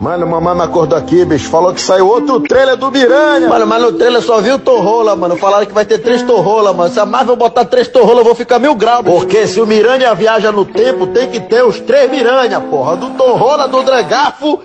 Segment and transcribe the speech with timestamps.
[0.00, 1.50] Mano, mamãe me acordou aqui, bicho.
[1.50, 3.46] Falou que saiu outro trailer do Miranha.
[3.46, 5.36] Mano, mas no trailer só viu Torrola, mano.
[5.36, 6.90] Falaram que vai ter três Torrola, mano.
[6.90, 9.04] Se a Marvel botar três Torrola, eu vou ficar mil graus.
[9.04, 12.96] Porque se o Miranha viaja no tempo, tem que ter os três Miranha, porra.
[12.96, 14.60] Do Torrola, do Dragafo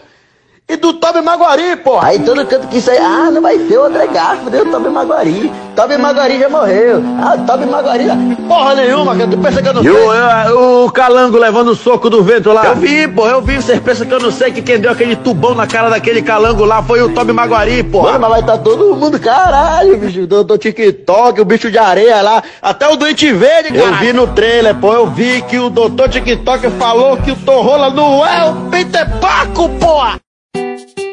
[0.68, 2.08] e do Toby Maguari, porra.
[2.08, 4.90] Aí todo canto que sai, ah, não vai ter o André Garfo, deu o Toby
[4.90, 5.52] Maguari.
[5.76, 7.04] Toby Maguari já morreu.
[7.22, 8.06] Ah, Toby Maguari,
[8.48, 9.30] porra nenhuma, cara.
[9.30, 9.92] Tu pensa que eu não sei?
[9.92, 12.66] E o, o calango levando o soco do vento lá?
[12.66, 13.58] Eu vi, porra, eu vi.
[13.58, 16.66] Vocês pensam que eu não sei que quem deu aquele tubão na cara daquele calango
[16.66, 18.14] lá foi o Toby Maguari, porra.
[18.14, 21.78] Mano, mas vai estar tá todo mundo, caralho, bicho, do, do TikTok, o bicho de
[21.78, 23.86] areia lá, até o doente verde, cara.
[23.86, 27.92] Eu vi no trailer, pô, eu vi que o doutor TikTok falou que o Torrola
[27.92, 30.25] não é o Peter Paco, porra.
[30.56, 31.05] Thank you.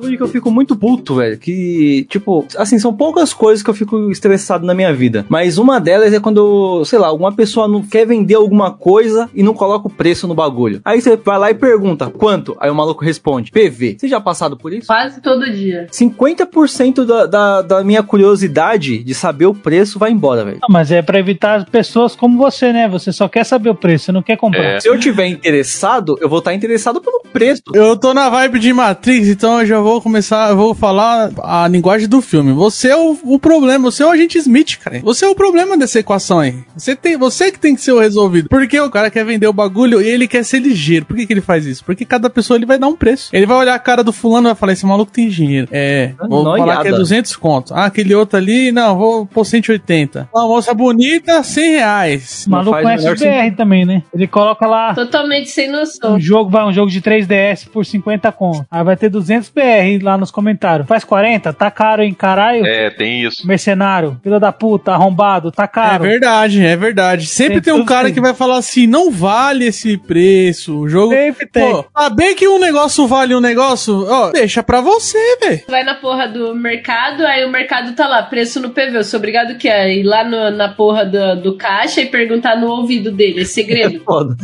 [0.00, 1.38] Bagulho que eu fico muito puto, velho.
[1.38, 5.26] Que, tipo, assim, são poucas coisas que eu fico estressado na minha vida.
[5.28, 9.42] Mas uma delas é quando, sei lá, alguma pessoa não quer vender alguma coisa e
[9.42, 10.80] não coloca o preço no bagulho.
[10.84, 12.56] Aí você vai lá e pergunta, quanto?
[12.60, 13.96] Aí o maluco responde, PV.
[13.98, 14.86] Você já é passado por isso?
[14.86, 15.86] Quase todo dia.
[15.92, 20.60] 50% da, da, da minha curiosidade de saber o preço vai embora, velho.
[20.68, 22.88] mas é pra evitar pessoas como você, né?
[22.88, 24.62] Você só quer saber o preço, você não quer comprar.
[24.62, 24.80] É.
[24.80, 27.62] Se eu tiver interessado, eu vou estar interessado pelo preço.
[27.74, 31.30] Eu tô na vibe de Matrix, então eu já vou vou começar, eu vou falar
[31.42, 32.52] a linguagem do filme.
[32.52, 35.00] Você é o, o, problema, você é o agente Smith, cara.
[35.00, 36.54] Você é o problema dessa equação aí.
[36.76, 38.48] Você, tem, você que tem que ser o resolvido.
[38.48, 41.06] Porque o cara quer vender o bagulho e ele quer ser ligeiro.
[41.06, 41.84] Por que, que ele faz isso?
[41.84, 43.30] Porque cada pessoa ele vai dar um preço.
[43.32, 45.68] Ele vai olhar a cara do fulano e vai falar: esse maluco tem dinheiro.
[45.72, 46.70] É, vou Noiada.
[46.70, 47.74] falar que é 200 conto.
[47.74, 50.28] Ah, aquele outro ali, não, vou pôr 180.
[50.32, 52.44] Uma moça bonita, 100 reais.
[52.46, 54.02] O maluco conhece o BR também, né?
[54.14, 54.94] Ele coloca lá.
[54.94, 56.14] Totalmente sem noção.
[56.14, 58.66] Um jogo, vai, um jogo de 3DS por 50 conto.
[58.70, 60.86] Aí vai ter 200 BR lá nos comentários.
[60.86, 61.52] Faz 40?
[61.52, 62.14] Tá caro, hein?
[62.14, 62.64] Caralho.
[62.66, 63.46] É, tem isso.
[63.46, 66.04] Mercenário, filho da puta, arrombado, tá caro.
[66.04, 67.26] É verdade, é verdade.
[67.26, 68.14] Sempre tem, tem um cara tem.
[68.14, 70.80] que vai falar assim: não vale esse preço.
[70.80, 71.12] O jogo.
[71.12, 71.70] Sempre tem.
[71.70, 75.62] Pô, saber que um negócio vale um negócio, ó, deixa pra você, velho.
[75.68, 78.98] Vai na porra do mercado, aí o mercado tá lá, preço no PV.
[78.98, 82.56] Eu sou obrigado que é ir lá no, na porra do, do caixa e perguntar
[82.56, 83.42] no ouvido dele.
[83.42, 83.96] É segredo.
[83.96, 84.36] É foda.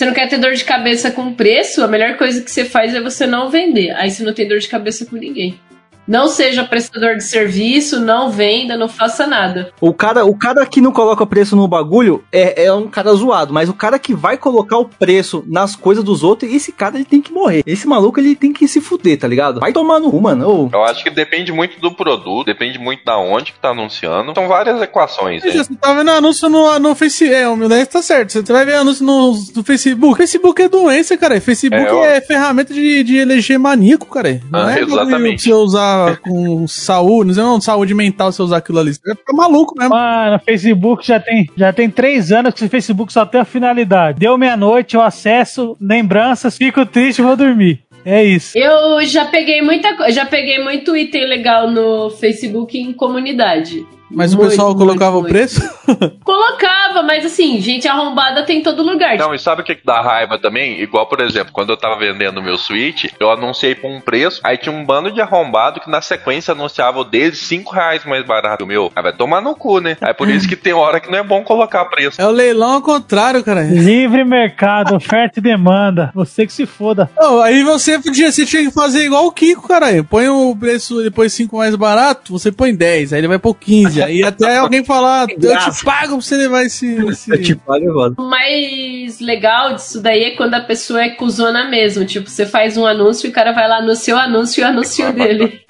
[0.00, 1.84] Você não quer ter dor de cabeça com preço?
[1.84, 3.90] A melhor coisa que você faz é você não vender.
[3.90, 5.60] Aí você não tem dor de cabeça com ninguém.
[6.10, 9.72] Não seja prestador de serviço, não venda, não faça nada.
[9.80, 13.54] O cara, o cara que não coloca preço no bagulho é, é um cara zoado,
[13.54, 17.04] mas o cara que vai colocar o preço nas coisas dos outros, esse cara ele
[17.04, 17.62] tem que morrer.
[17.64, 19.60] Esse maluco ele tem que se fuder, tá ligado?
[19.60, 20.68] Vai tomar no cu, mano.
[20.72, 24.34] Eu acho que depende muito do produto, depende muito da onde que tá anunciando.
[24.34, 25.44] São várias equações.
[25.44, 27.32] Mas, você tá vendo anúncio no, no Facebook.
[27.32, 28.32] É, o meu tá certo.
[28.32, 30.16] Você vai ver anúncio no, no Facebook.
[30.16, 31.40] Facebook é doença, cara.
[31.40, 34.40] Facebook é, é ferramenta de, de eleger maníaco, cara.
[34.50, 35.44] Não ah, é exatamente.
[35.44, 38.94] Você usar com saúde, não, saúde mental se usar aquilo ali.
[38.94, 39.94] Você vai ficar maluco mesmo.
[39.94, 44.18] Mano, Facebook já tem, já tem três anos que o Facebook só tem a finalidade.
[44.18, 47.80] Deu meia-noite, eu acesso, lembranças, fico triste vou dormir.
[48.04, 48.56] É isso.
[48.56, 53.86] Eu já peguei muita já peguei muito item legal no Facebook em comunidade.
[54.10, 55.60] Mas muito, o pessoal colocava muito, o preço?
[56.24, 59.16] Colocava, mas assim, gente arrombada tem em todo lugar.
[59.16, 60.80] Não, e sabe o que, que dá raiva também?
[60.80, 64.56] Igual, por exemplo, quando eu tava vendendo meu Switch, eu anunciei por um preço, aí
[64.56, 68.58] tinha um bando de arrombado que na sequência anunciava o deles 5 reais mais barato
[68.58, 68.92] que o meu.
[68.94, 69.96] Aí vai tomar no cu, né?
[70.00, 72.20] Aí por isso que tem hora que não é bom colocar preço.
[72.20, 73.62] É o leilão ao contrário, cara.
[73.62, 76.10] Livre mercado, oferta e demanda.
[76.14, 77.10] Você que se foda.
[77.16, 79.86] Não, aí você podia, você tinha que fazer igual o Kiko, cara.
[80.04, 83.99] Põe o preço depois 5 mais barato, você põe 10, aí ele vai por 15.
[84.04, 86.86] Aí até alguém falar, eu te pago pra você levar esse.
[87.08, 87.30] esse...
[87.30, 91.68] Eu te pago, eu O mais legal disso daí é quando a pessoa é cuzona
[91.68, 92.04] mesmo.
[92.04, 94.66] Tipo, você faz um anúncio e o cara vai lá no seu anúncio e o
[94.66, 95.60] anúncio dele.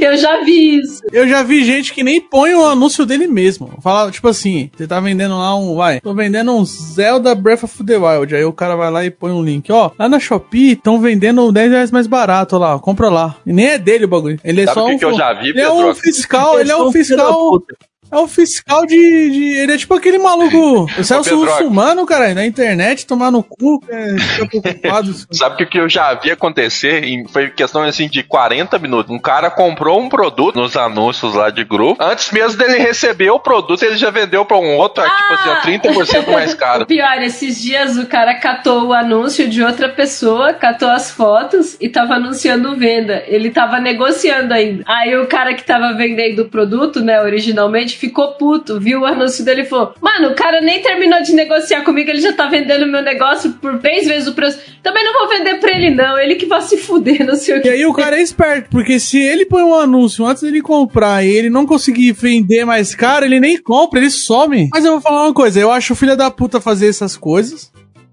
[0.00, 1.02] Eu já vi isso.
[1.12, 3.78] Eu já vi gente que nem põe o anúncio dele mesmo.
[3.82, 7.84] Fala, tipo assim, você tá vendendo lá um, vai, tô vendendo um Zelda Breath of
[7.84, 8.34] the Wild.
[8.34, 11.50] Aí o cara vai lá e põe um link, ó, lá na Shopee estão vendendo
[11.52, 13.36] 10 reais mais barato lá, compra lá.
[13.46, 14.38] E nem é dele o bagulho.
[14.44, 14.98] Ele é Sabe só que um.
[14.98, 17.62] Que eu já vi, ele é um fiscal, ele é um fiscal.
[18.10, 18.96] É o fiscal de,
[19.30, 20.86] de, Ele é tipo aquele maluco.
[20.98, 25.14] O Celso Russumano, cara, na internet, tomar no cu, é, fica preocupado.
[25.32, 29.14] Sabe que o que eu já vi acontecer em, foi questão assim de 40 minutos.
[29.14, 32.02] Um cara comprou um produto nos anúncios lá de grupo.
[32.02, 35.10] Antes mesmo dele receber o produto, ele já vendeu pra um outro, ah!
[35.10, 36.84] tipo assim, ó, 30% mais caro.
[36.84, 41.76] O pior, esses dias o cara catou o anúncio de outra pessoa, catou as fotos
[41.80, 43.22] e tava anunciando venda.
[43.26, 44.84] Ele tava negociando ainda.
[44.86, 49.44] Aí o cara que tava vendendo o produto, né, originalmente, ficou puto, viu o anúncio
[49.44, 52.86] dele e falou: Mano, o cara nem terminou de negociar comigo, ele já tá vendendo
[52.86, 54.58] meu negócio por 10 vezes o preço.
[54.82, 56.18] Também não vou vender pra ele, não.
[56.18, 57.68] Ele que vai se fuder, não sei o que.
[57.68, 61.24] E aí o cara é esperto, porque se ele põe um anúncio antes dele comprar
[61.24, 64.68] e ele não conseguir vender mais caro, ele nem compra, ele some.
[64.72, 67.72] Mas eu vou falar uma coisa: eu acho filha da puta fazer essas coisas.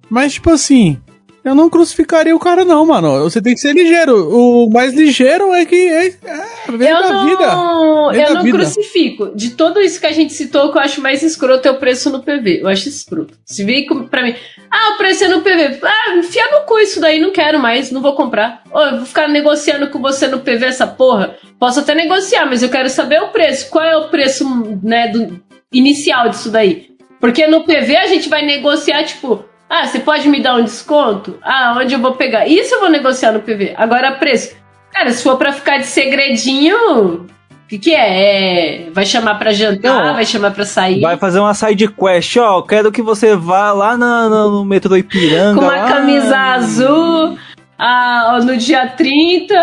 [0.09, 0.99] Mas, tipo assim,
[1.43, 3.23] Eu não crucificaria o cara, não, mano.
[3.23, 4.29] Você tem que ser ligeiro.
[4.33, 8.13] O mais ligeiro é que é, é vem Eu da não, vida.
[8.13, 8.57] Vem eu não vida.
[8.57, 9.35] crucifico.
[9.35, 11.79] De tudo isso que a gente citou, o que eu acho mais escroto é o
[11.79, 12.61] preço no PV.
[12.61, 13.33] Eu acho escroto.
[13.45, 14.35] Se vir pra mim,
[14.71, 15.79] ah, o preço é no PV.
[15.83, 18.63] Ah, enfia no cu isso daí, não quero mais, não vou comprar.
[18.71, 21.35] Ô, eu vou ficar negociando com você no PV essa porra.
[21.59, 23.69] Posso até negociar, mas eu quero saber o preço.
[23.69, 24.45] Qual é o preço,
[24.81, 25.43] né, do
[25.73, 26.93] inicial disso daí?
[27.19, 31.37] Porque no PV a gente vai negociar, tipo, ah, você pode me dar um desconto?
[31.41, 32.47] Ah, onde eu vou pegar?
[32.47, 33.73] Isso eu vou negociar no PV.
[33.77, 34.55] Agora, preço.
[34.91, 36.77] Cara, se for pra ficar de segredinho,
[37.23, 37.25] o
[37.67, 38.85] que, que é?
[38.85, 40.13] É, Vai chamar pra jantar, Não.
[40.13, 41.01] vai chamar pra sair.
[41.01, 42.61] Vai fazer uma side quest, ó.
[42.61, 45.59] Quero que você vá lá na- na- no metrô Ipiranga.
[45.59, 45.87] com uma lá.
[45.87, 47.37] camisa azul
[47.79, 49.55] ah, no dia 30.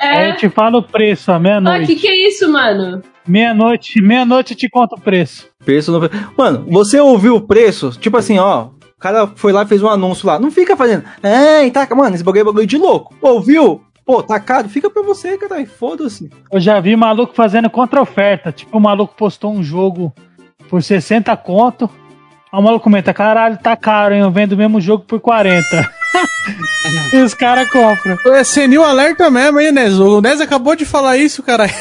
[0.00, 0.30] Aí É.
[0.30, 1.86] eu te falo o preço, à Ah, meia-noite.
[1.86, 3.00] que que é isso, mano?
[3.28, 5.46] Meia-noite, meia-noite eu te conto o preço.
[5.64, 6.10] Preço no...
[6.36, 7.90] Mano, você ouviu o preço?
[8.00, 8.66] Tipo assim, ó.
[9.02, 10.38] Cara foi lá e fez um anúncio lá.
[10.38, 11.04] Não fica fazendo.
[11.22, 11.86] Ai, tá.
[11.94, 13.12] Mano, esse bagulho é bagulho de louco.
[13.20, 13.82] Ouviu?
[14.06, 14.68] Pô, tá caro.
[14.68, 15.66] Fica pra você, cara.
[15.66, 16.30] Foda-se.
[16.52, 18.52] Eu já vi maluco fazendo contra-oferta.
[18.52, 20.12] Tipo, o maluco postou um jogo
[20.70, 21.90] por 60 conto.
[22.52, 24.20] Aí o maluco comenta, caralho, tá caro, hein?
[24.20, 25.66] Eu vendo o mesmo jogo por 40.
[27.12, 28.16] E os caras compram.
[28.34, 29.98] É senil alerta mesmo, hein, Nes?
[29.98, 31.66] O Nes acabou de falar isso, cara.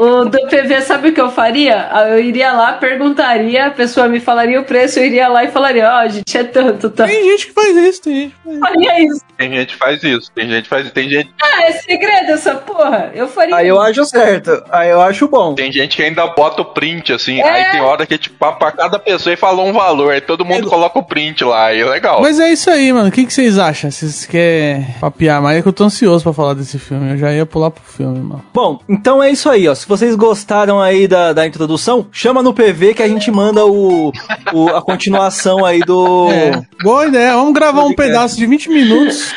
[0.00, 1.88] O do PV, sabe o que eu faria?
[1.90, 5.48] Ah, Eu iria lá, perguntaria, a pessoa me falaria o preço, eu iria lá e
[5.50, 7.04] falaria, ó, gente, é tanto, tá?
[7.04, 8.60] Tem gente que faz isso, tem gente que faz isso.
[8.60, 9.20] Faria isso.
[9.36, 12.54] Tem gente que faz isso, tem gente que faz tem gente, Ah, é segredo essa
[12.54, 13.10] porra?
[13.12, 13.84] Eu faria Aí eu isso.
[13.84, 14.62] acho certo.
[14.70, 15.54] Aí eu acho bom.
[15.54, 17.48] tem gente que ainda bota o print, assim, É.
[17.48, 20.68] aí tem hora que, tipo, pra- cada pessoa e falou um valor, aí todo mundo
[20.68, 22.20] coloca o print lá, aí é legal.
[22.22, 23.07] Mas é isso aí, mano.
[23.08, 23.90] O que, que vocês acham?
[23.90, 25.58] Vocês querem papiar mais?
[25.58, 27.12] É que eu tô ansioso pra falar desse filme.
[27.12, 28.44] Eu já ia pular pro filme, mano.
[28.54, 29.74] Bom, então é isso aí, ó.
[29.74, 34.12] Se vocês gostaram aí da, da introdução, chama no PV que a gente manda o,
[34.52, 36.28] o- a continuação aí do.
[36.30, 37.32] É, boa ideia.
[37.32, 39.32] Vamos gravar um pedaço de 20 minutos.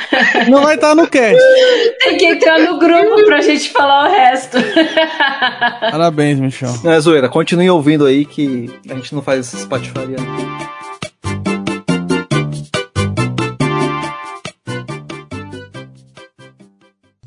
[0.50, 1.42] Não vai estar no cast.
[2.04, 4.58] Tem que entrar no grupo pra gente falar o resto.
[5.92, 6.74] Parabéns, Michel.
[6.84, 10.18] Não é zoeira, continue ouvindo aí que a gente não faz essas patifaria.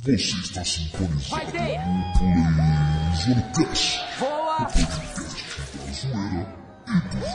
[0.05, 4.05] Você está sintonizado no Zoncast.
[4.19, 4.69] Voa!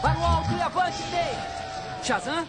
[0.03, 1.35] Vai no alto e avance, Ney!
[2.03, 2.45] Shazam?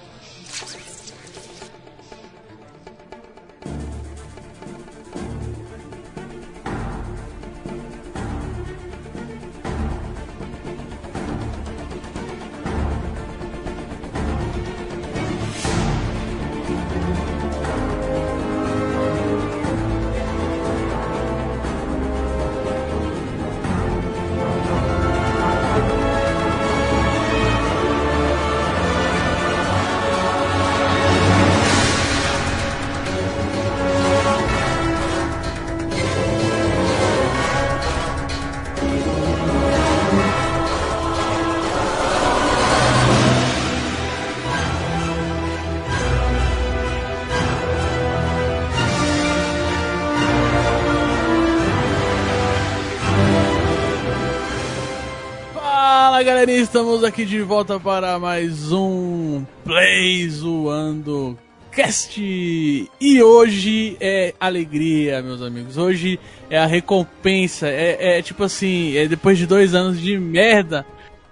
[56.60, 61.38] Estamos aqui de volta para mais um Play Zoando
[61.72, 62.20] Cast.
[62.20, 65.78] E hoje é alegria, meus amigos.
[65.78, 67.66] Hoje é a recompensa.
[67.66, 70.84] É, é tipo assim, é depois de dois anos de merda.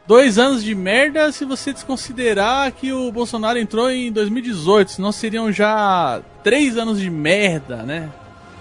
[0.07, 5.53] Dois anos de merda se você desconsiderar que o Bolsonaro entrou em 2018, senão seriam
[5.53, 8.11] já três anos de merda, né?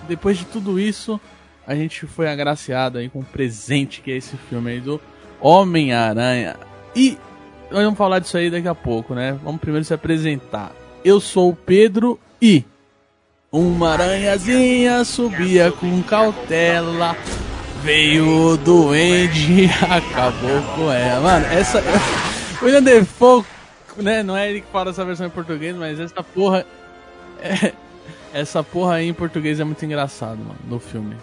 [0.06, 1.18] Depois de tudo isso,
[1.66, 5.00] a gente foi agraciado aí com um presente que é esse filme aí do
[5.42, 6.56] Homem-Aranha.
[6.96, 7.18] E
[7.72, 9.38] nós vamos falar disso aí daqui a pouco, né?
[9.44, 10.72] Vamos primeiro se apresentar.
[11.04, 12.64] Eu sou o Pedro e
[13.52, 17.16] uma aranhazinha subia com cautela.
[17.84, 21.22] Veio o duende e acabou com ela.
[21.22, 21.82] Mano, essa.
[22.62, 23.46] William Defoe,
[23.98, 24.24] né?
[24.24, 26.66] Não é ele que fala essa versão em português, mas essa porra.
[27.42, 27.74] é-
[28.34, 31.16] essa porra aí em português é muito engraçado, mano, no filme.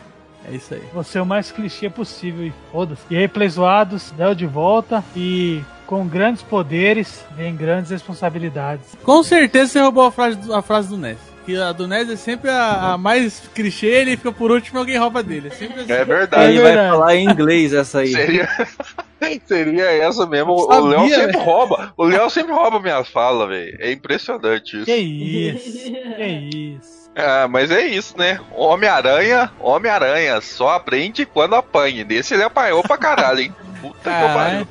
[0.50, 0.82] É isso aí.
[0.92, 3.02] Você é o mais clichê possível e foda-se.
[3.10, 8.94] E aí, play zoados, Del de volta e com grandes poderes vem grandes responsabilidades.
[9.02, 11.18] Com certeza você roubou a frase do, a frase do Ness.
[11.44, 14.80] Que a do Ness é sempre a, a mais clichê, ele fica por último e
[14.80, 15.48] alguém rouba dele.
[15.48, 15.92] É sempre assim.
[15.92, 16.42] É verdade.
[16.42, 18.12] Aí É vai falar em inglês essa aí.
[18.12, 18.48] Seria,
[19.44, 20.52] seria essa mesmo.
[20.54, 21.44] O Sabia, Léo sempre velho.
[21.44, 21.92] rouba.
[21.98, 23.76] O Léo sempre rouba minhas falas, velho.
[23.78, 24.86] É impressionante isso.
[24.86, 27.03] Que isso, que isso.
[27.16, 28.40] Ah, mas é isso, né?
[28.50, 32.04] Homem-Aranha, Homem-Aranha, só aprende quando apanha.
[32.04, 33.54] Desse ele apanhou pra caralho, hein?
[33.80, 34.68] Puta que pariu.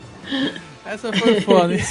[0.86, 1.84] Essa foi foda, hein?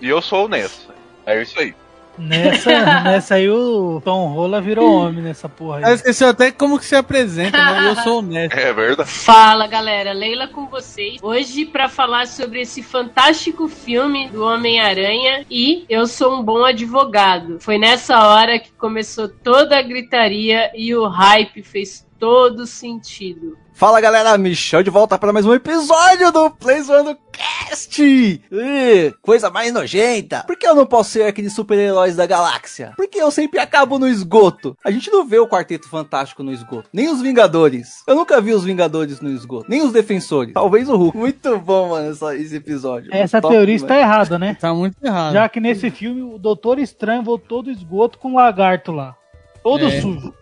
[0.00, 0.86] E eu sou o Ness.
[1.24, 1.74] É isso aí.
[2.18, 5.94] Nessa, nessa aí o Tom Rola virou homem nessa porra Eu aí.
[5.94, 8.56] esqueci até como que se apresenta, mas eu sou honesto.
[8.56, 9.08] É verdade.
[9.10, 11.18] Fala galera, Leila com vocês.
[11.22, 17.58] Hoje pra falar sobre esse fantástico filme do Homem-Aranha e eu sou um bom advogado.
[17.60, 23.56] Foi nessa hora que começou toda a gritaria e o hype fez todo sentido.
[23.74, 28.02] Fala galera, Michel de volta para mais um episódio do Plays One Cast!
[28.02, 30.42] Ih, coisa mais nojenta!
[30.46, 32.94] Por que eu não posso ser aqueles super-heróis da galáxia?
[32.96, 34.74] Porque eu sempre acabo no esgoto.
[34.82, 38.02] A gente não vê o Quarteto Fantástico no esgoto, nem os Vingadores.
[38.06, 40.54] Eu nunca vi os Vingadores no esgoto, nem os Defensores.
[40.54, 41.16] Talvez o Hulk.
[41.18, 43.10] Muito bom, mano, essa- esse episódio.
[43.14, 43.82] Essa Top teoria demais.
[43.82, 44.56] está errada, né?
[44.60, 45.34] Tá muito errado.
[45.34, 49.14] Já que nesse filme o Doutor Estranho voltou do esgoto com o lagarto lá.
[49.62, 50.00] Todo É.
[50.00, 50.32] sujo.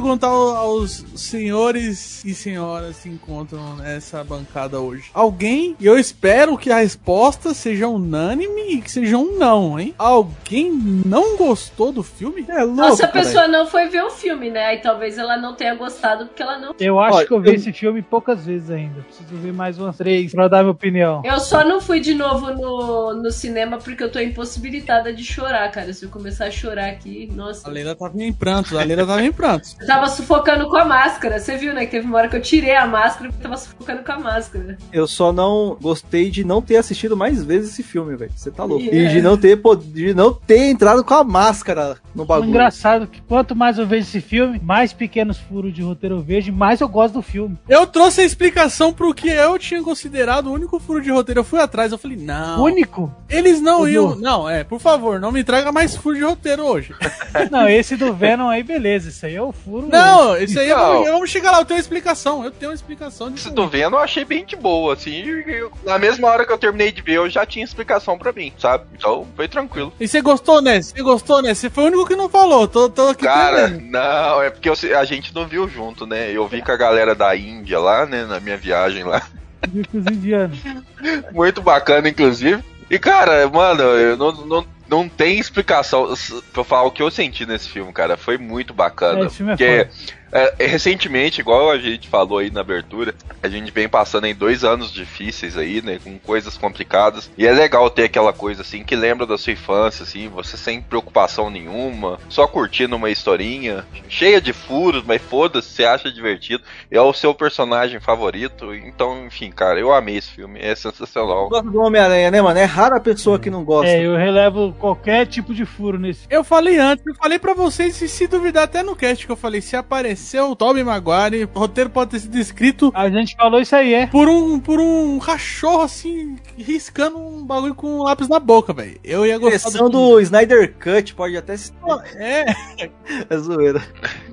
[0.01, 5.09] Perguntar ao- aos senhores e senhoras que encontram nessa bancada hoje.
[5.13, 9.93] Alguém, e eu espero que a resposta seja unânime e que seja um não, hein?
[9.97, 10.71] Alguém
[11.05, 12.45] não gostou do filme?
[12.49, 14.65] É louco, Nossa, a pessoa não foi ver o filme, né?
[14.65, 16.73] Aí talvez ela não tenha gostado porque ela não.
[16.79, 19.01] Eu acho Olha, que eu vi eu- esse filme poucas vezes ainda.
[19.01, 21.21] Preciso ver mais umas três pra dar minha opinião.
[21.25, 25.69] Eu só não fui de novo no, no cinema porque eu tô impossibilitada de chorar,
[25.71, 25.91] cara.
[25.93, 27.67] Se eu começar a chorar aqui, nossa.
[27.67, 29.75] A Leila tava em prantos, a Leila tava em prantos.
[29.79, 31.16] Eu tava sufocando com a máscara.
[31.17, 31.85] Você viu, né?
[31.85, 34.19] Que teve uma hora que eu tirei a máscara porque eu tava sufocando com a
[34.19, 34.77] máscara.
[34.93, 38.31] Eu só não gostei de não ter assistido mais vezes esse filme, velho.
[38.35, 38.83] Você tá louco.
[38.83, 39.09] Yeah.
[39.11, 42.49] E de não ter de não ter entrado com a máscara no O bagulho.
[42.49, 46.21] engraçado é que quanto mais eu vejo esse filme, mais pequenos furos de roteiro eu
[46.21, 47.57] vejo, e mais eu gosto do filme.
[47.67, 51.39] Eu trouxe a explicação pro que eu tinha considerado o único furo de roteiro.
[51.41, 52.63] Eu fui atrás, eu falei, não.
[52.63, 53.11] Único?
[53.29, 54.15] Eles não iam.
[54.15, 56.93] Não, é, por favor, não me traga mais furo de roteiro hoje.
[57.51, 59.09] Não, esse do Venom aí, beleza.
[59.09, 59.87] Isso aí é o furo.
[59.91, 61.05] Não, isso aí Não.
[61.05, 62.43] eu- vamos chegar lá, eu tenho uma explicação.
[62.43, 63.49] Eu tenho uma explicação disso.
[63.49, 65.23] Se tô vendo, eu achei bem de boa, assim.
[65.25, 68.51] eu- na mesma hora que eu terminei de ver, eu já tinha explicação pra mim,
[68.57, 68.85] sabe?
[68.95, 69.93] Então, foi tranquilo.
[69.99, 70.81] E você gostou, né?
[70.81, 71.53] Você gostou, né?
[71.53, 72.67] Você foi o único que não falou.
[72.67, 73.91] Tô, tô aqui Cara, tremendo.
[73.91, 76.31] não, é porque eu- a gente não viu junto, né?
[76.31, 79.21] Eu vi com a galera da Índia lá, né, na minha viagem lá.
[81.31, 82.63] Muito bacana, inclusive.
[82.89, 86.13] E, cara, mano, eu não, não, não tem explicação
[86.53, 88.15] pra eu falar o que eu senti nesse filme, cara.
[88.15, 89.23] Foi muito bacana.
[89.23, 90.17] É, esse filme é porque foda.
[90.31, 94.63] É, recentemente, igual a gente falou aí na abertura, a gente vem passando em dois
[94.63, 95.99] anos difíceis aí, né?
[96.03, 97.31] Com coisas complicadas.
[97.37, 100.81] E é legal ter aquela coisa assim que lembra da sua infância, assim, você sem
[100.81, 106.63] preocupação nenhuma, só curtindo uma historinha, cheia de furos, mas foda-se, você acha divertido.
[106.91, 108.73] É o seu personagem favorito.
[108.73, 110.59] Então, enfim, cara, eu amei esse filme.
[110.59, 111.49] É sensacional.
[111.49, 112.59] Gosto do Homem-Aranha, né, mano?
[112.59, 113.91] É rara a pessoa que não gosta.
[113.91, 116.21] É, eu relevo qualquer tipo de furo nesse.
[116.29, 119.37] Eu falei antes, eu falei pra vocês, e se duvidar até no cast que eu
[119.37, 123.59] falei, se aparecer o Tobey Maguire, o roteiro pode ter sido escrito A gente falou
[123.59, 124.07] isso aí, é.
[124.07, 128.99] por um, por um cachorro assim, riscando um bagulho com um lápis na boca, velho.
[129.03, 131.71] Eu ia A gostar versão do Snyder Cut pode até se.
[132.15, 132.45] É,
[133.29, 133.81] É zoeira.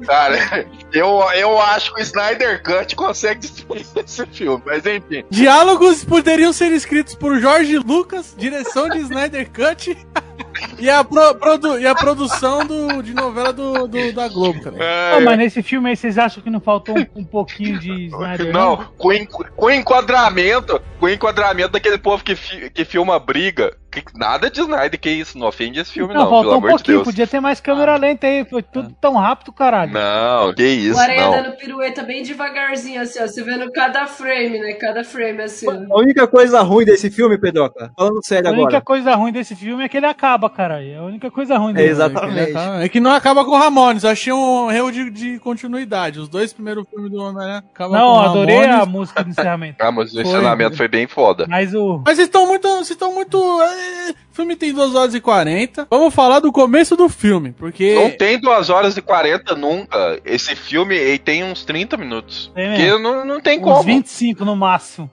[0.07, 5.25] Cara, eu, eu acho que o Snyder Cut consegue destruir esse filme, mas enfim.
[5.31, 9.97] diálogos poderiam ser escritos por Jorge Lucas, direção de Snyder Cut.
[10.78, 14.76] E a, pro- produ- e a produção do, de novela do, do- da Globo, cara.
[14.78, 18.52] É, mas nesse filme aí vocês acham que não faltou um, um pouquinho de Snyder?
[18.52, 19.11] Não, com,
[19.56, 23.75] com enquadramento, com enquadramento daquele povo que, fi- que filma briga.
[23.90, 26.56] Que- nada de Snyder, que isso, não ofende esse filme, Não, não, pelo faltou um
[26.56, 27.06] amor de pouquinho, Deus.
[27.09, 29.92] podia ter mais câmera lenta aí, foi tudo tão rápido, caralho.
[29.92, 33.26] Não, que isso, o Aranha dando pirueta bem devagarzinho, assim, ó.
[33.28, 34.73] Você vendo cada frame, né?
[34.73, 35.66] Cada frame, assim.
[35.68, 38.80] A única coisa ruim desse filme, Pedroca, falando sério A única agora.
[38.83, 40.88] coisa ruim desse filme é que ele acaba, caralho.
[40.88, 41.88] É a única coisa ruim É, dele.
[41.90, 42.52] exatamente.
[42.82, 46.18] É que não acaba com o Ramones, eu achei um erro de, de continuidade.
[46.20, 48.82] Os dois primeiros filmes do Homem-Aranha acabam Não, com o adorei Ramones.
[48.82, 49.76] a música do encerramento.
[49.84, 50.23] Ah, mas o Foi.
[50.23, 51.46] ensinamento foi bem foda.
[51.49, 52.00] Mas o.
[52.06, 52.66] Mas vocês estão muito.
[52.68, 53.37] Vocês estão muito.
[53.62, 55.87] é, O filme tem 2 horas e 40.
[55.90, 57.94] Vamos falar do começo do filme, porque.
[57.94, 60.20] Não tem 2 horas e 40 nunca.
[60.25, 62.50] Esse filme ele tem uns 30 minutos.
[62.54, 63.82] Tem Porque não, não tem Uns como.
[63.82, 65.11] 25 no máximo.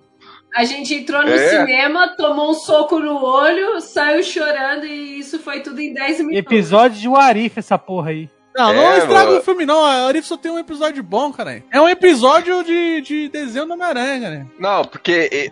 [0.56, 1.50] A gente entrou no É.
[1.50, 6.38] cinema, tomou um soco no olho, saiu chorando e isso foi tudo em 10 minutos.
[6.40, 8.30] Episódio de Warif, essa porra aí.
[8.54, 9.40] Não, não É, estraga mano.
[9.40, 9.86] o filme, não.
[9.86, 11.64] A Arif só tem um episódio bom, cara.
[11.72, 14.48] É um episódio de, de desenho do Homem-Aranha, cara.
[14.60, 15.52] Não, porque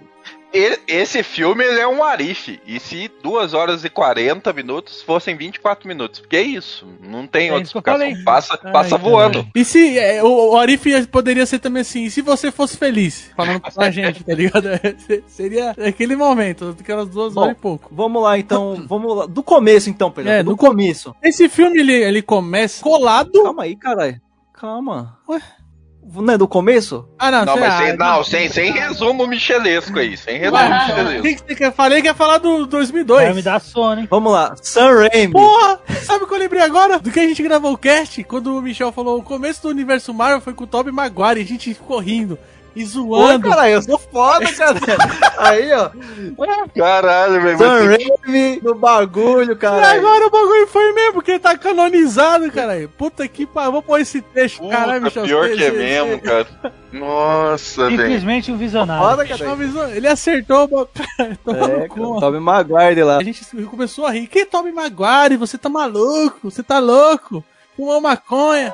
[0.87, 2.59] esse filme ele é um arife.
[2.65, 6.19] E se 2 horas e 40 minutos fossem 24 minutos?
[6.19, 6.87] Porque é isso.
[7.01, 8.23] Não tem É outra explicação.
[8.23, 9.09] Passa, Ai, passa caralho.
[9.09, 9.47] voando.
[9.55, 13.31] E se é, o, o Arif poderia ser também assim, e se você fosse feliz?
[13.35, 14.67] Falando pra gente, tá ligado?
[15.27, 17.89] Seria aquele momento, aquelas duas Bom, horas e pouco.
[17.93, 18.85] Vamos lá, então.
[18.87, 19.25] Vamos lá.
[19.25, 20.37] Do começo, então, Pedroca.
[20.37, 21.15] É, do do começo.
[21.23, 23.43] Esse filme, ele, ele começa colado.
[23.43, 24.19] Calma aí, caralho.
[24.53, 25.17] Calma.
[25.29, 25.41] Ué?
[26.13, 27.07] Não é do começo?
[27.17, 30.17] Ah, não, Não, sei mas sem, não, sem, sem resumo michelesco aí.
[30.17, 31.21] Sem resumo Ué, O michelesco.
[31.21, 31.73] que, que você quer?
[31.73, 33.35] Falei que ia falar do Vai 2002.
[33.35, 34.07] me dar sono, hein?
[34.09, 34.55] Vamos lá.
[34.61, 35.33] Sam Raimi.
[35.33, 35.79] Porra!
[36.03, 36.99] Sabe o que eu lembrei agora?
[36.99, 38.23] Do que a gente gravou o cast?
[38.23, 41.43] Quando o Michel falou o começo do universo Marvel foi com o Tobey Maguire e
[41.43, 42.37] a gente ficou rindo
[42.81, 43.49] e zoando.
[43.49, 44.79] caralho, eu sou foda, cara.
[45.39, 45.89] Aí, ó.
[46.75, 47.57] Caralho, velho.
[47.57, 49.91] Sam Raimi no bagulho, E cara.
[49.91, 52.89] agora o bagulho foi mesmo, porque ele tá canonizado, caralho.
[52.89, 53.71] Puta que pariu.
[53.73, 54.59] Vou pôr esse trecho.
[54.61, 55.23] Puta, Caralho, Michel.
[55.23, 56.47] pior que é mesmo, cara.
[56.91, 57.97] Nossa, velho.
[58.01, 59.03] Simplesmente um visionário.
[59.09, 59.51] Foda, cara.
[59.51, 60.89] avisou- Ele acertou o bagulho.
[61.45, 61.95] Toma É, no cu.
[62.09, 63.17] cara, Tobey Maguire lá.
[63.17, 64.27] A gente começou a rir.
[64.27, 65.37] Que Tobey Maguire?
[65.37, 66.49] Você tá maluco?
[66.49, 67.43] Você tá louco?
[67.77, 68.73] Fumou maconha.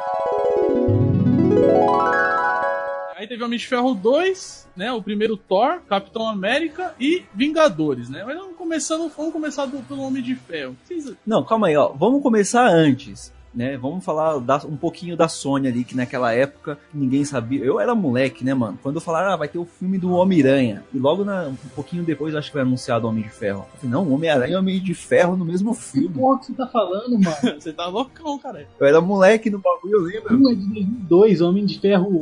[3.25, 4.91] Aí teve Homem de Ferro 2, né?
[4.93, 8.23] O primeiro Thor, Capitão América e Vingadores, né?
[8.23, 10.77] Mas vamos começando, vamos começar do- pelo Homem de Ferro.
[10.85, 11.87] Vocês- Não, calma aí, ó.
[11.87, 13.33] Vamos começar antes.
[13.55, 17.63] Né, vamos falar da- um pouquinho da Sony ali, que naquela época ninguém sabia.
[17.63, 18.77] Eu era moleque, né, mano?
[18.83, 20.83] Quando falaram, ah, vai ter o filme do Homem-Aranha.
[20.93, 23.65] E logo na- um pouquinho depois, acho que foi anunciado o Homem de Ferro.
[23.73, 26.09] Eu falei, não, Homem-Aranha e Homem de Ferro no mesmo filme.
[26.09, 27.35] Porra, que você tá falando, mano?
[27.57, 28.67] Você tá loucão, cara.
[28.77, 30.35] Eu era moleque no bagulho, eu lembro.
[30.37, 32.19] Um é de 2002, Homem de Ferro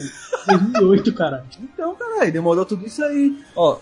[0.47, 1.43] 2008, cara.
[1.61, 3.35] Então, caralho, demorou tudo isso aí.
[3.55, 3.77] Ó,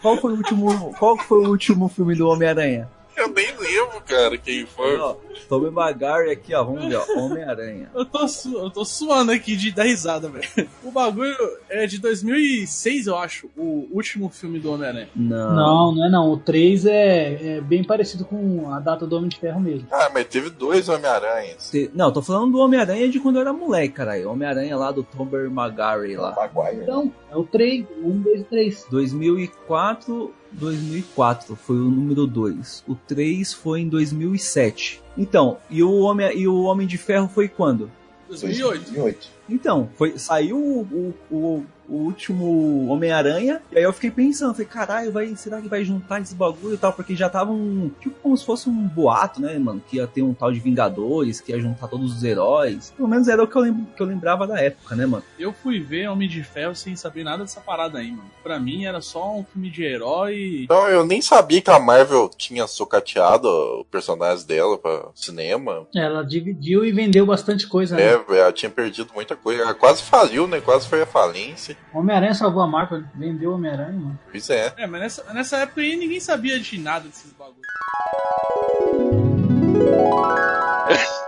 [0.00, 2.88] qual foi o último, qual foi o último filme do Homem-Aranha?
[3.16, 4.96] Eu nem lembro, cara, quem foi.
[4.98, 5.16] Ó,
[5.48, 7.90] Tobey Maguire aqui, ó, vamos ver, ó, Homem-Aranha.
[7.94, 10.68] Eu tô, su- eu tô suando aqui de dar risada, velho.
[10.82, 11.36] O bagulho
[11.68, 15.08] é de 2006, eu acho, o último filme do Homem-Aranha.
[15.14, 15.54] Não.
[15.54, 16.32] Não, não é não.
[16.32, 19.86] O 3 é, é bem parecido com a data do Homem de Ferro mesmo.
[19.92, 21.70] Ah, mas teve dois Homem-Aranhas.
[21.70, 24.30] Te- Não, tô falando do Homem-Aranha de quando eu era moleque, caralho.
[24.30, 26.34] Homem-Aranha lá do Tobey Maguire lá.
[26.34, 26.82] Maguire.
[26.82, 28.86] Então, é o 3, 1, 2 e 3.
[28.90, 32.84] 2004, 2004 foi o número 2.
[32.88, 35.02] O 3 foi em 2007.
[35.16, 37.90] Então, e o Homem, e o Homem de Ferro foi quando?
[38.28, 39.28] 2008.
[39.48, 44.66] Então, foi, saiu o, o, o, o último Homem-Aranha, e aí eu fiquei pensando, falei,
[44.66, 46.92] caralho, vai, será que vai juntar esse bagulho e tal?
[46.92, 50.22] Porque já tava um, tipo como se fosse um boato, né, mano, que ia ter
[50.22, 52.92] um tal de Vingadores, que ia juntar todos os heróis.
[52.96, 55.24] Pelo menos era o que eu, que eu lembrava da época, né, mano?
[55.38, 58.30] Eu fui ver Homem de Ferro sem saber nada dessa parada aí, mano.
[58.42, 60.66] Pra mim era só um filme de herói.
[60.68, 65.86] Não, eu nem sabia que a Marvel tinha sucateado o personagem dela pra cinema.
[65.94, 68.02] Ela dividiu e vendeu bastante coisa, né?
[68.02, 69.74] É, velho, ela tinha perdido muita coisa.
[69.74, 70.60] Quase faliu, né?
[70.60, 71.73] Quase foi a falência.
[71.92, 74.18] Homem-Aranha salvou a Marvel, vendeu o Homem-Aranha, mano.
[74.30, 74.72] Pois é.
[74.76, 77.64] É, mas nessa, nessa época aí ninguém sabia de nada desses bagulhos.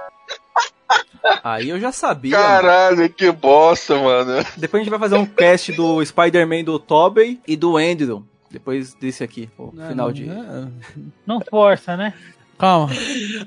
[1.43, 2.37] Aí eu já sabia.
[2.37, 4.45] Caralho, que bosta, mano.
[4.57, 8.25] Depois a gente vai fazer um cast do Spider-Man do Tobey e do Andrew.
[8.51, 10.29] Depois desse aqui, o final de.
[11.27, 12.15] Não força, né?
[12.59, 12.89] Calma.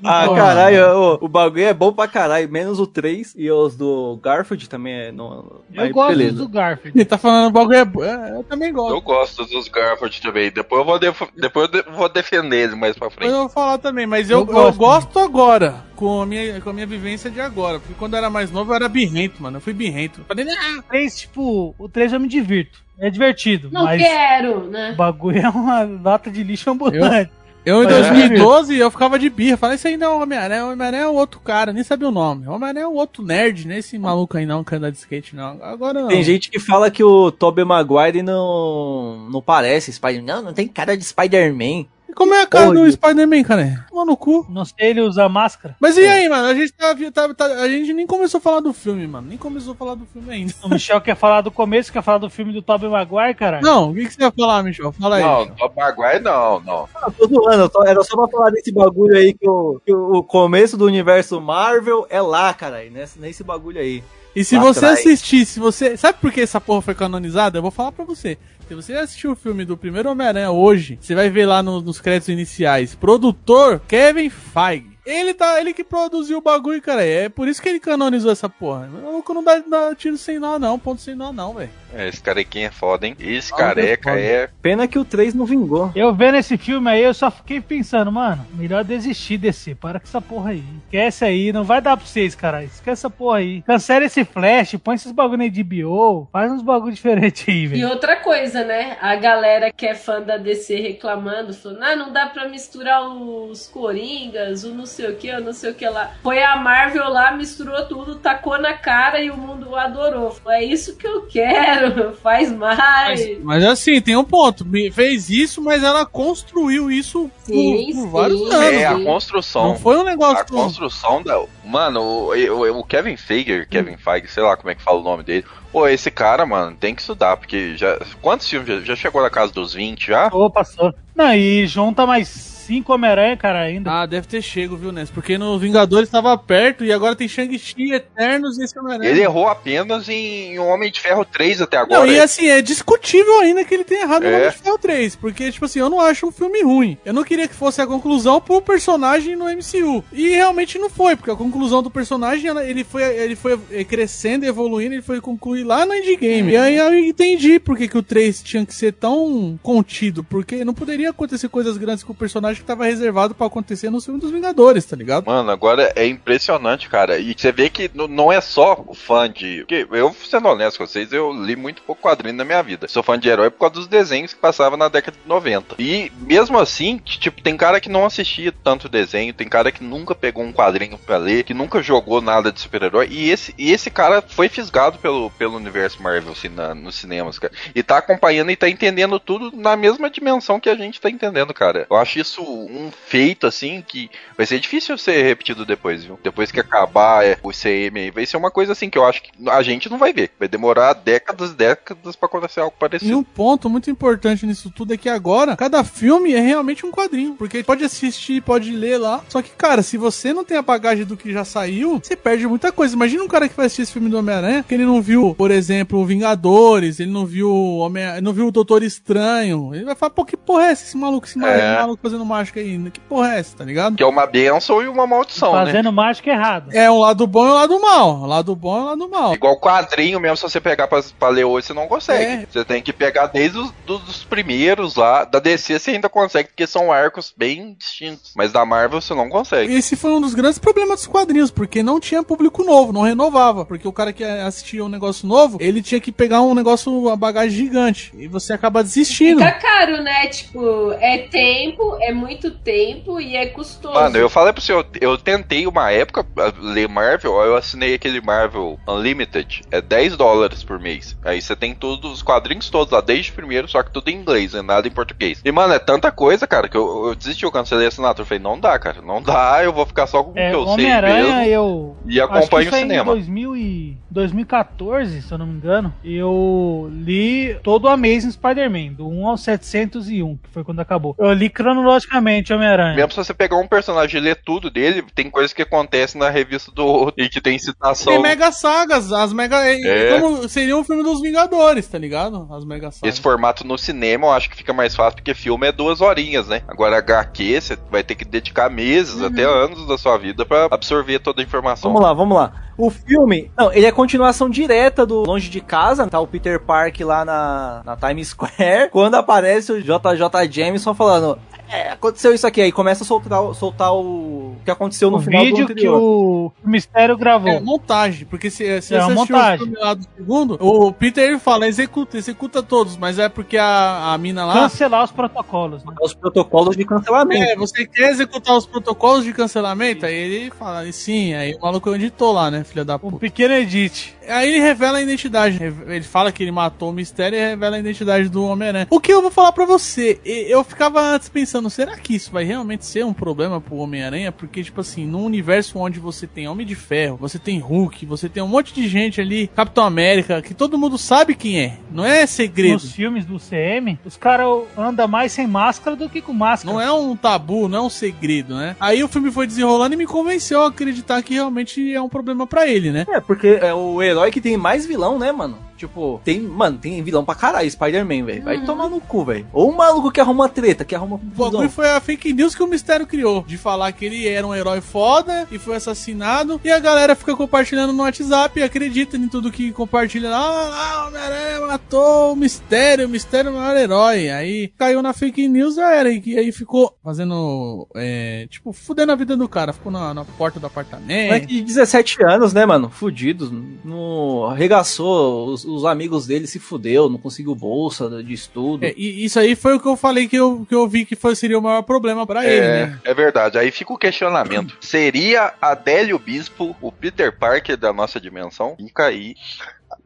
[0.04, 0.36] Ah, Porra.
[0.40, 4.68] caralho, o, o bagulho é bom pra caralho, menos o 3 e os do Garfield
[4.68, 5.12] também é.
[5.12, 6.36] Não, Eu aí, gosto beleza.
[6.36, 6.96] do Garfield.
[6.96, 8.30] Ele tá falando o bagulho é, bo- é.
[8.36, 8.94] Eu também gosto.
[8.94, 10.50] Eu gosto dos Garfield também.
[10.50, 13.32] Depois eu vou, def- depois eu de- vou defender ele mais pra Depois frente.
[13.32, 14.78] eu vou falar também, mas eu, Eu eu gosto.
[14.78, 17.78] gosto, agora, com a, minha, com a minha vivência de agora.
[17.80, 19.56] Porque quando eu era mais novo eu era birrento, mano.
[19.56, 20.24] Eu fui birrento.
[20.28, 22.78] Falei, ah, O 3, tipo, o 3 eu me divirto.
[23.02, 24.90] É divertido, Não mas quero, né?
[24.92, 26.98] o bagulho é uma lata de lixo ambulante.
[26.98, 28.10] Eu em Mas é.
[28.10, 29.56] 2012 eu ficava de birra.
[29.56, 30.66] Falei, isso aí não é o Homem-Aranha.
[30.66, 32.46] O Homem-Aranha é o outro cara, nem sabia o nome.
[32.46, 33.78] O Homem-Aranha é o outro nerd, né?
[33.78, 35.58] Esse maluco aí não, que anda de skate, não.
[35.62, 36.08] Agora não.
[36.08, 40.26] Tem gente que fala que o Tobey Maguire não, não parece Spider-Man.
[40.26, 41.86] Não, não tem cara de Spider-Man.
[42.10, 42.90] E como é a cara do.
[42.90, 43.86] Spider-Man, cara?
[43.88, 44.44] Toma no cu.
[44.48, 45.76] Não sei ele usar máscara.
[45.80, 46.46] Mas e aí, mano?
[46.48, 49.28] A gente, tá, tá- tá- a gente nem começou a falar do filme, mano.
[49.28, 50.52] Nem começou a falar do filme ainda.
[50.62, 53.60] O Michel quer falar do começo, quer falar do filme do Tobey Maguire, cara.
[53.60, 54.92] Não, o que, que você vai falar, Michel?
[54.92, 55.22] Fala aí.
[55.22, 55.46] Não.
[55.56, 56.88] Top Maguire não, não.
[56.94, 59.94] Ah, tô zoando, eu só- era só pra falar desse bagulho aí que, o, que
[59.94, 64.02] o começo do universo Marvel é lá, cara, nesse, nesse bagulho aí.
[64.34, 65.00] E se você atrás.
[65.00, 65.96] assistir, se você.
[65.96, 67.58] Sabe por que essa porra foi canonizada?
[67.58, 68.38] Eu vou falar pra você.
[68.68, 72.00] Se você assistir o filme do primeiro Homem-Aranha hoje, você vai ver lá no- nos
[72.00, 72.94] créditos iniciais.
[72.94, 74.90] Produtor Kevin Feige.
[75.04, 77.04] Ele tá, ele que produziu o bagulho, cara.
[77.04, 78.86] É por isso que ele canonizou essa porra.
[78.92, 80.78] O maluco não dá, dá tiro sem nó, não.
[80.78, 81.70] Ponto sem nó, não, velho.
[81.94, 83.16] É, Esse carequinha é foda, hein?
[83.18, 84.20] Esse Ah, careca foda.
[84.22, 84.48] é.
[84.62, 85.90] Pena que o 3 não vingou.
[85.94, 89.74] Eu vendo esse filme aí, eu só fiquei pensando, mano, melhor desistir desse.
[89.74, 90.62] Para com essa porra aí.
[90.84, 92.62] Esquece aí, não vai dar pra vocês, cara.
[92.64, 93.62] Esquece essa porra aí.
[93.62, 97.66] Cancela esse flash, põe esses bagulho aí de bio, faz uns bagulho diferente aí, E
[97.66, 97.88] velho.
[97.88, 98.96] outra coisa, né?
[99.00, 103.66] A galera que é fã da DC reclamando, falando, ah, não dá pra misturar os
[103.68, 106.12] Coringas, o não sei o que, o não sei o que lá.
[106.22, 110.30] Foi a Marvel lá, misturou tudo, tacou na cara e o mundo adorou.
[110.30, 111.79] Falou, É isso que eu quero,
[112.22, 112.78] faz mais.
[112.78, 114.66] Mas, mas assim, tem um ponto.
[114.92, 118.10] Fez isso, mas ela construiu isso por, Sim, por sim.
[118.10, 118.52] vários anos.
[118.80, 119.64] É, a construção.
[119.68, 120.38] Não foi um negócio.
[120.40, 121.42] A construção da.
[121.64, 125.04] Mano, o, o- o Kevin Feige, Kevin Feige, sei lá como é que fala o
[125.04, 125.44] nome dele.
[125.72, 127.98] Pô, esse cara, mano, tem que estudar, porque já.
[128.20, 128.68] Quantos filmes?
[128.68, 130.24] Já, já chegou na casa dos 20 já?
[130.30, 130.94] Passou, passou.
[131.14, 133.90] Não, e junta mais cinco Homem-Aranha, cara, ainda.
[133.90, 135.10] Ah, deve ter chego, viu, Ness?
[135.10, 139.10] Porque no Vingadores estava perto e agora tem Shang-Chi, Eternos e esse Homem-Aranha.
[139.10, 142.06] Ele errou apenas em Homem de Ferro 3 até Não, agora.
[142.08, 144.36] e assim, é discutível ainda que ele tenha errado no É.
[144.36, 146.96] Homem de Ferro 3, porque, tipo assim, eu não acho um filme ruim.
[147.04, 150.04] Eu não queria que fosse a conclusão pro personagem no MCU.
[150.12, 154.94] E realmente não foi, porque a conclusão do personagem, ele foi, ele foi crescendo, evoluindo,
[154.94, 156.52] ele foi concluir lá no Endgame.
[156.52, 160.64] E aí eu entendi por que, que o 3 tinha que ser tão contido, porque
[160.64, 164.20] não poderia acontecer coisas grandes com o personagem que tava reservado pra acontecer no filme
[164.20, 165.26] dos Vingadores, tá ligado?
[165.26, 167.18] Mano, agora é impressionante, cara.
[167.18, 169.58] E você vê que não é só o fã de.
[169.60, 172.86] Porque eu, sendo honesto com vocês, eu li muito pouco quadrinho na minha vida.
[172.88, 175.76] Sou fã de herói por causa dos desenhos que passavam na década de 90.
[175.78, 180.14] E mesmo assim, tipo, tem cara que não assistia tanto desenho, tem cara que nunca
[180.14, 183.08] pegou um quadrinho pra ler, que nunca jogou nada de super-herói.
[183.10, 187.38] E esse, e esse cara foi fisgado pelo, pelo universo Marvel, assim, na, nos cinemas,
[187.38, 187.52] cara.
[187.74, 191.54] E tá acompanhando e tá entendendo tudo na mesma dimensão que a gente tá entendendo,
[191.54, 191.86] cara.
[191.88, 196.18] Eu acho isso um feito, assim, que vai ser difícil ser repetido depois, viu?
[196.22, 199.22] Depois que acabar é, o CM aí, vai ser uma coisa assim que eu acho
[199.22, 200.30] que a gente não vai ver.
[200.38, 203.18] Vai demorar décadas, décadas pra acontecer algo E parecido.
[203.18, 207.34] um ponto muito importante nisso tudo é que agora cada filme é realmente um quadrinho.
[207.34, 209.22] Porque pode assistir, pode ler lá.
[209.28, 212.46] Só que, cara, se você não tem a bagagem do que já saiu, você perde
[212.46, 212.94] muita coisa.
[212.94, 215.50] Imagina um cara que vai assistir esse filme do Homem-Aranha, que ele não viu, por
[215.50, 219.74] exemplo, o Vingadores, ele não viu o Homem não viu o Doutor Estranho.
[219.74, 220.84] Ele vai falar, pô, que porra é essa?
[220.84, 221.76] Esse maluco, esse maluco, É.
[221.80, 222.78] maluco fazendo mágica aí.
[222.90, 223.96] Que porra é essa, tá ligado?
[223.96, 225.66] Que é uma benção e uma maldição, né?
[225.66, 226.76] Fazendo mágica errada.
[226.76, 228.22] É um lado bom e um lado mal.
[228.22, 229.34] O lado bom e um lado mal.
[229.34, 232.24] Igual quadrinho mesmo, se você pegar pra, pra ler hoje, você não consegue.
[232.24, 232.46] É.
[232.50, 235.24] Você tem que pegar desde os dos, dos primeiros lá.
[235.24, 238.32] Da DC você ainda consegue, porque são arcos bem distintos.
[238.36, 239.74] Mas da Marvel você não consegue.
[239.74, 243.64] Esse foi um dos grandes problemas dos quadrinhos, porque não tinha público novo, não renovava.
[243.64, 247.16] Porque o cara que assistia um negócio novo, ele tinha que pegar um negócio, uma
[247.16, 248.12] bagagem gigante.
[248.16, 249.40] E você acaba desistindo.
[249.40, 250.28] Fica caro, né?
[250.28, 253.94] Tipo, é tempo, é muito tempo e é custoso.
[253.94, 256.26] Mano, eu falei pro senhor, eu tentei uma época
[256.60, 261.16] ler Marvel, aí eu assinei aquele Marvel Unlimited, é 10 dólares por mês.
[261.24, 264.16] Aí você tem todos os quadrinhos todos lá, desde o primeiro, só que tudo em
[264.16, 264.62] inglês, né?
[264.62, 265.40] nada em português.
[265.44, 268.22] E, mano, é tanta coisa, cara, que eu, eu desisti, eu cancelei a assinatura.
[268.22, 270.54] Eu falei, não dá, cara, não dá, eu vou ficar só com o É, que
[270.56, 271.52] eu sei Homem-Aranha, mesmo.
[271.52, 271.96] eu.
[272.06, 273.12] E acho que acompanho isso o aí Em cinema.
[273.12, 279.08] 2000 e 2014, se eu não me engano, eu li todo o Amazing Spider-Man, do
[279.08, 281.14] 1 ao 701, que foi quando acabou.
[281.18, 282.96] Eu li cronologicamente Homem-Aranha.
[282.96, 286.30] Mesmo se você pegar um personagem e ler tudo dele, tem coisas que acontecem na
[286.30, 288.12] revista do outro e que tem citação.
[288.12, 289.56] Tem mega sagas, as mega.
[289.64, 290.18] É.
[290.18, 292.48] Como seria um filme dos Vingadores, tá ligado?
[292.50, 293.14] As mega sagas.
[293.14, 296.48] Esse formato no cinema eu acho que fica mais fácil porque filme é duas horinhas,
[296.48, 296.62] né?
[296.66, 301.18] Agora HQ você vai ter que dedicar meses, até anos da sua vida pra absorver
[301.18, 301.92] toda a informação.
[301.92, 302.52] Vamos lá, vamos lá.
[302.80, 307.00] O filme, não, ele é continuação direta do Longe de Casa, tá o Peter Park
[307.00, 311.38] lá na, na Times Square, quando aparece o JJ Jameson falando,
[311.70, 315.42] é, aconteceu isso aqui, aí começa a soltar, soltar o que aconteceu no o final
[315.42, 315.96] do vídeo que anterior.
[316.00, 317.48] o, que o Mistério gravou.
[317.50, 319.68] É montagem, porque se, se É você montagem.
[319.68, 324.12] o lá do segundo, o Peter ele fala, executa, executa todos, mas é porque a,
[324.12, 324.54] a mina lá.
[324.54, 325.94] Cancelar os protocolos, né?
[326.02, 327.42] Os protocolos de cancelamento.
[327.44, 330.06] É, você quer executar os protocolos de cancelamento?
[330.06, 333.16] Aí ele fala, e sim, aí o maluco editou lá, né, filha da Um puta.
[333.18, 334.14] pequeno edit.
[334.28, 335.58] Aí ele revela a identidade.
[335.62, 338.86] Ele fala que ele matou o mistério e revela a identidade do Homem-Aranha.
[338.90, 340.20] O que eu vou falar pra você?
[340.24, 344.32] Eu ficava antes pensando, será que isso vai realmente ser um problema pro Homem-Aranha?
[344.32, 348.28] Porque, tipo assim, num universo onde você tem Homem de Ferro, você tem Hulk, você
[348.28, 351.78] tem um monte de gente ali, Capitão América, que todo mundo sabe quem é.
[351.90, 352.74] Não é segredo.
[352.74, 354.46] Nos filmes do CM, os caras
[354.76, 356.72] andam mais sem máscara do que com máscara.
[356.72, 358.76] Não é um tabu, não é um segredo, né?
[358.80, 362.46] Aí o filme foi desenrolando e me convenceu a acreditar que realmente é um problema
[362.46, 363.04] pra ele, né?
[363.08, 365.69] É, porque é o herói que tem mais vilão, né, mano?
[365.80, 368.42] Tipo, tem, mano, tem vilão pra caralho, Spider-Man, velho.
[368.42, 369.46] Vai tomar no cu, velho.
[369.50, 372.62] Ou um maluco que arruma treta, que arruma O bagulho foi a fake news que
[372.62, 373.42] o Mistério criou.
[373.46, 376.60] De falar que ele era um herói foda e foi assassinado.
[376.62, 380.38] E a galera fica compartilhando no WhatsApp e acredita em tudo que compartilha lá.
[380.38, 384.28] Ah, o Homem-Aranha matou o Mistério, o Mistério é o maior herói.
[384.28, 386.12] Aí caiu na fake news já era.
[386.12, 389.72] E aí ficou fazendo, é, tipo, fudendo a vida do cara.
[389.72, 391.28] Ficou na, na porta do apartamento.
[391.28, 392.90] Moleque de 17 anos, né, mano?
[392.90, 393.50] Fudido.
[393.82, 398.84] Não arregaçou, os, os amigos dele se fudeu, não conseguiu bolsa de estudo.
[398.84, 401.16] É, e isso aí foi o que eu falei que eu, que eu vi que
[401.16, 402.98] foi, seria o maior problema pra ele, É, né?
[403.04, 403.58] é verdade.
[403.58, 404.76] Aí fica o questionamento.
[404.80, 408.76] Seria Adélio Bispo o Peter Parker da nossa dimensão?
[408.76, 409.34] Fica aí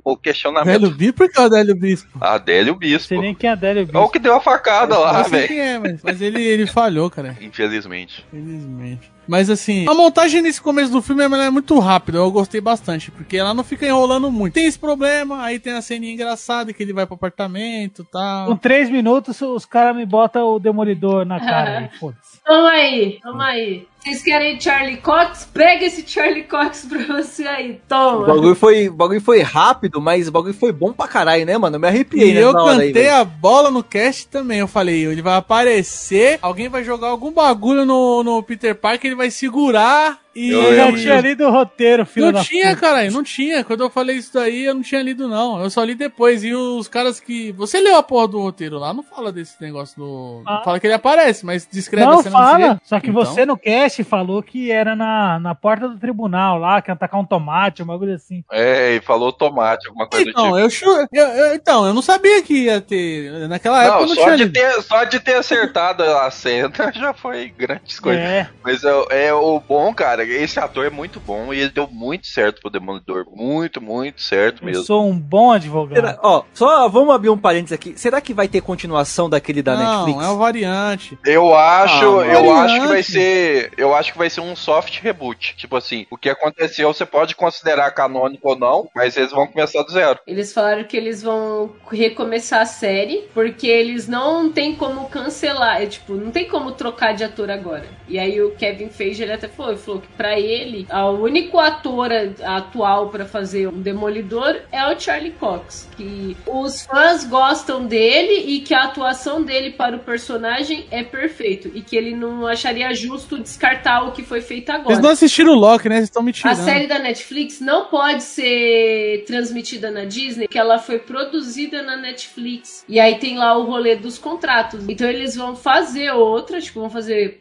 [0.03, 0.77] o questionamento.
[0.77, 2.19] Adélio Bispo, por que o Adélio Bispo?
[2.21, 3.09] Adélio Bispo.
[3.09, 4.11] Sei nem quem é Adélio É o Bispo.
[4.11, 5.49] que deu a facada lá, Eu sei velho.
[5.49, 7.37] quem é, mas, mas ele, ele falhou, cara.
[7.41, 8.25] Infelizmente.
[8.33, 9.11] Infelizmente.
[9.27, 13.11] Mas assim, a montagem nesse começo do filme ela é muito rápida, eu gostei bastante,
[13.11, 14.55] porque ela não fica enrolando muito.
[14.55, 18.11] Tem esse problema, aí tem a ceninha engraçada que ele vai pro apartamento e Com
[18.11, 18.57] tal.
[18.59, 22.41] três minutos, os caras me botam o demolidor na cara foda-se.
[22.45, 23.87] Toma aí, toma aí.
[24.05, 25.49] Vocês querem Charlie Cox?
[25.53, 28.27] Pega esse Charlie Cox pra você aí, O toma.
[28.27, 31.77] bagulho, foi, o bagulho foi rápido, mas o bagulho foi bom pra caralho, né, mano?
[31.77, 32.43] Eu me arrepiei, E né?
[32.43, 33.15] eu aí, cantei velho.
[33.17, 34.59] a bola no cast também.
[34.59, 39.17] Eu falei, ele vai aparecer, alguém vai jogar algum bagulho no, no Peter Parker, ele
[39.17, 40.51] vai segurar e.
[40.51, 43.63] Eu Eu já tinha lido o roteiro, filho Não da tinha, caralho, não tinha.
[43.65, 45.63] Quando eu falei isso daí, eu não tinha lido, não.
[45.63, 46.43] Eu só li depois.
[46.45, 47.53] E os caras que.
[47.53, 50.43] Você leu a porra do roteiro lá, não fala desse negócio do.
[50.45, 50.61] Ah.
[50.65, 52.81] Fala que ele aparece, mas descreve Não, a cena do fala.
[52.85, 53.25] Só que Então.
[53.25, 57.21] você no cast falou que era na, na porta do tribunal lá, que ia atacar
[57.21, 58.43] um tomate, um bagulho assim.
[58.51, 60.59] É, e falou tomate, alguma coisa do Então, tipo.
[60.59, 63.47] eu, chu- eu, eu- então, eu não sabia que ia ter.
[63.49, 66.73] Naquela época eu Não, não só tinha de, ter, só de ter acertado a cena
[66.95, 68.23] já foi grandes coisas.
[68.25, 68.49] É.
[68.65, 72.27] Mas é, é o bom, cara, esse ator é muito bom e ele deu muito
[72.27, 73.27] certo pro Demolidor.
[73.31, 74.85] Muito, muito certo Eu mesmo.
[74.85, 75.95] sou um bom advogado.
[75.97, 77.95] Será- ó, só vamos abrir um parênteses aqui.
[77.97, 80.29] Será que vai ter continuação daquele da não, Netflix?
[80.29, 81.19] é o variante.
[81.25, 82.51] Eu acho, Ah, eu variante.
[82.61, 85.55] acho que vai ser, eu acho que vai ser um soft reboot.
[85.57, 89.83] Tipo assim, o que aconteceu você pode considerar canônico ou não, mas eles vão começar
[89.83, 90.19] do zero.
[90.27, 95.87] Eles falaram que eles vão recomeçar a série, porque eles não tem como cancelar, é,
[95.87, 97.85] tipo, não tem como trocar de ator agora.
[98.09, 101.59] E aí o Kevin Feige, ele até falou, ele falou que pra ele, o único
[101.59, 102.11] ator
[102.43, 108.61] atual pra fazer um Demolidor é o Charlie Cox, que os fãs gostam dele e
[108.61, 113.39] que a atuação dele para o personagem é perfeito e que ele não acharia justo
[113.39, 113.74] descartar
[114.09, 114.89] o que foi feito agora.
[114.89, 115.97] Vocês não assistiram o Loki, né?
[115.97, 116.57] Vocês estão me A tirando.
[116.65, 122.85] série da Netflix não pode ser transmitida na Disney, porque ela foi produzida na Netflix.
[122.89, 124.85] E aí tem lá o rolê dos contratos.
[124.89, 127.41] Então eles vão fazer outra, tipo, vão fazer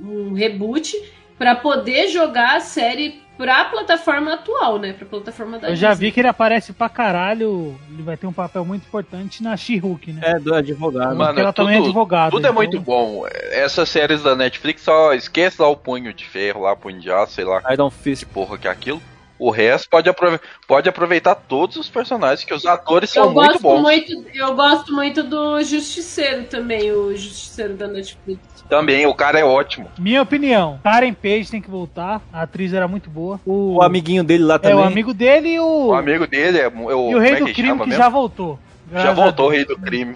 [0.00, 0.96] um reboot.
[1.38, 4.92] Pra poder jogar a série pra plataforma atual, né?
[4.92, 6.06] Pra plataforma da Eu já Disney.
[6.08, 7.78] vi que ele aparece pra caralho.
[7.88, 10.20] Ele vai ter um papel muito importante na She-Hulk, né?
[10.24, 11.16] É, do advogado.
[11.16, 13.24] Porque ela também é advogada, Tudo é então- muito bom.
[13.52, 17.34] Essas séries da Netflix só esquece lá o punho de ferro, lá, punho de aço,
[17.34, 17.62] sei lá.
[17.72, 18.24] Iron Fist.
[18.24, 19.00] Que porra que é aquilo.
[19.38, 23.46] O resto pode, aprove pode aproveitar todos os personagens, que os atores são Eu muito
[23.52, 23.80] gosto bons.
[23.82, 28.40] muito, eu gosto muito do Justiceiro também, o Justiceiro da Netflix.
[28.68, 29.88] Também, o cara é ótimo.
[29.98, 32.20] Minha opinião, Karen Page tem que voltar.
[32.32, 33.40] A atriz era muito boa.
[33.46, 34.76] O, O amiguinho dele lá é, também.
[34.78, 37.10] o amigo dele e o, O amigo dele é, o- é o.
[37.10, 38.02] e o rei é do crime chama que mesmo?
[38.02, 38.58] já voltou.
[38.92, 40.14] Já voltou o rei do crime.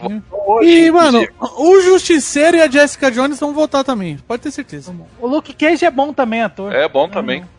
[0.62, 1.26] E, mano,
[1.58, 4.18] o Justiceiro e a Jessica Jones vão voltar também.
[4.26, 4.94] Pode ter certeza.
[5.20, 6.72] O Luke Cage é bom também, ator.
[6.74, 7.40] É bom também.
[7.40, 7.50] Legal.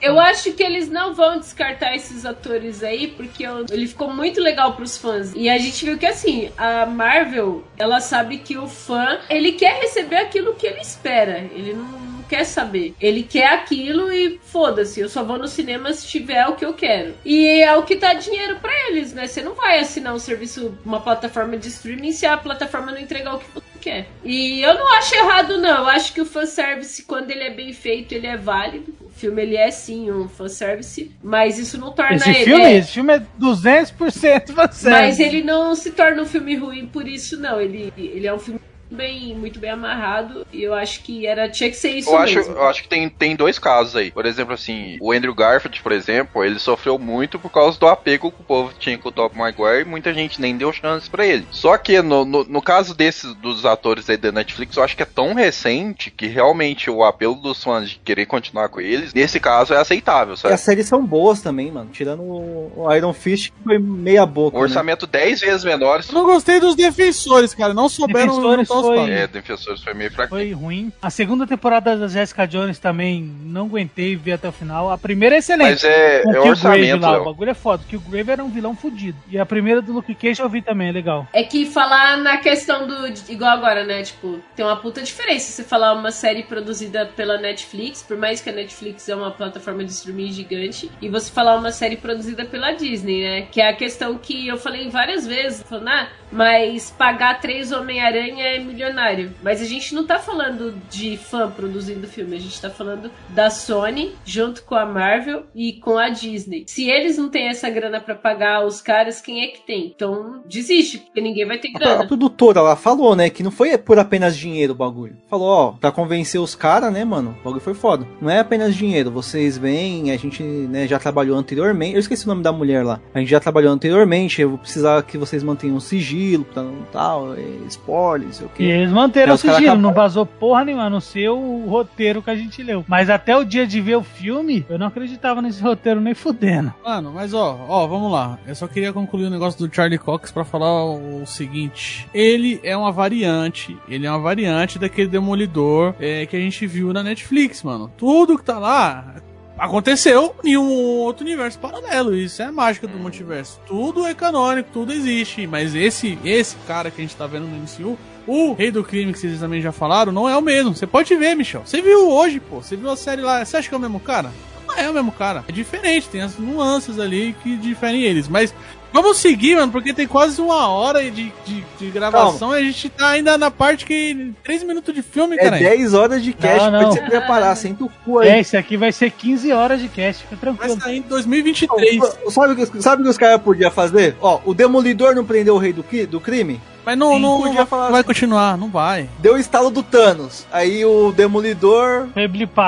[0.00, 4.74] Eu acho que eles não vão descartar esses atores aí, porque ele ficou muito legal
[4.74, 5.32] pros fãs.
[5.34, 9.80] E a gente viu que assim, a Marvel, ela sabe que o fã, ele quer
[9.80, 11.38] receber aquilo que ele espera.
[11.52, 12.94] Ele não, quer saber.
[13.00, 16.74] Ele quer aquilo e foda-se, eu só vou no cinema se tiver o que eu
[16.74, 17.14] quero.
[17.24, 19.26] E é o que dá dinheiro pra eles, né?
[19.26, 23.34] Você não vai assinar um serviço, uma plataforma de streaming se a plataforma não entregar
[23.34, 24.08] o que você quer.
[24.24, 25.84] E eu não acho errado, não.
[25.84, 28.94] Eu acho que o fanservice, quando ele é bem feito, ele é válido.
[29.16, 32.44] O filme, ele é sim um fanservice, mas isso não torna Esse ele...
[32.44, 34.90] filme, é, esse filme é 200% você.
[34.90, 37.58] mas ele não se torna um filme ruim por isso, não.
[37.58, 41.70] Ele, ele é um filme bem, muito bem amarrado e eu acho que era, tinha
[41.70, 42.54] que ser isso Eu acho, mesmo.
[42.54, 44.10] eu acho que tem, tem dois casos aí.
[44.10, 48.30] Por exemplo, assim, o Andrew Garfield, por exemplo, ele sofreu muito por causa do apego
[48.30, 51.26] que o povo tinha com o Top Maguire e muita gente nem deu chance pra
[51.26, 51.46] ele.
[51.50, 55.02] Só que no, no, no caso desses dos atores aí da Netflix, eu acho que
[55.02, 59.38] é tão recente que realmente o apelo dos fãs de querer continuar com eles, nesse
[59.40, 60.54] caso é aceitável, E sabe?
[60.54, 61.90] as séries são boas também, mano.
[61.92, 64.56] Tirando o Iron Fist, que foi meia boca.
[64.56, 64.66] Um né?
[64.66, 66.00] orçamento 10 vezes menor.
[66.06, 67.72] Eu não gostei dos defensores, cara.
[67.74, 69.10] Não souberam Defensores foi-.
[69.10, 70.30] É, Defensores foi meio fraco.
[70.30, 70.92] Foi ruim.
[71.00, 74.90] A segunda temporada da Jessica Jones também não aguentei ver até o final.
[74.90, 75.70] A primeira é excelente.
[75.70, 77.82] Mas é, é orçamento, lá, o bagulho é foda.
[77.88, 79.18] Que o Grave era um vilão fudido.
[79.30, 81.26] E a primeira do Luke Cage eu vi também, é legal.
[81.32, 83.06] É que falar na questão do.
[83.28, 84.02] Igual agora, né?
[84.02, 85.50] Tipo, tem uma puta diferença.
[85.50, 89.84] Você falar uma série produzida pela Netflix, por mais que a Netflix é uma plataforma
[89.84, 93.42] de streaming gigante, e você falar uma série produzida pela Disney, né?
[93.50, 98.44] Que é a questão que eu falei várias vezes, falando, ah, mas pagar três Homem-Aranha
[98.44, 99.32] é milionário.
[99.42, 103.50] Mas a gente não tá falando de fã produzindo filme, a gente tá falando da
[103.50, 106.64] Sony junto com a Marvel e com a Disney.
[106.66, 109.86] Se eles não têm essa grana pra pagar os caras, quem é que tem?
[109.94, 112.06] Então desiste, porque ninguém vai ter A grana.
[112.06, 115.16] produtora, ela falou, né, que não foi por apenas dinheiro o bagulho.
[115.28, 118.06] Falou, ó, pra convencer os caras, né, mano, o bagulho foi foda.
[118.20, 122.28] Não é apenas dinheiro, vocês vêm, a gente, né, já trabalhou anteriormente, eu esqueci o
[122.28, 123.00] nome da mulher lá.
[123.14, 127.34] A gente já trabalhou anteriormente, eu vou precisar que vocês mantenham sigilo, pra não tal,
[127.34, 130.90] é, spoiler, o E eles manteram É, o sigilo, acabaram- não vazou porra nenhuma, a
[130.90, 132.84] não ser o roteiro que a gente leu.
[132.88, 136.72] Mas até o dia de ver o filme, eu não acreditava nesse roteiro nem fudendo.
[136.84, 138.38] Mano, mas ó, ó, vamos lá.
[138.46, 142.08] Eu só queria concluir o negócio do Charlie Cox pra falar o seguinte.
[142.14, 146.92] Ele é uma variante, ele é uma variante daquele Demolidor é, que a gente viu
[146.92, 147.90] na Netflix, mano.
[147.96, 149.14] Tudo que tá lá
[149.58, 152.14] aconteceu em um outro universo paralelo.
[152.14, 153.58] Isso é a mágica do multiverso.
[153.66, 155.46] Tudo é canônico, tudo existe.
[155.46, 159.12] Mas esse, esse cara que a gente tá vendo no MCU, o Rei do Crime,
[159.12, 160.74] que vocês também já falaram, não é o mesmo.
[160.74, 161.62] Você pode ver, Michel.
[161.64, 162.62] Você viu hoje, pô.
[162.62, 163.44] Você viu a série lá.
[163.44, 164.30] Você acha que é o mesmo cara?
[164.66, 165.44] Não é o mesmo cara.
[165.48, 168.26] É diferente, tem as nuances ali que diferem eles.
[168.28, 168.52] Mas
[168.92, 172.88] vamos seguir, mano, porque tem quase uma hora de, de, de gravação e a gente
[172.88, 174.32] tá ainda na parte que.
[174.42, 175.56] 3 minutos de filme, É cara.
[175.58, 176.92] 10 horas de cast Não, pra não.
[176.92, 178.28] você preparar, senta o cu aí.
[178.28, 180.80] É, esse aqui vai ser 15 horas de cast, fica Vai tranquilo.
[180.80, 182.02] sair em 2023.
[182.30, 184.16] Sabe o que, sabe o que os caras podiam fazer?
[184.20, 186.60] Ó, o Demolidor não prendeu o rei do, do crime?
[186.86, 188.06] Mas não, Sim, não, podia não falar vai assim.
[188.06, 189.10] continuar, não vai.
[189.18, 190.46] Deu o estalo do Thanos.
[190.52, 192.06] Aí o Demolidor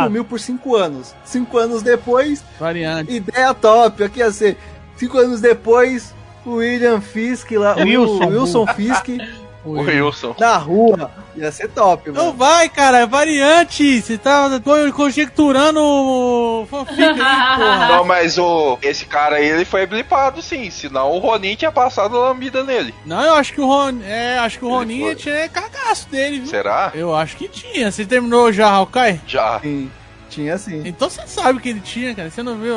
[0.04, 1.14] sumiu por 5 anos.
[1.24, 3.12] 5 anos depois, Variante.
[3.14, 4.02] ideia top.
[4.02, 4.56] Aqui ia ser
[4.96, 6.12] 5 anos depois,
[6.44, 9.06] o William Fisk lá, o Wilson, Wilson Fisk
[9.64, 10.34] O Wilson.
[10.38, 11.10] na rua.
[11.36, 12.36] Ia ser top, Não mano.
[12.38, 14.00] vai, cara, é variante.
[14.00, 17.88] Você tá co- conjecturando o fanfic aí, porra.
[17.88, 22.16] Não, mas o, esse cara aí, ele foi blipado sim, senão o Ronin tinha passado
[22.16, 22.94] a lambida nele.
[23.04, 25.14] Não, eu acho que o Ron, é, acho que o Ele Ronin foi.
[25.16, 26.48] tinha cagaço dele, viu?
[26.48, 26.90] Será?
[26.94, 27.90] Eu acho que tinha.
[27.92, 29.20] Você terminou já, Hawkeye?
[29.26, 29.60] Já.
[29.60, 29.90] Sim,
[30.28, 30.82] tinha sim.
[30.84, 32.30] Então você sabe que ele tinha, cara.
[32.30, 32.74] Você não viu?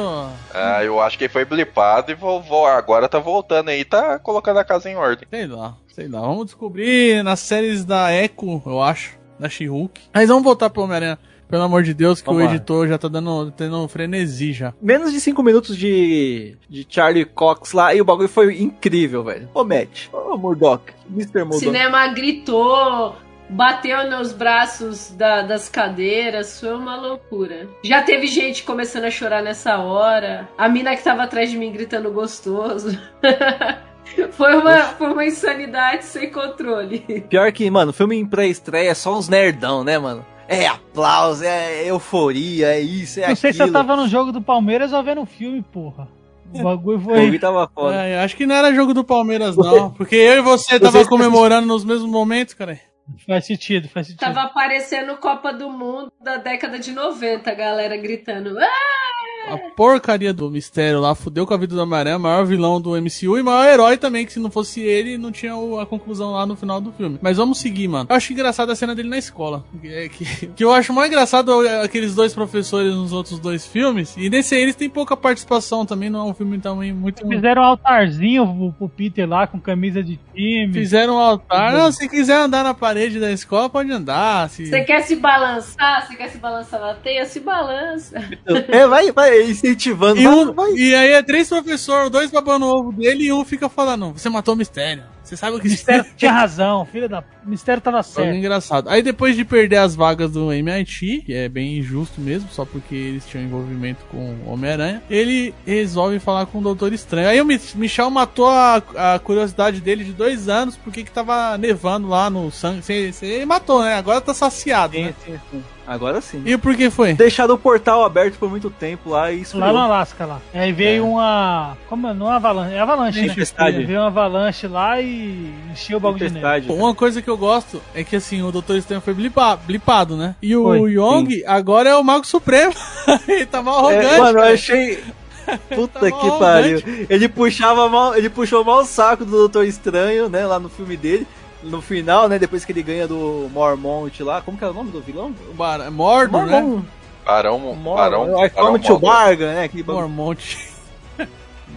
[0.53, 4.17] Ah, eu acho que ele foi blipado e vou, vou- agora tá voltando aí, tá
[4.19, 5.27] colocando a casa em ordem.
[5.29, 6.21] Sei lá, sei lá.
[6.21, 10.01] Vamos descobrir nas séries da Echo, eu acho, da She-Hulk.
[10.13, 11.19] Mas vamos voltar pro Homem-Aranha.
[11.49, 12.55] Pelo amor de Deus, que Vamos o lá.
[12.55, 14.73] editor já tá dando, tendo frenesi já.
[14.81, 19.49] Menos de 5 minutos de, de Charlie Cox lá e o bagulho foi incrível, velho.
[19.53, 20.07] Ô, Matt.
[20.13, 20.81] Ô, Murdoch.
[21.13, 21.41] Mr.
[21.41, 21.59] O Murdoch.
[21.59, 23.17] cinema gritou,
[23.51, 27.67] bateu nos braços da- das cadeiras, foi uma loucura.
[27.83, 30.47] Já teve gente começando a chorar nessa hora.
[30.57, 32.97] A mina que tava atrás de mim gritando gostoso.
[34.31, 36.99] foi, uma, foi uma insanidade sem controle.
[37.29, 40.25] Pior que, mano, filme em pré-estreia é só uns nerdão, né, mano?
[40.47, 43.77] É aplauso, é euforia, é isso, é Não sei se eu aquilo.
[43.79, 46.09] tava no jogo do Palmeiras ou vendo um filme, porra.
[46.53, 47.13] O bagulho O foi.
[47.19, 47.95] bagulho tava foda.
[47.95, 49.91] É, acho que não era jogo do Palmeiras, não.
[49.95, 52.77] Porque eu e você tava comemorando nos mesmos momentos, cara.
[53.25, 54.19] Faz sentido, faz sentido.
[54.19, 58.57] Tava aparecendo Copa do Mundo da década de 90, a galera gritando.
[58.59, 62.95] "Ah!" A porcaria do mistério lá fudeu com a vida do Homem-Aranha, maior vilão do
[62.95, 66.31] MCU e maior herói também, que se não fosse ele, não tinha o- a conclusão
[66.31, 67.19] lá no final do filme.
[67.21, 68.07] Mas vamos seguir, mano.
[68.09, 69.63] Eu acho engraçado a cena dele na escola.
[69.83, 70.25] É que,
[70.55, 74.15] que eu acho mais engraçado é aqueles dois professores nos outros dois filmes.
[74.17, 77.27] E nesse aí eles têm pouca participação também, não é um filme também muito.
[77.27, 80.73] Fizeram um altarzinho pro, pro Peter lá com camisa de time.
[80.73, 81.73] Fizeram um altar.
[81.73, 84.49] Não, se quiser andar na parede da escola, pode andar.
[84.49, 84.65] Se...
[84.67, 86.07] Você quer se balançar?
[86.07, 87.25] Você quer se balançar na teia?
[87.25, 88.21] Se balança.
[88.71, 90.19] É, vai, vai incentivando.
[90.19, 90.71] E, um- vai.
[90.73, 94.29] e aí é três professores, dois babando o ovo dele e um fica falando: Você
[94.29, 95.03] matou o mistério.
[95.23, 97.19] Você sabe o que O Mistério tinha razão, filho da.
[97.45, 98.35] O Mistério tava Foi certo.
[98.37, 98.89] engraçado.
[98.89, 102.93] Aí depois de perder as vagas do MIT, que é bem injusto mesmo, só porque
[102.93, 107.29] eles tinham envolvimento com o Homem-Aranha, ele resolve falar com o Doutor Estranho.
[107.29, 108.81] Aí o Mi- Michel matou a,
[109.15, 112.81] a curiosidade dele de dois anos, porque que tava nevando lá no sangue.
[112.81, 113.93] Você matou, né?
[113.93, 115.13] Agora tá saciado, né?
[115.23, 115.63] Sim, sim, sim.
[115.85, 116.41] Agora sim.
[116.45, 117.13] E por que foi?
[117.13, 119.65] Deixado o portal aberto por muito tempo lá e esfriou.
[119.65, 120.39] Lá no Alasca lá.
[120.53, 121.75] Aí veio uma.
[121.89, 122.13] Como é?
[122.13, 123.27] Não é avalanche, é avalanche, né?
[123.29, 123.83] Tempestade.
[123.83, 126.71] Veio uma avalanche lá e encheu o bagulho de neve.
[126.71, 130.35] Uma coisa que eu gosto é que assim, o Doutor Estranho foi blipa- blipado, né?
[130.41, 132.73] E o Foi, Young agora é o Mago Supremo.
[133.27, 134.05] ele tá mal arrogante.
[134.13, 134.99] É, mano, eu achei.
[135.75, 136.83] Puta Tá que pariu.
[137.09, 140.95] Ele puxava mal, ele puxou mal o saco do Doutor Estranho, né, lá no filme
[140.95, 141.27] dele.
[141.63, 144.91] No final, né, depois que ele ganha do Mormont lá, como que é o nome
[144.91, 145.33] do vilão?
[145.53, 146.61] Bar- Mordor, né?
[146.61, 146.85] Mormont.
[147.25, 147.95] Barão, Mormont.
[147.95, 149.63] Barão, I come to bargain, né?
[149.65, 149.83] Aquele.
[149.83, 150.57] Mormont.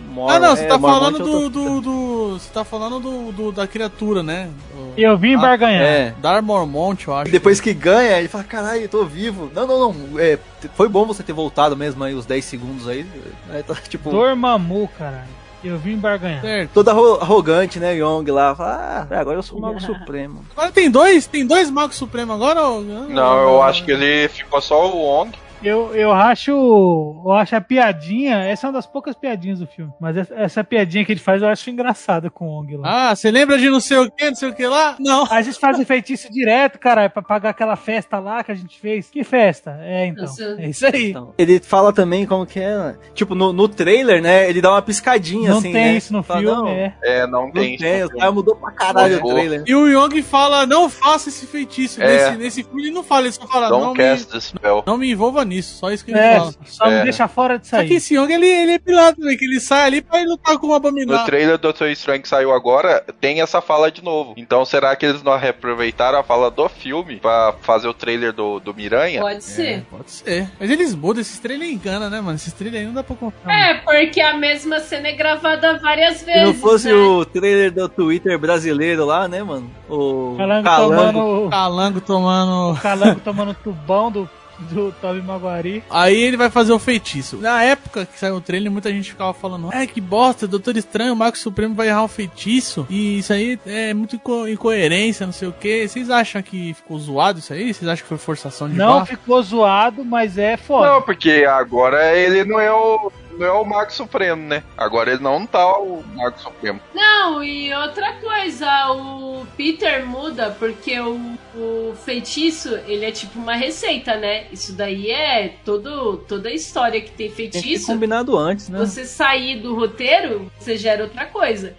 [0.09, 3.33] Mor- Ah, não, você é, tá falando é do, do, do- Você tá falando do,
[3.33, 4.49] do- da criatura, né?
[4.77, 5.83] O- E eu vim barganhar.
[5.83, 6.15] É.
[6.21, 7.31] Dar Mormont, eu acho.
[7.33, 9.51] Depois que ganha, ele fala, caralho, eu tô vivo.
[9.55, 10.19] Não, não, não.
[10.21, 10.39] É,
[10.75, 13.05] foi bom você ter voltado mesmo aí, os 10 segundos aí.
[13.53, 15.44] É, tá, tipo, Dormammu, caralho.
[15.65, 16.43] Eu vim barganhar.
[16.43, 16.71] Certo.
[16.75, 18.55] todo arro- arrogante, né, Young lá.
[18.55, 20.45] Fala, ah, agora eu sou o Mago Supremo.
[20.55, 21.27] Agora tem dois?
[21.27, 22.63] Tem dois Magos Supremos agora?
[22.63, 25.33] ou- Não, eu acho que ele ficou só o Wong.
[25.65, 26.51] Eu, eu acho.
[26.51, 28.39] Eu acho a piadinha.
[28.45, 29.93] Essa é uma das poucas piadinhas do filme.
[30.01, 33.11] Mas essa, essa piadinha que ele faz eu acho engraçada com o Ong lá.
[33.11, 34.97] Ah, você lembra de não sei o que, não sei o que lá?
[35.01, 35.27] Não.
[35.31, 39.09] A gente faz feitiço direto, cara, pra pagar aquela festa lá que a gente fez.
[39.11, 39.79] Que festa?
[39.83, 40.27] É, então.
[40.59, 41.11] É isso aí.
[41.11, 42.95] Então, ele fala também como que é.
[43.15, 44.49] Tipo, no, no trailer, né?
[44.49, 45.73] Ele dá uma piscadinha Não assim.
[45.73, 45.97] tem né?
[45.97, 46.95] isso no Fala, filme, não, é.
[47.03, 47.77] É, não Não tem.
[47.77, 49.63] tem, isso o cara mudou pra caralho o trailer.
[49.67, 52.03] E o Young fala, não faça esse feitiço.
[52.03, 52.07] É.
[52.07, 54.83] Nesse, nesse filme ele não fala, ele só fala, Don't não me, spell.
[54.87, 55.54] não me envolva nisso.
[55.63, 56.55] Só isso que ele É, fala.
[56.67, 57.03] só me É.
[57.05, 57.89] deixa fora disso Só aí.
[57.89, 59.35] que esse Young, ele, ele é piloto, né?
[59.37, 61.25] Que ele sai ali pra ele lutar com o No Abominável.
[61.27, 64.35] trailer do Doutor Estranho que saiu agora, tem essa fala de novo.
[64.37, 68.61] Então será que eles não reaproveitaram a fala do filme pra fazer o trailer do,
[68.61, 69.21] do Miranha?
[69.21, 69.85] Pode ser.
[69.91, 70.49] Pode ser.
[70.59, 72.37] Mas eles mudam, esses trailers engana, né, mano?
[72.37, 73.51] Esses trailers aí não dá pra contar.
[73.51, 76.41] É, porque a mesma cena é gravada várias vezes.
[76.41, 76.95] Se não fosse né?
[76.95, 79.71] o trailer do Twitter brasileiro lá, né, mano?
[79.89, 81.13] O Calango, Calango.
[81.13, 81.51] tomando.
[81.51, 82.81] Calango tomando.
[82.81, 84.29] Calango tomando tubão do,
[84.59, 85.83] do Toby Maguari.
[85.91, 87.37] Aí ele vai fazer o feitiço.
[87.39, 91.13] Na época que saiu o trailer, muita gente ficava falando: É, que bosta, Doutor Estranho,
[91.13, 92.87] o Mago Supremo vai errar o feitiço.
[92.91, 95.87] E isso aí é muito inco- incoerência, não sei o que.
[95.89, 97.73] Vocês acham que ficou zoado isso aí?
[97.73, 99.07] Vocês acham que foi forçação de Não barra?
[99.07, 100.91] ficou zoado, mas é foda.
[100.93, 103.11] Não, porque agora ele não é o.
[103.39, 104.63] Não é o Mago Supremo, né?
[104.77, 106.81] Agora ele não tá o Mago Supremo.
[106.95, 113.55] Não, e outra coisa, o Peter muda porque o, o feitiço, ele é tipo uma
[113.55, 114.47] receita, né?
[114.53, 117.87] Isso daí é todo, toda a história que tem Tem feitiço.
[117.87, 118.79] combinado antes, né?
[118.79, 121.75] Você sair do roteiro, você gera outra coisa.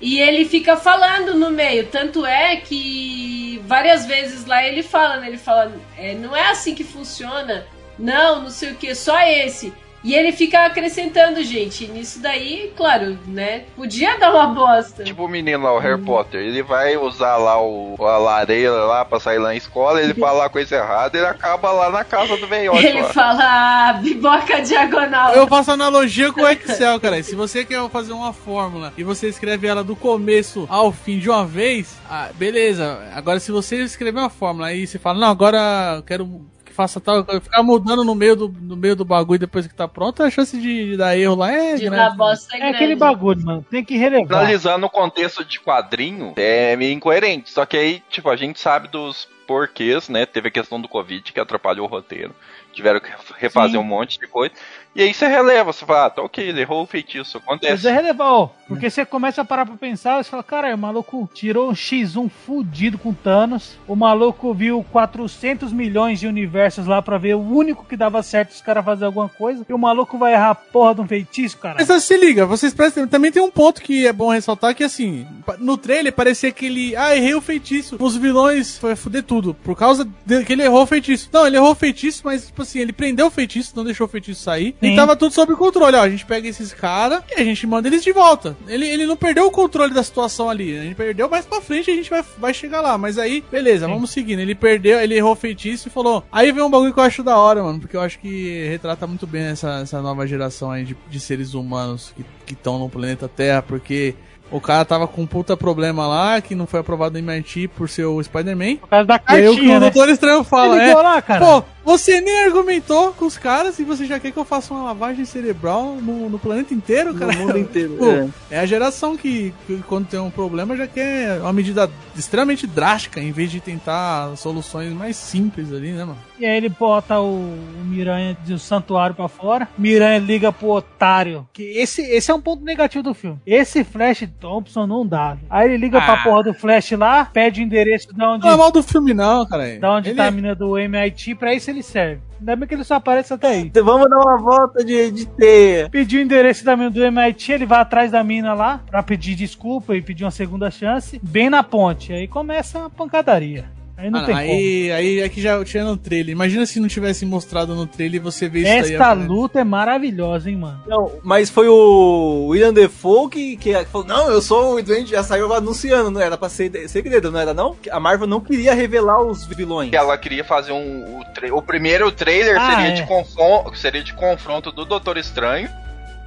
[0.00, 5.28] E ele fica falando no meio, tanto é que várias vezes lá ele fala, né?
[5.28, 7.66] Ele fala, é, não é assim que funciona,
[7.98, 9.72] não, não sei o que, só esse.
[10.06, 11.88] E ele fica acrescentando, gente.
[11.88, 13.64] Nisso daí, claro, né?
[13.74, 15.02] Podia dar uma bosta.
[15.02, 16.42] Tipo o menino lá, o Harry Potter.
[16.42, 20.44] Ele vai usar lá o, a lareira lá pra sair lá na escola, ele fala
[20.44, 23.08] a coisa errada, ele acaba lá na casa do velhote Ele lá.
[23.08, 25.32] fala ah, biboca diagonal.
[25.34, 27.20] Eu faço analogia com o Excel, cara.
[27.24, 31.28] Se você quer fazer uma fórmula e você escreve ela do começo ao fim de
[31.28, 33.10] uma vez, ah, beleza.
[33.12, 37.00] Agora, se você escrever uma fórmula e você fala, não, agora eu quero que faça
[37.00, 40.22] tal, coisa", ficar mudando no meio do, no meio do bagulho depois que tá pronto,
[40.22, 41.96] a chance de, de dar erro lá é de grande.
[41.96, 42.76] dar bosta é, É grande.
[42.76, 43.66] aquele bagulho, mano.
[43.70, 44.38] Tem que relevar.
[44.40, 47.50] Analisando o contexto de quadrinho, é meio incoerente.
[47.50, 50.26] Só que aí, tipo, a gente sabe dos porquês, né?
[50.26, 52.34] Teve a questão do Covid que atrapalhou o roteiro.
[52.72, 53.78] Tiveram que refazer Sim.
[53.78, 54.52] um monte de coisa.
[54.96, 57.86] E aí você releva, você fala, ah, tá ok, ele errou o feitiço, Mas acontece.
[57.86, 61.28] é relevar, ó, porque você começa a parar pra pensar, você fala, cara, o maluco
[61.34, 67.18] tirou um X1 fudido com Thanos, o maluco viu 400 milhões de universos lá pra
[67.18, 70.32] ver o único que dava certo os caras fazer alguma coisa, e o maluco vai
[70.32, 71.76] errar a porra de um feitiço, cara.
[71.86, 73.06] Mas se liga, vocês prestem.
[73.06, 75.26] Também tem um ponto que é bom ressaltar: que assim,
[75.58, 76.96] no trailer parecia que ele.
[76.96, 77.96] Ah, errei o feitiço.
[77.98, 79.54] Os vilões foi fuder tudo.
[79.54, 81.28] Por causa de que ele errou o feitiço.
[81.32, 84.10] Não, ele errou o feitiço, mas, tipo assim, ele prendeu o feitiço, não deixou o
[84.10, 84.74] feitiço sair.
[84.86, 84.96] E Sim.
[84.96, 85.96] tava tudo sob controle.
[85.96, 88.56] Ó, a gente pega esses caras e a gente manda eles de volta.
[88.68, 90.78] Ele, ele não perdeu o controle da situação ali.
[90.78, 92.96] A gente perdeu mais pra frente e a gente vai, vai chegar lá.
[92.96, 94.40] Mas aí, beleza, vamos seguindo.
[94.40, 96.24] Ele perdeu, ele errou o feitiço e falou.
[96.30, 97.80] Aí vem um bagulho que eu acho da hora, mano.
[97.80, 101.54] Porque eu acho que retrata muito bem essa, essa nova geração aí de, de seres
[101.54, 102.14] humanos
[102.46, 103.62] que estão no planeta Terra.
[103.62, 104.14] Porque
[104.50, 107.88] o cara tava com um puta problema lá, que não foi aprovado no MIT por
[107.88, 108.76] ser o Spider-Man.
[108.76, 109.90] Por causa da E aí o que cartinha, o né?
[109.90, 110.94] Doutor Estranho fala, Ele é.
[110.94, 111.44] lá, cara.
[111.44, 114.84] Pô, você nem argumentou com os caras e você já quer que eu faça uma
[114.84, 117.32] lavagem cerebral no, no planeta inteiro, cara?
[117.32, 117.96] No mundo inteiro.
[117.98, 118.28] Pô, é.
[118.50, 123.20] é a geração que, que quando tem um problema já quer uma medida extremamente drástica,
[123.20, 126.18] em vez de tentar soluções mais simples ali, né, mano?
[126.38, 129.66] E aí ele bota o, o Miranha do santuário pra fora.
[129.78, 131.48] Miranha liga pro otário.
[131.52, 133.40] Que esse, esse é um ponto negativo do filme.
[133.46, 135.36] Esse Flash Thompson não dá.
[135.48, 136.22] Aí ele liga pra Ah.
[136.22, 139.46] porra do Flash lá, pede o endereço de onde, Não é mal do filme não,
[139.46, 139.78] cara.
[139.78, 142.20] da onde Ele- tá a mina do MIT, pra isso ele serve.
[142.38, 143.60] Ainda bem que ele só aparece até aí.
[143.62, 145.88] Então vamos dar uma volta de, de teia.
[145.88, 149.34] Pediu o endereço da mina do MIT, ele vai atrás da mina lá pra pedir
[149.34, 152.12] desculpa e pedir uma segunda chance, bem na ponte.
[152.12, 153.64] Aí começa a pancadaria.
[153.98, 154.46] Aí não Ah, tem como.
[154.50, 156.30] aí, aí é que já tinha no trailer.
[156.32, 158.92] Imagina se não tivesse mostrado no trailer e você vê isso aí.
[158.92, 160.80] Esta luta é maravilhosa, hein, mano.
[160.86, 165.22] Não, mas foi o William Defoe que, que falou: Não, eu sou o doente, já
[165.22, 167.74] saiu anunciando, não era pra ser segredo, não era não?
[167.90, 169.88] A Marvel não queria revelar os vilões.
[169.90, 171.20] Que ela queria fazer um.
[171.20, 172.92] O, tra- o primeiro trailer Ah, seria, é.
[172.92, 175.70] de confronto, seria de confronto do Doutor Estranho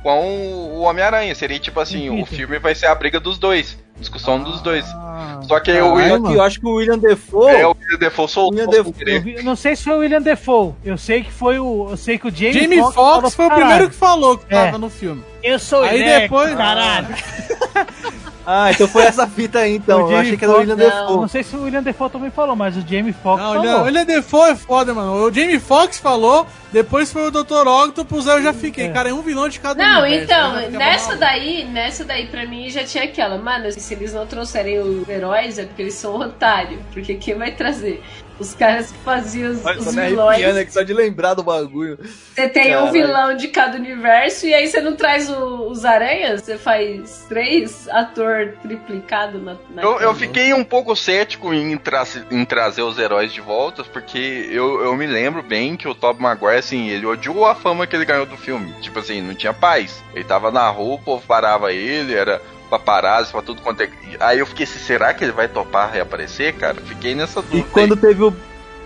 [0.03, 0.27] com
[0.75, 1.33] o Homem-Aranha.
[1.35, 3.77] Seria tipo assim: o filme vai ser a briga dos dois.
[3.99, 4.85] Discussão dos dois.
[4.95, 7.51] Ah, Só que o William, eu acho que o William Defoe.
[7.51, 9.13] é, o William Defoe soltou William Defoe-.
[9.13, 10.73] Eu, vi- não sei se foi o William Defoe.
[10.85, 11.87] Eu sei que foi o.
[11.89, 14.45] Eu sei que o Jamie, Jamie Foxx falou, foi o "Caralho, primeiro que falou que
[14.55, 14.65] É.
[14.65, 15.21] tava no filme.
[15.43, 17.07] Eu sou Aí elétrico, depois- caralho.
[18.51, 20.07] Ah, então foi essa fita aí então.
[20.07, 21.17] O Eu achei que era o William Defoe.
[21.17, 23.87] Não sei se o William Defoe também falou, mas o Jamie Foxx Não, falou.
[23.87, 25.23] ele, ele Defoe é foda, mano.
[25.23, 27.67] O Jamie Foxx falou, depois foi o Dr.
[27.67, 28.85] Octopus, aí eu já fiquei.
[28.87, 28.89] É.
[28.89, 31.19] Cara, é um vilão de cada Não, universo, então, nessa maluco.
[31.19, 35.59] daí, nessa daí pra mim já tinha aquela, mano, se eles não trouxerem os heróis
[35.59, 38.01] é porque eles são otários, porque quem vai trazer?
[38.39, 40.57] Os caras que faziam os, Olha, os vilões.
[40.57, 41.99] aqui só de lembrar do bagulho.
[42.33, 42.91] Você tem um Caralho.
[42.93, 46.41] vilão de cada universo e aí você não traz o- os aranhas?
[46.41, 52.03] Você faz três ator triplicado na, na Eu, eu fiquei um pouco cético em, tra
[52.31, 56.21] em trazer os heróis de volta, porque eu, eu me lembro bem que o Tobey
[56.21, 58.73] Maguire, assim, ele odiou a fama que ele ganhou do filme.
[58.81, 60.01] Tipo assim, não tinha paz.
[60.15, 63.89] Ele tava na rua, o povo parava ele, era paparazzi pra tudo quanto é...
[64.19, 66.79] Aí eu fiquei assim, será que ele vai topar reaparecer, cara?
[66.81, 67.67] Fiquei nessa E dúvida.
[67.71, 67.99] quando aí.
[67.99, 68.33] teve o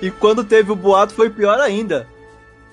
[0.02, 2.08] e quando teve o boato foi pior ainda.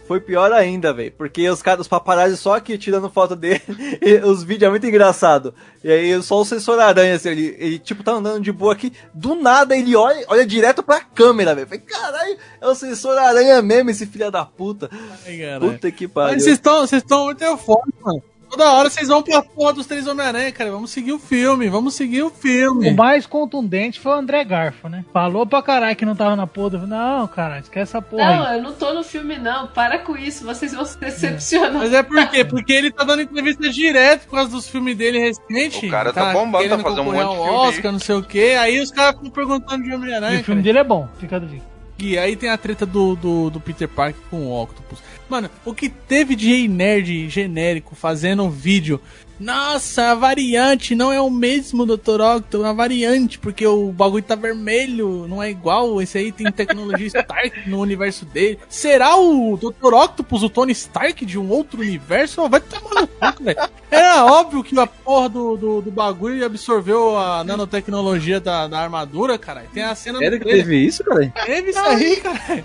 [0.08, 3.62] Foi pior ainda, velho, porque os caras, os paparazzi só aqui tirando foto dele,
[4.02, 5.54] e os vídeos é muito engraçado.
[5.84, 8.92] E aí só o sensor aranha assim, ele, ele tipo tá andando de boa aqui,
[9.14, 11.68] do nada ele olha, olha direto pra câmera, velho.
[11.68, 14.90] Falei, caralho, é o sensor aranha mesmo esse filho da puta.
[15.24, 15.60] Ai.
[15.60, 16.34] Puta que pariu.
[16.34, 18.20] Mas vocês estão vocês estão muito eufóricos, mano.
[18.50, 20.70] Toda hora vocês vão pra porra dos três Homem-Aranha, cara.
[20.70, 22.90] Vamos seguir o filme, vamos seguir o filme.
[22.90, 25.04] O mais contundente foi o André Garfo, né?
[25.12, 26.70] Falou pra caralho que não tava na porra.
[26.70, 28.56] do- Não, caralho, esquece essa porra Não, aí.
[28.58, 29.68] eu não tô no filme, não.
[29.68, 31.72] Para com isso, vocês vão se decepcionar.
[31.74, 32.44] Mas é por quê?
[32.44, 35.86] Porque ele tá dando entrevista direto por causa dos filmes dele recente.
[35.86, 37.54] O cara tá bombando, tá fazendo um monte de filme aí.
[37.68, 38.56] Oscar, não sei o quê.
[38.58, 40.40] Aí os caras ficam perguntando de E Homem-Aranha.
[40.40, 40.62] o filme cara.
[40.62, 41.62] dele é bom, fica do dia.
[41.98, 44.98] E aí tem a treta do, do, do Peter Parker com o Octopus.
[45.30, 49.00] Mano, o que teve de Nerd genérico fazendo um vídeo.
[49.40, 52.20] Nossa, a variante não é o mesmo Dr.
[52.20, 56.00] Octopus, a variante, porque o bagulho tá vermelho, não é igual.
[56.02, 58.58] Esse aí tem tecnologia Stark no universo dele.
[58.68, 59.94] Será o Dr.
[59.94, 62.46] Octopus o Tony Stark de um outro universo?
[62.50, 63.58] Vai tomar no cu, velho.
[63.90, 69.38] Era óbvio que a porra do, do, do bagulho absorveu a nanotecnologia da, da armadura,
[69.38, 69.64] cara.
[69.72, 71.32] Tem a cena Sério do que teve isso, cara?
[71.44, 72.64] Teve isso aí, cara.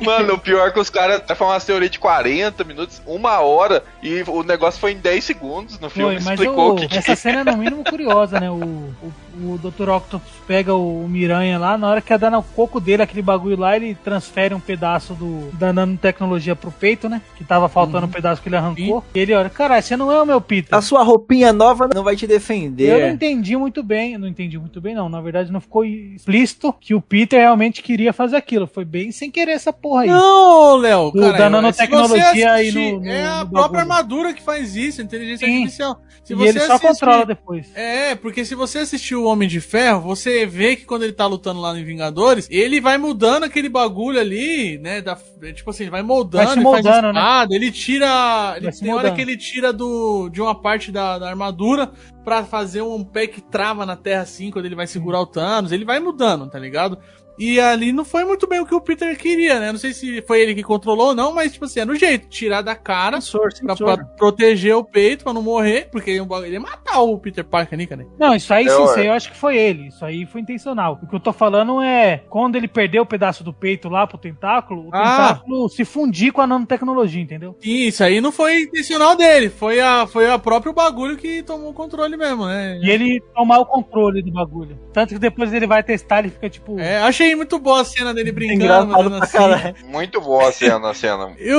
[0.00, 3.84] Mano, o pior é que os caras falam uma teoria de 40 minutos, uma hora,
[4.02, 6.20] e o negócio foi em 10 segundos no filme.
[6.20, 8.50] Foi, explicou o que, que essa cena é no mínimo curiosa, né?
[8.50, 9.88] O, o, o Dr.
[9.90, 13.56] Octopus pega o Miranha lá, na hora que ia dar no coco dele, aquele bagulho
[13.58, 17.20] lá, ele transfere um pedaço do, da nanotecnologia pro peito, né?
[17.36, 19.04] Que tava faltando um pedaço que ele arrancou.
[19.14, 20.74] E ele olha, caralho, você não é o meu Peter.
[20.76, 22.88] A sua roupinha nova não vai te defender.
[22.92, 25.08] Eu não entendi muito bem, não entendi muito bem, não.
[25.08, 28.66] Na verdade, não ficou explícito que o Peter realmente queria fazer aquilo.
[28.66, 30.08] Foi bem sem querer essa porra aí.
[30.08, 34.74] Não, Léo, cara, da nanotecnologia aí no- no- É a no própria armadura que faz
[34.76, 35.54] isso, inteligência Sim.
[35.62, 36.00] artificial.
[36.24, 37.70] Se e ele só assistir- controla depois.
[37.74, 41.26] É, porque se você assistir o Homem de Ferro, você vê que quando ele tá
[41.26, 45.00] lutando lá no Vingadores, ele vai mudando aquele bagulho ali, né?
[45.00, 47.20] Da, é, tipo assim, ele vai moldando, Vai se ele moldando, né?
[47.20, 48.54] espada, ele tira.
[48.56, 51.90] Ele, tem hora que ele tira do, de uma parte da, da armadura
[52.24, 55.72] pra fazer um pé que trava na terra assim, quando ele vai segurar o Thanos.
[55.72, 56.98] Ele vai mudando, tá ligado?
[57.38, 59.70] E ali não foi muito bem o que o Peter queria, né?
[59.72, 62.28] Não sei se foi ele que controlou ou não, mas, tipo assim, é no jeito,
[62.28, 63.94] tirar da cara Sensor, pra, sensor.
[63.96, 67.86] pra proteger o peito, pra não morrer, porque ele ia matar o Peter Parker ali,
[67.86, 68.06] cara.
[68.18, 69.88] Não, isso aí sim, Eu- acho que foi ele.
[69.88, 70.98] Isso aí foi intencional.
[71.02, 74.18] O que eu tô falando é quando ele perdeu o pedaço do peito lá pro
[74.18, 74.98] tentáculo, o Ah.
[75.28, 77.56] tentáculo se fundir com a nanotecnologia, entendeu?
[77.60, 81.70] Sim, isso aí não foi intencional dele, foi a, foi a próprio bagulho que tomou
[81.70, 82.78] o controle mesmo, né?
[82.82, 84.78] E ele tomar o controle do bagulho.
[84.92, 86.78] Tanto que depois ele vai testar, ele fica tipo.
[86.78, 89.84] É, achei muito boa a cena dele brincando, assim.
[89.86, 91.34] Muito boa a cena, a cena.
[91.38, 91.58] Eu,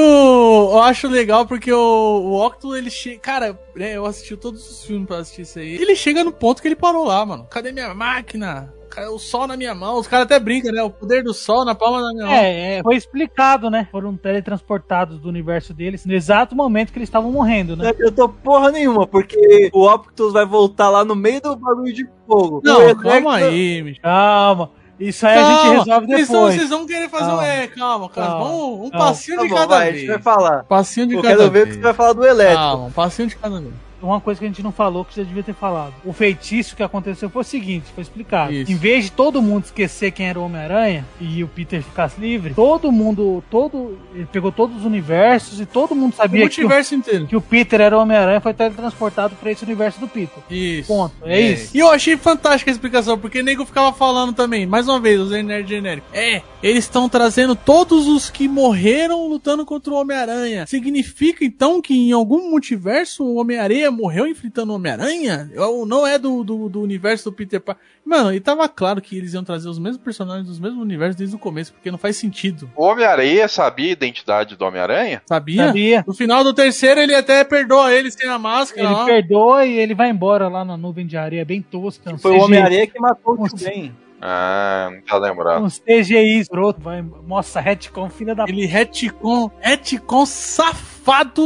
[0.72, 3.20] eu acho legal porque o, o Octo, ele chega.
[3.20, 5.76] Cara, né, eu assisti todos os filmes pra assistir isso aí.
[5.76, 7.48] Ele chega no ponto que ele parou lá, mano.
[7.50, 8.74] Cadê minha máquina?
[9.12, 9.98] O sol na minha mão.
[9.98, 10.82] Os caras até brincam, né?
[10.84, 12.36] O poder do sol na palma da minha mão.
[12.36, 13.88] É, é, foi explicado, né?
[13.92, 17.94] Foram teletransportados do universo deles no exato momento que eles estavam morrendo, né?
[17.98, 22.10] Eu tô porra nenhuma, porque o Optus vai voltar lá no meio do bagulho de
[22.28, 22.62] fogo.
[22.64, 24.02] Não, calma aí, Michel.
[24.02, 24.72] Calma.
[25.00, 26.56] Isso aí a gente Calma, resolve vocês depois.
[26.56, 27.28] Vocês vão querer fazer um.
[27.30, 27.48] Calma.
[27.48, 28.28] É, calma, cara.
[28.28, 28.46] Calma.
[28.46, 29.06] Vamos um Calma.
[29.08, 30.00] passinho Tá de bom, cada vai, a vez.
[30.02, 30.64] gente vai falar.
[30.66, 31.68] Passinho de Eu cada quero ver o vez.
[31.68, 32.60] que você vai falar do elétrico.
[32.62, 33.74] Calma, um passinho de cada vez.
[34.02, 35.94] Uma coisa que a gente não falou que já devia ter falado.
[36.06, 38.54] O feitiço que aconteceu foi o seguinte, foi explicado.
[38.54, 38.72] Isso.
[38.72, 42.54] Em vez de todo mundo esquecer quem era o Homem-Aranha e o Peter ficasse livre,
[42.54, 46.96] todo mundo, todo, ele pegou todos os universos e todo mundo O sabia que o,
[46.96, 47.28] inteiro.
[47.28, 50.44] que o Peter era o Homem-Aranha e foi teletransportado pra esse universo do Peter.
[50.50, 50.88] Isso.
[50.88, 51.14] Ponto.
[51.24, 51.76] É isso.
[51.76, 55.20] E eu achei fantástica a explicação, porque o nego ficava falando também, mais uma vez,
[55.20, 56.08] os nerd genérico.
[56.14, 60.66] É, eles estão trazendo todos os que morreram lutando contra o Homem-Aranha.
[60.68, 65.52] Significa então que em algum multiverso o Homem-Aranha morreu enfrentando o Homem-Aranha?
[65.58, 67.84] Ou não é do, do, do universo do Peter Parker?
[68.06, 71.36] Mano, e tava claro que eles iam trazer os mesmos personagens dos mesmos universos desde
[71.36, 72.70] o começo, porque não faz sentido.
[72.76, 75.22] O Homem-Aranha sabia a identidade do Homem-Aranha?
[75.26, 75.68] Sabia?
[75.68, 76.04] Sabia?
[76.08, 78.88] No final do terceiro, ele até perdoa ele sem a máscara.
[78.88, 79.06] Ele lá.
[79.06, 82.14] perdoa e ele vai embora lá na nuvem de areia bem tosca.
[82.14, 83.94] um Foi o Homem-Aranha que matou o tio.
[84.22, 85.64] Ah, não tá lembrado.
[85.64, 90.99] Uns CGI escroto, vai, mostra retcon, filha da Ele retcon, retcon safado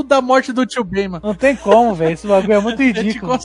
[0.06, 1.22] da morte do tio Ben, mano.
[1.26, 2.14] Não tem como, velho.
[2.14, 3.38] Esse bagulho é muito ridículo.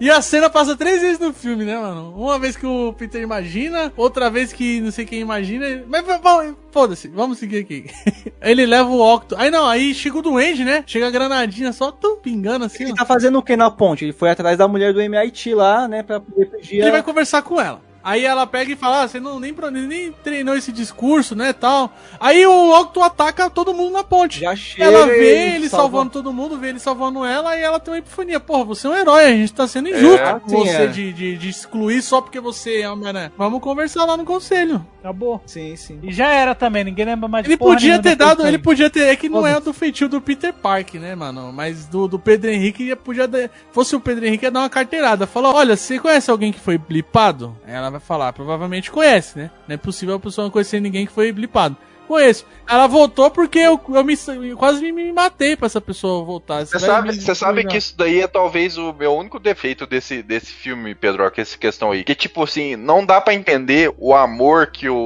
[0.00, 2.14] E a cena passa três vezes no filme, né, mano?
[2.16, 5.84] Uma vez que o Peter imagina, outra vez que não sei quem imagina.
[5.86, 7.86] Mas vamos, foda-se, vamos seguir aqui.
[8.40, 9.36] Ele leva o Octo.
[9.36, 10.84] Aí não, aí chega o Duende, né?
[10.86, 12.84] Chega a granadinha só tão pingando assim.
[12.84, 12.96] Ele ó.
[12.96, 14.04] tá fazendo o que na ponte?
[14.04, 16.80] Ele foi atrás da mulher do MIT lá, né, pra poder pedir.
[16.80, 17.89] Ele vai conversar com ela.
[18.02, 19.54] Aí ela pega e fala: ah, você não nem,
[19.86, 21.92] nem treinou esse discurso, né, tal.
[22.18, 24.40] Aí o Octo ataca todo mundo na ponte.
[24.40, 24.84] Já chega.
[24.84, 27.98] Ela vê ele salva- salvando todo mundo, vê ele salvando ela e ela tem uma
[27.98, 28.40] epifania.
[28.40, 30.86] Porra, você é um herói, a gente tá sendo injusto É, com sim, você é.
[30.86, 33.32] de, de, de excluir só porque você é Homem-Aranha.
[33.36, 34.84] Vamos conversar lá no conselho.
[35.00, 35.40] Acabou.
[35.46, 35.98] Sim, sim.
[36.02, 38.90] E já era também, ninguém lembra mais de Ele porra podia ter dado, ele podia
[38.90, 41.50] ter, é que não é do feitio do Peter Park, né, mano?
[41.52, 44.68] Mas do, do Pedro Henrique, ia- podia dar, fosse o Pedro Henrique, ia dar uma
[44.70, 45.26] carteirada.
[45.26, 47.56] Falar, olha, você conhece alguém que foi blipado?
[47.66, 49.50] Ela vai falar, provavelmente conhece, né?
[49.66, 51.76] Não é possível a pessoa não conhecer ninguém que foi blipado.
[52.10, 52.44] Conheço.
[52.68, 56.66] Ela voltou porque eu, eu, me, eu quase me, me matei pra essa pessoa voltar.
[56.66, 60.20] Você sabe, me você sabe que isso daí é talvez o meu único defeito desse,
[60.20, 62.02] desse filme, Pedro, que essa questão aí.
[62.02, 64.96] Que tipo assim, não dá pra entender o amor que o,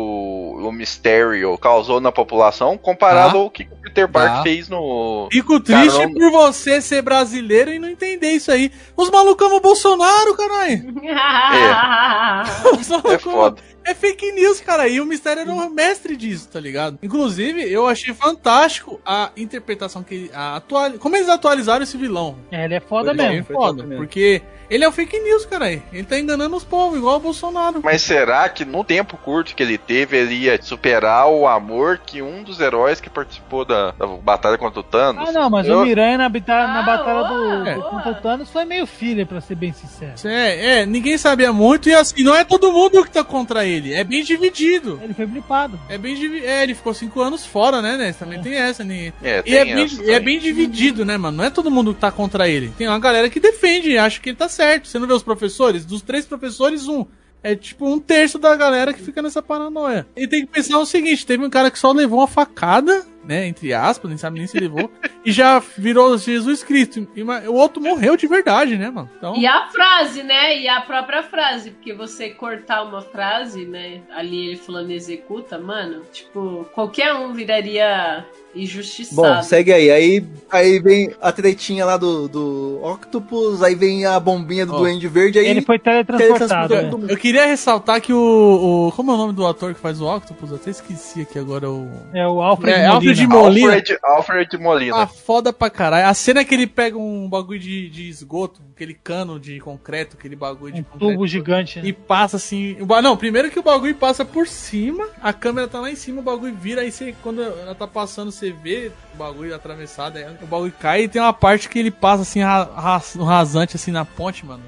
[0.62, 3.38] o Mysterio causou na população comparado Dá.
[3.38, 4.42] ao que o Peter Parker Dá.
[4.42, 5.28] fez no.
[5.30, 6.14] Fico triste Caramba.
[6.14, 8.72] por você ser brasileiro e não entender isso aí.
[8.96, 10.84] Os malucos amam o Bolsonaro, caralho.
[12.80, 13.62] Os malucos É foda.
[13.86, 14.88] É fake news, cara.
[14.88, 16.98] E o Mistério era o mestre disso, tá ligado?
[17.02, 20.30] Inclusive, eu achei fantástico a interpretação que.
[20.32, 20.92] A atual...
[20.92, 22.36] Como eles atualizaram esse vilão.
[22.50, 23.44] É, ele é foda É mesmo.
[23.44, 23.76] foi foda.
[23.78, 24.04] top mesmo.
[24.04, 25.70] Porque ele é o fake news, cara.
[25.70, 27.80] Ele tá enganando os povos, igual o Bolsonaro.
[27.82, 32.20] Mas será que no tempo curto que ele teve, ele ia superar o amor que
[32.22, 35.28] um dos heróis que participou da, da batalha contra o Thanos?
[35.28, 37.90] Ah, não, mas Eu- o Miranha na, bita- na Ah, batalha do, boa, do boa.
[37.90, 40.12] contra o Thanos foi meio filha, pra ser bem sincero.
[40.24, 43.92] É, é, ninguém sabia muito e assim, não é todo mundo que tá contra ele.
[43.94, 45.00] É bem dividido.
[45.02, 45.78] Ele foi blipado.
[45.88, 46.46] É bem dividido.
[46.46, 48.14] É, ele ficou cinco anos fora, né, né?
[48.18, 49.12] Também tem essa, né?
[49.22, 51.38] É, E tem é, bem, essa e é bem dividido, né, mano?
[51.38, 52.72] Não é todo mundo que tá contra ele.
[52.76, 54.88] Tem uma galera que defende e acha que ele tá certo.
[54.88, 55.84] Você não vê os professores?
[55.84, 57.06] Dos três professores, um.
[57.42, 60.06] É tipo um terço da galera que fica nessa paranoia.
[60.16, 63.46] E tem que pensar o seguinte: teve um cara que só levou uma facada, né?
[63.46, 64.90] Entre aspas, nem sabe nem se levou,
[65.24, 67.06] e já virou Jesus Cristo.
[67.16, 69.10] E o outro morreu de verdade, né, mano?
[69.16, 69.36] Então.
[69.36, 70.60] E a frase, né?
[70.60, 74.00] E a própria frase, porque você cortar uma frase, né?
[74.14, 79.16] Ali ele falando executa, mano, tipo, qualquer um viraria injustiçado.
[79.36, 79.90] Bom, segue aí.
[79.90, 84.78] Aí, aí vem a tretinha lá do, do Octopus, aí vem a bombinha do Ó,
[84.78, 86.74] Duende Verde, aí Ele foi teletransportado.
[86.98, 87.06] né?
[87.08, 90.06] Eu queria ressaltar que o, o- Como é o nome do ator que faz o
[90.06, 90.50] Octopus?
[90.50, 91.88] Eu até esqueci aqui agora o.
[92.14, 92.94] É o Alfred É, Molina.
[92.94, 93.66] Alfred Molina.
[93.74, 94.96] Alfred, Alfred Molina.
[95.02, 96.06] Ah, foda pra caralho.
[96.06, 100.36] A cena que ele pega um bagulho de, de esgoto, aquele cano de concreto, aquele
[100.36, 101.12] bagulho de Um concreto.
[101.12, 101.80] tubo gigante.
[101.80, 101.86] né?
[101.88, 102.76] E passa assim.
[103.02, 106.24] Não, primeiro que o bagulho passa por cima, a câmera tá lá em cima, o
[106.24, 110.46] bagulho vira, aí você, quando ela tá passando, você vê o bagulho atravessado, aí o
[110.46, 114.04] bagulho cai e tem uma parte que ele passa assim, ra- ra- rasante assim na
[114.04, 114.62] ponte, mano.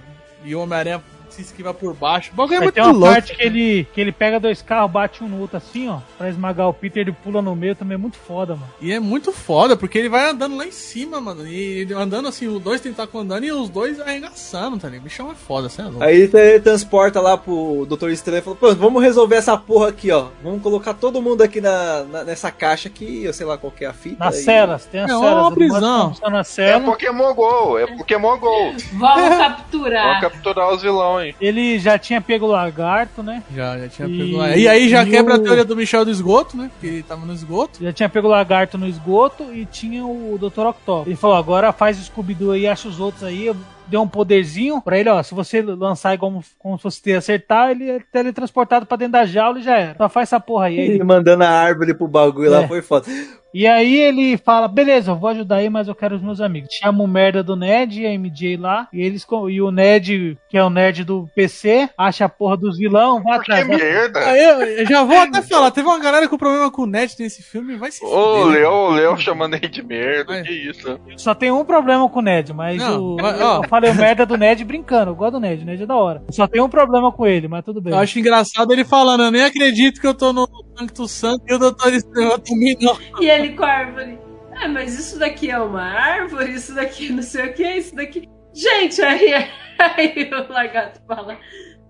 [0.45, 1.03] E o Homem-Aranha
[1.37, 2.31] se esquiva por baixo.
[2.33, 3.15] O bagulho é muito tem uma louco.
[3.15, 6.29] parte que ele, que ele pega dois carros, bate um no outro assim, ó, pra
[6.29, 8.69] esmagar o Peter, ele pula no meio, também é muito foda, mano.
[8.81, 11.47] E é muito foda, porque ele vai andando lá em cima, mano.
[11.47, 15.03] E ele andando assim, os dois tentáculos andando e os dois arregaçando, tá ligado?
[15.03, 16.03] O bichão é foda, você é louco.
[16.03, 20.11] Aí ele teletransporta lá pro Doutor Estranho e fala, pô, vamos resolver essa porra aqui,
[20.11, 20.27] ó.
[20.43, 23.85] Vamos colocar todo mundo aqui na, na- nessa caixa aqui, eu sei lá qual que
[23.85, 24.25] é a fita.
[24.25, 25.33] Nas e- celas, tem as É celas.
[25.33, 26.07] uma prisão.
[26.09, 26.85] opção na É cela.
[26.85, 28.75] Pokémon GO, é Pokémon GO.
[28.95, 30.07] Vamos capturar.
[30.07, 31.26] Vamos capturar os vilões.
[31.41, 33.43] Ele já tinha pego o lagarto, né?
[33.55, 34.57] Já, já tinha E- pego lá.
[34.57, 36.71] E aí já e quebra o- a teoria do Michel do esgoto, né?
[36.73, 37.83] Porque ele tava no esgoto.
[37.83, 40.67] Já tinha pego o lagarto no esgoto e tinha o Dr.
[40.67, 41.07] Octopus.
[41.07, 43.57] Ele falou, agora faz o Scooby-Doo aí, acha os outros aí, eu-
[43.89, 47.71] deu um poderzinho pra ele, ó, se você lançar igual como se fosse ter acertar,
[47.71, 49.95] ele é teletransportado pra dentro da jaula e já era.
[49.97, 50.77] Só faz essa porra aí.
[50.97, 52.59] Ele mandando a árvore pro bagulho É.
[52.61, 53.07] lá, foi foda.
[53.55, 56.69] E aí ele fala, beleza, eu vou ajudar aí, mas eu quero os meus amigos.
[56.75, 60.59] Chama o merda do Ned e a MJ lá, e eles e o Ned, que
[60.59, 63.67] é o nerd do PC, acha a porra dos vilão, vai Que atrás.
[63.67, 64.19] vai- merda.
[64.21, 64.45] Aí
[64.81, 67.77] eu, já vou até falar, teve uma galera com problema com o Net nesse filme,
[67.77, 68.45] vai se Ô?
[68.45, 70.43] Leo, o Leo chamando ele de merda, Vai.
[70.43, 70.99] que isso.
[71.17, 74.27] Só tem um problema com o Ned, mas Não, o, mas, eu falei o merda
[74.27, 76.23] do Ned brincando, eu gosto do Ned, o Ned é da hora.
[76.31, 77.93] Só tem um problema com ele, mas tudo bem.
[77.93, 80.47] Eu acho engraçado ele falando, eu nem acredito que eu tô no
[80.79, 82.97] Sancto Santo e o Doutor Estranho também não.
[83.21, 84.19] E ele com a árvore.
[84.55, 88.29] Ah, mas isso daqui é uma árvore, isso daqui não sei o que, isso daqui.
[88.55, 89.35] Gente, aí,
[89.79, 91.39] aí o lagarto fala.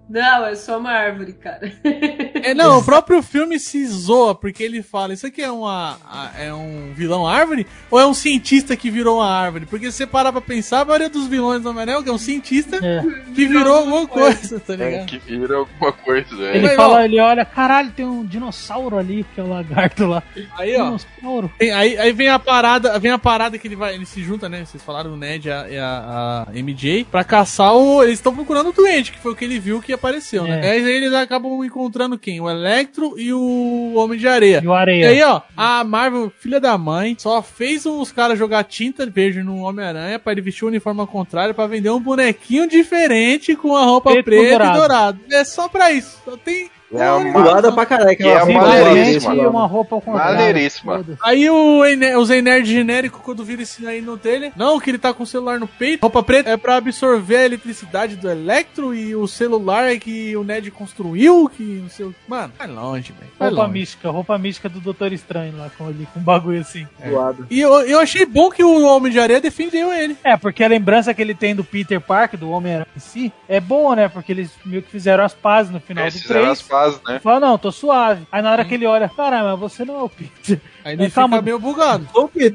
[0.09, 1.72] Não, é só uma árvore, cara.
[2.51, 5.97] É, não, o próprio filme se zoa, porque ele fala, isso aqui é uma
[6.38, 9.66] é um vilão árvore ou é um cientista que virou uma árvore?
[9.66, 12.76] Porque se você parar pra pensar, a maioria dos vilões do Homem-Aranha é um cientista
[12.84, 13.03] É.
[13.34, 15.07] que virou alguma coisa, tá É, ligado?
[15.07, 16.57] que vira alguma coisa, né?
[16.57, 17.01] Ele fala, ó.
[17.01, 20.22] ele olha, caralho, tem um dinossauro ali, que é o lagarto lá.
[20.59, 21.51] Aí, ó, Dinossauro.
[21.59, 24.49] Tem- aí, aí vem a parada, vem a parada que ele vai, ele se junta,
[24.49, 24.64] né?
[24.64, 28.03] Vocês falaram o Ned e a, a- a MJ pra caçar o.
[28.03, 30.61] Eles estão procurando o doente, que foi o que ele viu que apareceu, né?
[30.66, 30.70] É.
[30.72, 32.36] Aí eles acabam encontrando quem?
[32.41, 34.61] O Electro e o Homem de Areia.
[34.62, 35.09] E o E areia.
[35.11, 39.59] aí, ó, a Marvel, filha da mãe, só fez os caras jogar tinta verde no
[39.61, 43.84] Homem-Aranha pra ele vestir o uniforme ao contrário pra vender um bonequinho diferente com a
[43.84, 45.20] roupa Preto preta e dourado.
[45.30, 46.18] É só pra isso.
[46.24, 46.70] Só tem.
[46.93, 48.16] É uma- pra caralho.
[48.16, 49.34] Que é uma maneiríssima.
[49.34, 51.05] e uma roupa com Maneiríssima.
[51.22, 51.82] Aí o,
[52.20, 55.26] os Nerd genérico, quando vira esse aí no trailer, não, que ele tá com o
[55.26, 59.93] celular no peito, roupa preta, é pra absorver a eletricidade do Electro e o celular
[59.93, 63.30] é que o Ned construiu, que não sei o Mano, vai longe, velho.
[63.39, 63.72] Roupa longe.
[63.72, 66.87] mística, roupa mística do Doutor Estranho lá, com, ali, com um bagulho assim.
[67.09, 67.47] Zoado.
[67.51, 70.16] E eu, eu achei bom que o Homem de Areia defendeu ele.
[70.24, 73.61] É, porque a lembrança que ele tem do Peter Parker, do Homem-Aranha em si, é
[73.61, 74.09] boa, né?
[74.09, 76.62] Porque eles meio que fizeram as pazes no final É, do fizeram 3.
[76.76, 77.18] As pazes, né?
[77.20, 78.26] Fala, não, tô suave.
[78.30, 80.60] Aí na hora que ele olha, caramba, você não é o Peter.
[80.87, 81.37] Aí ele calma.
[81.37, 82.07] fica meio bugado.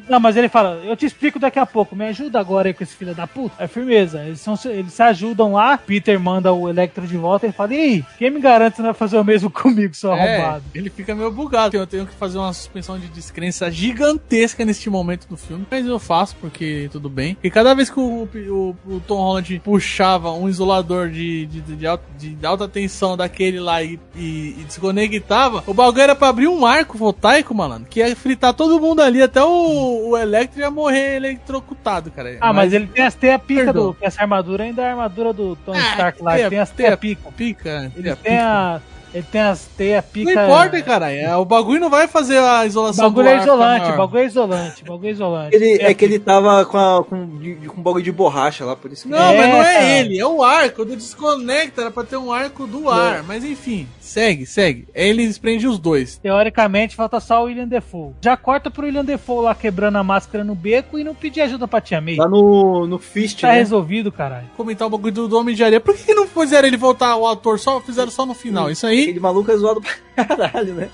[0.08, 2.84] Não, mas ele fala, eu te explico daqui a pouco, me ajuda agora aí com
[2.84, 3.56] esse filho da puta.
[3.62, 7.52] É firmeza, eles, são, eles se ajudam lá, Peter manda o Electro de volta e
[7.52, 10.64] fala, e aí, quem me garante não vai fazer o mesmo comigo, seu É, arrombado?
[10.74, 11.76] ele fica meio bugado.
[11.76, 15.66] Eu tenho que fazer uma suspensão de descrença gigantesca neste momento do filme.
[15.70, 17.36] Mas eu faço, porque tudo bem.
[17.44, 21.86] E cada vez que o, o- o Tom Holland puxava um isolador de, de, de
[21.88, 26.48] alta, de alta tensão daquele lá e, e, e desconectava, o bagulho era pra abrir
[26.48, 30.72] um arco voltaico, malandro, que ia fritar todo mundo ali, até o, o Electro ia
[30.72, 32.38] morrer eletrocutado, cara.
[32.40, 33.92] Ah, mas, ele tem as teia pica Perdão.
[33.92, 33.98] do.
[34.02, 36.32] Essa armadura ainda é a armadura do Tony Ah, Stark lá.
[36.34, 37.32] teia- Ele tem as teia teia pica.
[37.36, 38.80] pica, Ele teia tem a.
[39.14, 40.32] Ele tem as teias Não pica.
[40.46, 41.12] importa, cara.
[41.12, 43.98] É, o bagulho não vai fazer a O isolação bagulho do é ar isolante, o
[43.98, 45.56] bagulho é isolante, o bagulho é isolante.
[45.56, 48.76] Ele, é que ele tava com, a, com, de- com um bagulho de borracha lá,
[48.76, 49.10] por isso que.
[49.10, 49.86] Não, É, mas não é cara.
[50.00, 50.76] ele, é o arco.
[50.78, 53.24] Quando desconecta, era pra ter um arco do ar.
[53.24, 54.88] Mas enfim, segue, segue.
[54.96, 56.18] Ele desprende os dois.
[56.18, 58.14] Teoricamente, falta só o William Defoe.
[58.22, 61.68] Já corta pro William Defoe lá quebrando a máscara no beco e não pedir ajuda
[61.68, 62.16] pra Tia May.
[62.16, 63.56] Lá no, no Fist, Tá né?
[63.56, 64.48] resolvido, caralho.
[64.56, 65.80] Comentar o bagulho do, do Homem de Areia.
[65.82, 68.70] Por que, que não fizeram ele voltar, o ator, só fizeram só no final?
[68.72, 69.92] Isso aí Aquele maluco é zoado pra
[70.26, 70.90] caralho, né?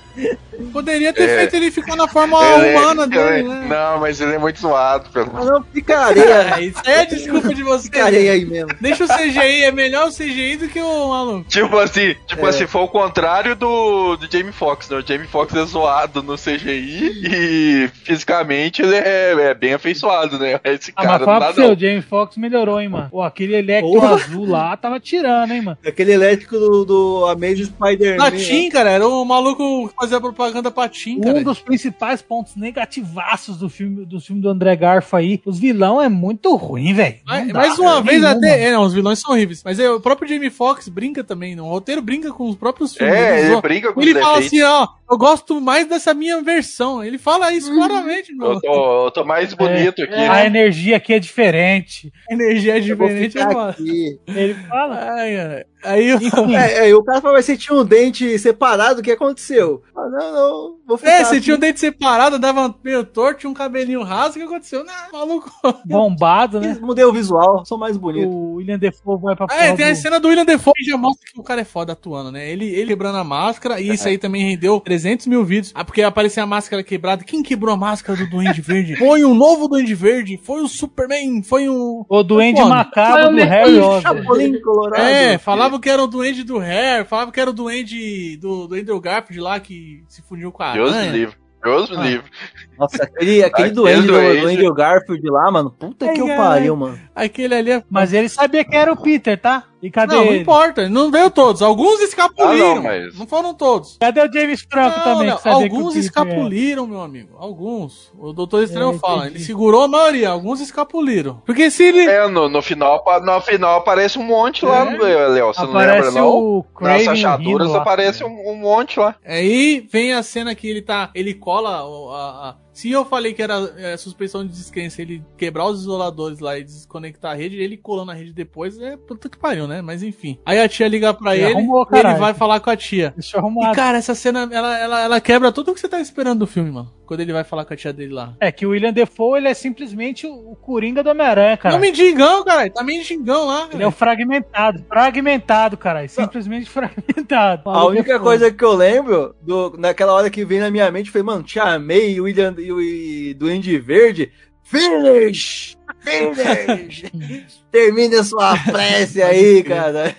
[0.72, 1.36] poderia ter É.
[1.38, 3.66] feito ele ficar na forma Ele é- humana dele, ele- né?
[3.68, 5.08] Não, mas ele é muito zoado.
[5.10, 5.30] Pelo...
[5.34, 6.72] Ah, não, fica areia.
[6.84, 7.84] É, é desculpa de você.
[7.84, 8.70] Fica areia aí mesmo.
[8.80, 11.48] Deixa o CGI, é melhor o CGI do que o maluco.
[11.48, 12.48] Tipo assim, tipo É.
[12.50, 14.96] assim, foi o contrário do, do Jamie Foxx, né?
[14.98, 20.58] O Jamie Foxx é zoado no CGI e fisicamente ele é, é bem afeiçoado, né?
[20.64, 21.74] Esse Ah, cara mas não fala dá pro seu, não.
[21.76, 23.08] o James Fox melhorou, hein, mano.
[23.10, 24.14] Pô, aquele Porra.
[24.14, 25.78] azul lá tava tirando, hein, mano.
[25.86, 28.16] Aquele elétrico do, do Amazing Spider-Man.
[28.24, 31.38] Na Tim, cara, era o maluco que fazia propaganda pra Tim, cara.
[31.38, 36.00] Um dos principais pontos negativaços do filme do filme do André Garfo aí, os vilão
[36.00, 37.16] é muito ruim, velho.
[37.26, 38.64] Não mais uma vez nenhum, até.
[38.64, 39.62] É, não, os vilões são horríveis.
[39.64, 41.54] Mas é, o próprio Jamie Foxx brinca também.
[41.56, 43.14] No roteiro brinca com os próprios filmes.
[43.14, 44.58] É, ele zoa- brinca com Ele os fala defeitos.
[44.58, 47.02] assim, ó, eu gosto mais dessa minha versão.
[47.02, 48.52] Ele fala isso claramente, meu.
[48.54, 50.46] Eu tô, eu tô mais bonito aqui, A né?
[50.46, 52.12] energia aqui é diferente.
[52.30, 53.70] A energia é diferente, mano.
[53.70, 54.18] aqui.
[54.26, 54.96] Ele fala.
[55.14, 55.64] Ai, ai.
[55.84, 56.18] Aí eu...
[56.56, 59.80] É, é, o cara fala, mas você tinha um dente separado, o que aconteceu?
[59.96, 61.40] Ah, não, não, vou ficar É, você assim.
[61.40, 64.84] tinha o dente separado, andava meio torto, tinha um cabelinho raso, o que aconteceu?
[64.84, 65.48] Não, maluco.
[65.86, 66.76] Bombado, né?
[66.80, 68.28] Mudei o visual, sou mais bonito.
[68.28, 70.84] O William Defoe vai pra Ah, é, tem a do- cena do William Defoe que
[70.84, 72.50] já mostra que o cara é foda atuando, né?
[72.50, 74.97] Ele, ele quebrando a máscara, e isso aí também rendeu 300
[75.28, 75.72] mil vídeos.
[75.74, 77.24] Ah, porque aparecia a máscara quebrada.
[77.24, 78.96] Quem quebrou a máscara do Duende Verde?
[78.98, 82.04] Foi um novo Duende Verde, foi o Superman, foi um...
[82.08, 84.60] O Duende Pô, Macabro foi do o Harry Osborn.
[84.96, 88.74] É, falavam que era o Duende do Hair, falavam que era o Duende do, do
[88.74, 91.36] Andrew Garfield lá, que se fundiu com a Deus me livre.
[91.62, 92.02] Deus me Ah.
[92.02, 92.30] livre.
[92.78, 94.18] Nossa, aquele, aquele duende do, do
[94.48, 95.70] Andrew Garfield lá, mano.
[95.70, 96.36] Puta Ai, que eu ai.
[96.36, 96.98] pariu, mano.
[97.14, 97.82] Aquele ali é...
[97.90, 99.64] Mas ele sabia que era o Peter, tá?
[99.80, 100.42] E cadê Não, não ele?
[100.42, 101.62] importa, não veio todos.
[101.62, 102.72] Alguns escapuliram.
[102.72, 103.96] Ah, não, mas- Não foram todos.
[104.00, 105.28] Cadê o James Franco Não, também?
[105.28, 107.36] não, o alguns Peter escapuliram, meu amigo.
[107.38, 108.12] Alguns.
[108.18, 109.26] O Doutor Estranho É, fala.
[109.28, 111.40] Ele segurou a maioria, alguns escapuliram.
[111.46, 112.00] Porque se ele.
[112.08, 115.28] É, no, no, final, no final aparece um monte lá, É.
[115.28, 115.46] Léo.
[115.54, 116.28] Você não Aparece lembra, não?
[116.36, 117.82] o Craven Nas achaduras rindo lá.
[117.82, 119.14] aparece um, um monte lá.
[119.24, 121.10] Aí vem a cena que ele tá.
[121.14, 122.48] Ele cola o- a.
[122.50, 126.56] a- se eu falei que era é, suspensão de descrença, ele quebrar os isoladores lá
[126.56, 129.82] e desconectar a rede, ele colando a rede depois, é puta que pariu, né?
[129.82, 130.38] Mas enfim.
[130.46, 133.12] Aí a tia liga pra Ele ele arrumou, e ele vai falar com a tia.
[133.16, 133.74] Deixa eu E arrumar.
[133.74, 136.70] cara, essa cena, ela, ela, ela quebra tudo o que você tá esperando do filme,
[136.70, 136.92] mano.
[137.04, 138.36] Quando ele vai falar com a tia dele lá.
[138.38, 141.74] É que o William Defoe ele é simplesmente o, Coringa do Homem-Aranha, cara.
[141.74, 142.70] Não mendigão, cara.
[142.70, 143.66] Tá mendigão lá.
[143.72, 144.84] Ele é o fragmentado.
[144.86, 146.06] Fragmentado, cara.
[146.06, 147.62] Simplesmente fragmentado.
[147.70, 148.20] A única Defoe.
[148.20, 151.78] coisa que eu lembro, do, naquela hora que veio na minha mente, foi, mano, Tia
[151.78, 154.32] May e o William e e Duende Verde.
[154.62, 155.78] Finish!
[156.00, 157.04] Finish!
[157.72, 160.14] Termina sua prece aí, cara.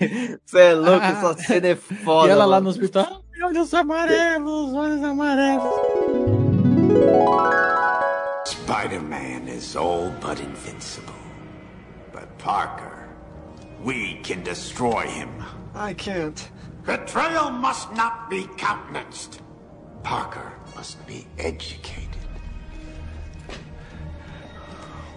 [0.46, 2.30] Você é louco, essa cena é foda.
[2.30, 2.64] E ela lá mano.
[2.64, 3.24] no hospital.
[3.44, 5.70] Olhos amarelos, olhos amarelos.
[8.46, 11.14] Spider-Man is all but invincible.
[12.12, 13.08] But Parker,
[13.84, 15.30] we can destroy him.
[15.76, 16.50] I can't.
[16.86, 19.42] Betrayal must not be countenanced.
[20.04, 22.10] Parker must be educated.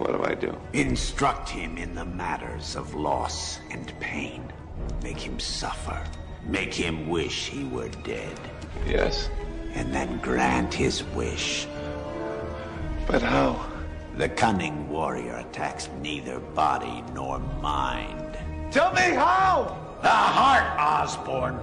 [0.03, 0.53] What do I do?
[0.73, 4.51] Instruct him in the matters of loss and pain.
[5.01, 6.03] Make him suffer.
[6.45, 8.37] Make him wish he were dead.
[8.85, 9.29] Yes.
[9.73, 11.67] And then grant his wish.
[13.07, 13.65] But how?
[14.17, 18.37] The cunning warrior attacks neither body nor mind.
[18.71, 19.77] Tell me how!
[20.01, 21.59] The heart, Osborne.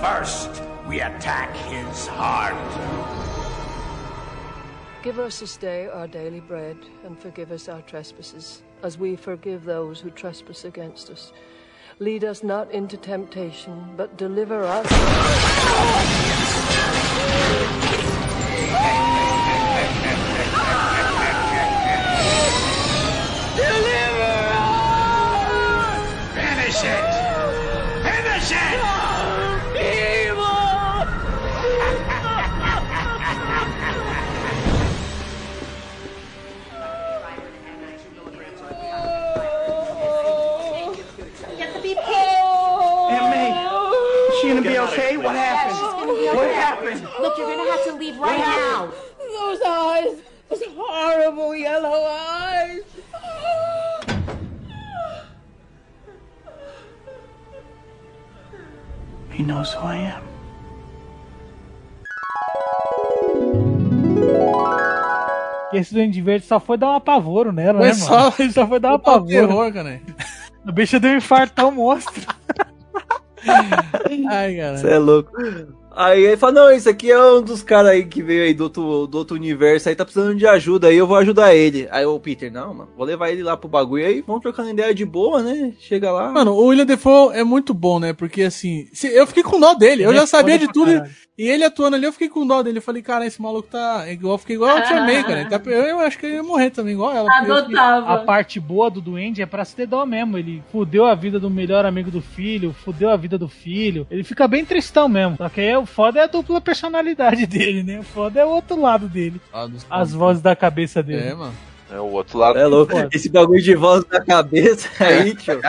[0.00, 3.21] First, we attack his heart.
[5.02, 9.64] Give us this day our daily bread, and forgive us our trespasses, as we forgive
[9.64, 11.32] those who trespass against us.
[11.98, 14.86] Lead us not into temptation, but deliver us.
[46.98, 47.22] children.
[47.22, 48.92] Look, you're gonna have to leave right now.
[49.18, 50.18] Those eyes.
[50.48, 52.82] Those horrible yellow eyes.
[59.30, 60.32] He knows who I am.
[65.72, 68.34] Esse Duende Verde só foi dar um apavoro nela, né, foi né, só, mano?
[68.38, 69.26] Ele só foi dar um apavoro.
[69.26, 70.02] Terror, cara.
[70.66, 72.22] O bicho deu um infarto ao tá monstro.
[74.28, 74.76] Ai, cara.
[74.76, 75.32] Você é louco.
[75.94, 78.64] Aí ele fala, não, esse aqui é um dos caras aí que veio aí do
[78.64, 81.86] outro, do outro universo, aí tá precisando de ajuda, aí eu vou ajudar ele.
[81.90, 84.94] Aí o Peter, não, mano, vou levar ele lá pro bagulho aí, vamos trocando ideia
[84.94, 85.72] de boa, né?
[85.78, 86.30] Chega lá.
[86.30, 88.12] Mano, o William Defoe é muito bom, né?
[88.12, 90.02] Porque assim, se- eu fiquei com dó dele.
[90.04, 90.92] Eu já é sabia de tudo.
[90.92, 91.10] caralho.
[91.42, 92.78] E ele atuando ali, eu fiquei com dó dele.
[92.78, 95.44] Eu falei, cara, esse maluco tá igual, fiquei igual eu te amei, cara.
[95.48, 97.28] Tá- eu, eu acho que ele ia morrer também, igual ela.
[98.06, 100.38] A parte boa do Duende é pra se ter dó mesmo.
[100.38, 104.06] Ele fudeu a vida do melhor amigo do filho, fudeu a vida do filho.
[104.08, 105.36] Ele fica bem tristão mesmo.
[105.36, 107.98] Só que aí o foda é a dupla personalidade dele, né?
[107.98, 109.40] O foda é o outro lado dele.
[109.90, 111.22] As vozes da cabeça dele.
[111.28, 111.52] É, mano.
[111.92, 112.58] É o outro lado.
[112.58, 112.94] É louco.
[113.12, 115.60] Esse bagulho de voz na cabeça aí, tio.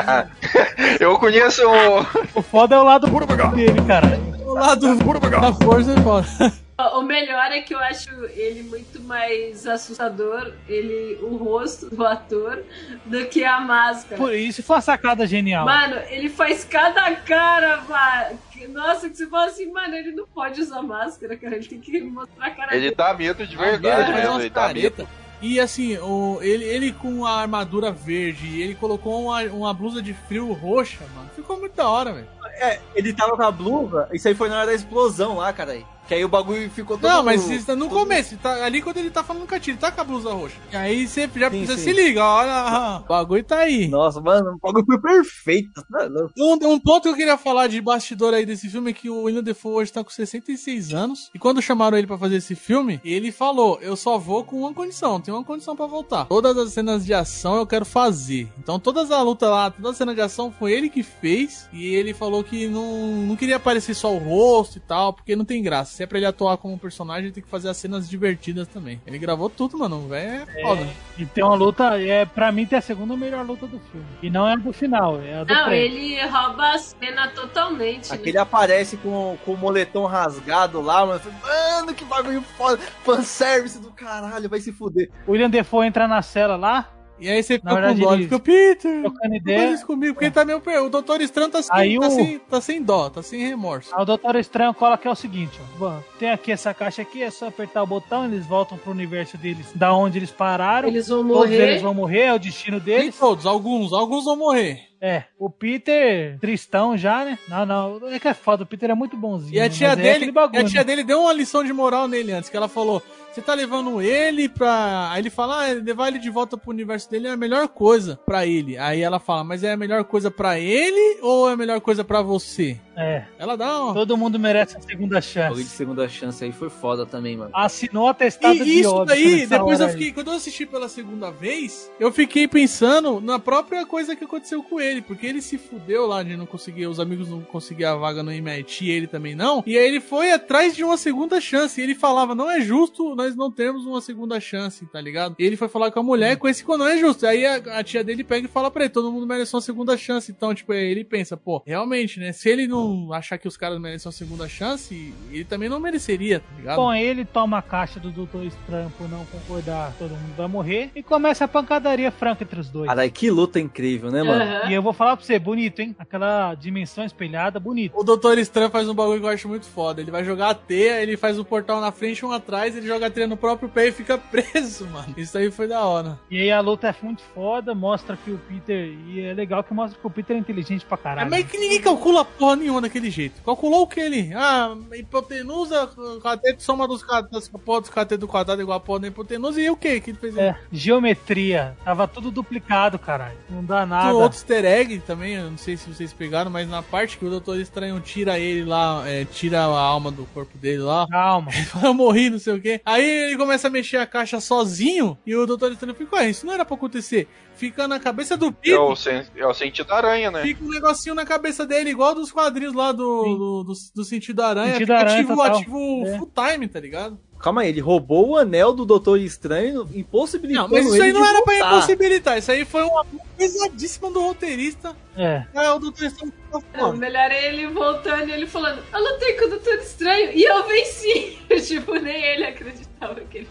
[0.99, 2.39] Eu conheço o.
[2.39, 3.07] O foda é o lado
[3.55, 4.07] dele, cara.
[4.45, 6.53] O lado da força é foda.
[6.95, 12.63] O melhor é que eu acho ele muito mais assustador, ele, o rosto do ator,
[13.05, 14.17] do que a máscara.
[14.17, 15.65] Por isso foi uma sacada genial.
[15.65, 18.39] Mano, ele faz cada cara, mano.
[18.51, 21.55] que- Nossa, que você fala assim, mano, ele não pode usar máscara, cara.
[21.55, 22.95] Ele tem que mostrar a cara Ele dele.
[22.95, 24.39] dá medo de verdade faz mesmo.
[24.39, 25.07] Ele dá medo.
[25.43, 30.13] E assim, o, ele, ele com a armadura verde, ele colocou uma, uma blusa de
[30.13, 31.29] frio roxa, mano.
[31.35, 32.27] Ficou muito da hora, velho.
[32.61, 35.73] É, ele tava com a blusa, isso aí foi na hora da explosão lá, cara.
[35.73, 35.85] aí.
[36.07, 37.09] Que aí o bagulho ficou todo...
[37.09, 39.75] Não, mas isso tá no começo, tá, ali quando ele tá falando com a tia,
[39.75, 40.55] tá com a blusa roxa.
[40.71, 41.83] E aí você já Sim, você sim.
[41.83, 43.87] se liga, olha, o bagulho tá aí.
[43.87, 45.81] Nossa, mano, o bagulho foi perfeito.
[45.89, 46.07] tá.
[46.37, 49.23] Um, um ponto que eu queria falar de bastidor aí desse filme é que o
[49.23, 51.29] William Defoe hoje tá com 66 anos.
[51.33, 54.73] E quando chamaram ele pra fazer esse filme, ele falou: Eu só vou com uma
[54.73, 56.25] condição, tem uma condição pra voltar.
[56.25, 58.49] Todas as cenas de ação eu quero fazer.
[58.57, 61.67] Então todas as lutas lá, toda a cena de ação foi ele que fez.
[61.71, 65.45] E ele falou que não, não queria aparecer só o rosto e tal, porque não
[65.45, 65.92] tem graça.
[65.93, 68.99] Se é pra ele atuar como personagem, ele tem que fazer as cenas divertidas também.
[69.05, 69.97] Ele gravou tudo, mano.
[70.03, 70.87] O velho é foda.
[71.19, 74.07] E tem uma luta, é, pra mim, tem a segunda melhor luta do filme.
[74.23, 75.97] E não é a do final, é a do Não, prêmio.
[75.99, 78.09] ele rouba a cena totalmente.
[78.09, 78.15] né?
[78.15, 81.21] Aquele aparece com, com o moletom rasgado lá, mano.
[81.43, 82.79] Mano, que bagulho foda.
[83.03, 85.11] Fanservice do caralho, vai se fuder.
[85.27, 86.89] O William Defoe entra na cela lá.
[87.19, 89.59] E aí você ficou verdade, com dó, ele- ficou, Peter, trocando não ideia.
[89.59, 90.59] faz isso comigo, porque ele tá meio...
[90.59, 93.39] per- O Doutor Estranho tá, sem, Aí tá, o- sem, tá sem dó, tá sem
[93.47, 93.95] remorso.
[93.95, 95.77] Aí o Doutor Estranho coloca é o seguinte, ó.
[95.77, 99.37] Bom, tem aqui essa caixa aqui, é só apertar o botão, eles voltam pro universo
[99.37, 100.87] deles, da onde eles pararam.
[100.89, 101.69] Eles vão Todos morrer.
[101.69, 103.17] eles vão morrer, é o destino Nem deles.
[103.17, 104.81] todos, alguns, alguns vão morrer.
[104.99, 107.37] É, o Peter, tristão já, né?
[107.49, 109.53] Não, não, é que é foda, o Peter é muito bonzinho.
[109.55, 109.69] E a né?
[109.69, 110.83] tia é dele, e bagulho, a tia né?
[110.85, 113.03] dele deu uma lição de moral nele antes, que ela falou:
[113.33, 115.09] "Você tá levando ele pra".
[115.11, 118.19] Aí ele fala: "Ah, levar ele de volta pro universo dele é a melhor coisa
[118.25, 118.77] pra ele".
[118.77, 122.03] Aí ela fala: "Mas é a melhor coisa pra ele ou é a melhor coisa
[122.03, 122.79] pra você?".
[122.95, 125.63] É, Ela dá uma todo mundo merece a segunda Bagulho de chance.
[125.75, 127.51] segunda chance aí foi foda também, mano.
[127.53, 129.91] Assinou atestado E de isso óbito daí, depois eu hora aí.
[129.91, 134.61] fiquei, quando eu assisti pela segunda vez, eu fiquei pensando na própria coisa que aconteceu
[134.63, 137.95] com ele, porque ele se fudeu lá de não conseguir, os amigos não conseguiam a
[137.95, 141.79] vaga no MIT, ele também não, e aí ele foi atrás de uma segunda chance,
[141.79, 145.35] e ele falava, não é justo nós não termos uma segunda chance, tá ligado?
[145.39, 147.83] E ele foi falar com a mulher com esse não é justo, aí a, a
[147.83, 150.71] tia dele pega e fala pra ele, todo mundo merece uma segunda chance, então, tipo,
[150.71, 152.82] aí ele pensa, pô, realmente, né, se ele não
[153.13, 156.75] achar que os caras merecem uma segunda chance, ele também não mereceria, tá ligado?
[156.77, 160.91] Bom, ele toma a caixa do Doutor Estranho por não concordar, todo mundo vai morrer,
[160.95, 162.87] e começa a pancadaria franca entre os dois.
[162.87, 164.43] Caralho, que luta incrível, né, mano?
[164.43, 164.69] Aham.
[164.69, 165.95] E eu vou falar pra você, bonito, hein?
[165.99, 167.97] Aquela dimensão espelhada, bonito.
[167.97, 170.01] O Doutor Estranho faz um bagulho que eu acho muito foda.
[170.01, 172.87] Ele vai jogar a teia, ele faz o portal na frente e um atrás, ele
[172.87, 175.13] joga a teia no próprio pé e fica preso, mano.
[175.17, 176.19] Isso aí foi da hora.
[176.29, 178.93] E aí a luta é muito foda, mostra que o Peter.
[179.07, 181.29] E é legal que mostra que o Peter é inteligente pra É, caralho.
[181.29, 183.41] mas que ninguém calcula porra nenhuma daquele jeito.
[183.43, 184.31] Calculou o que ele?
[184.35, 185.89] Ah, hipotenusa,
[186.21, 189.61] cateto, soma dos catetos, porra dos catetos quadrado igual a porra da hipotenusa.
[189.61, 190.37] E o que que ele fez?
[190.37, 191.75] É, geometria.
[191.83, 193.37] Tava tudo duplicado, caralho.
[193.49, 194.13] Não dá Tem nada.
[194.13, 197.29] outro easter egg também, eu não sei se vocês pegaram, mas na parte que o
[197.29, 201.51] Doutor Estranho tira ele lá, é, tira a alma do corpo dele lá, Calma.
[201.53, 202.81] Ele fala, eu morri, não sei o quê.
[202.85, 206.45] Aí ele começa a mexer a caixa sozinho e o Doutor Estranho fica, ué, isso
[206.45, 207.27] não era pra acontecer.
[207.55, 208.81] Fica na cabeça do É Peter.
[208.81, 210.41] o, sen- é o sentido da aranha, né?
[210.41, 214.41] Fica um negocinho na cabeça dele, igual dos quadrinhos lá do, do, do, do Sentido
[214.41, 214.73] Aranha.
[214.73, 215.57] Sentido Fica Aranha ativo, total.
[215.57, 216.17] ativo É.
[216.17, 217.19] full time, tá ligado?
[217.39, 221.25] Calma aí, ele roubou o anel do Doutor Estranho, impossibilitando Não, mas isso aí não
[221.25, 221.71] era pra voltar.
[221.75, 222.37] impossibilitar.
[222.37, 223.05] Isso aí foi uma
[223.37, 224.95] pesadíssima do roteirista.
[225.17, 225.43] É.
[225.53, 226.97] Ah, o Doutor Estranho fica Não, foda.
[226.97, 230.63] melhor é ele voltando e ele falando, eu lutei com o Doutor Estranho e eu
[230.65, 231.37] venci.
[231.67, 233.15] tipo, nem ele acreditava.
[233.29, 233.47] que ele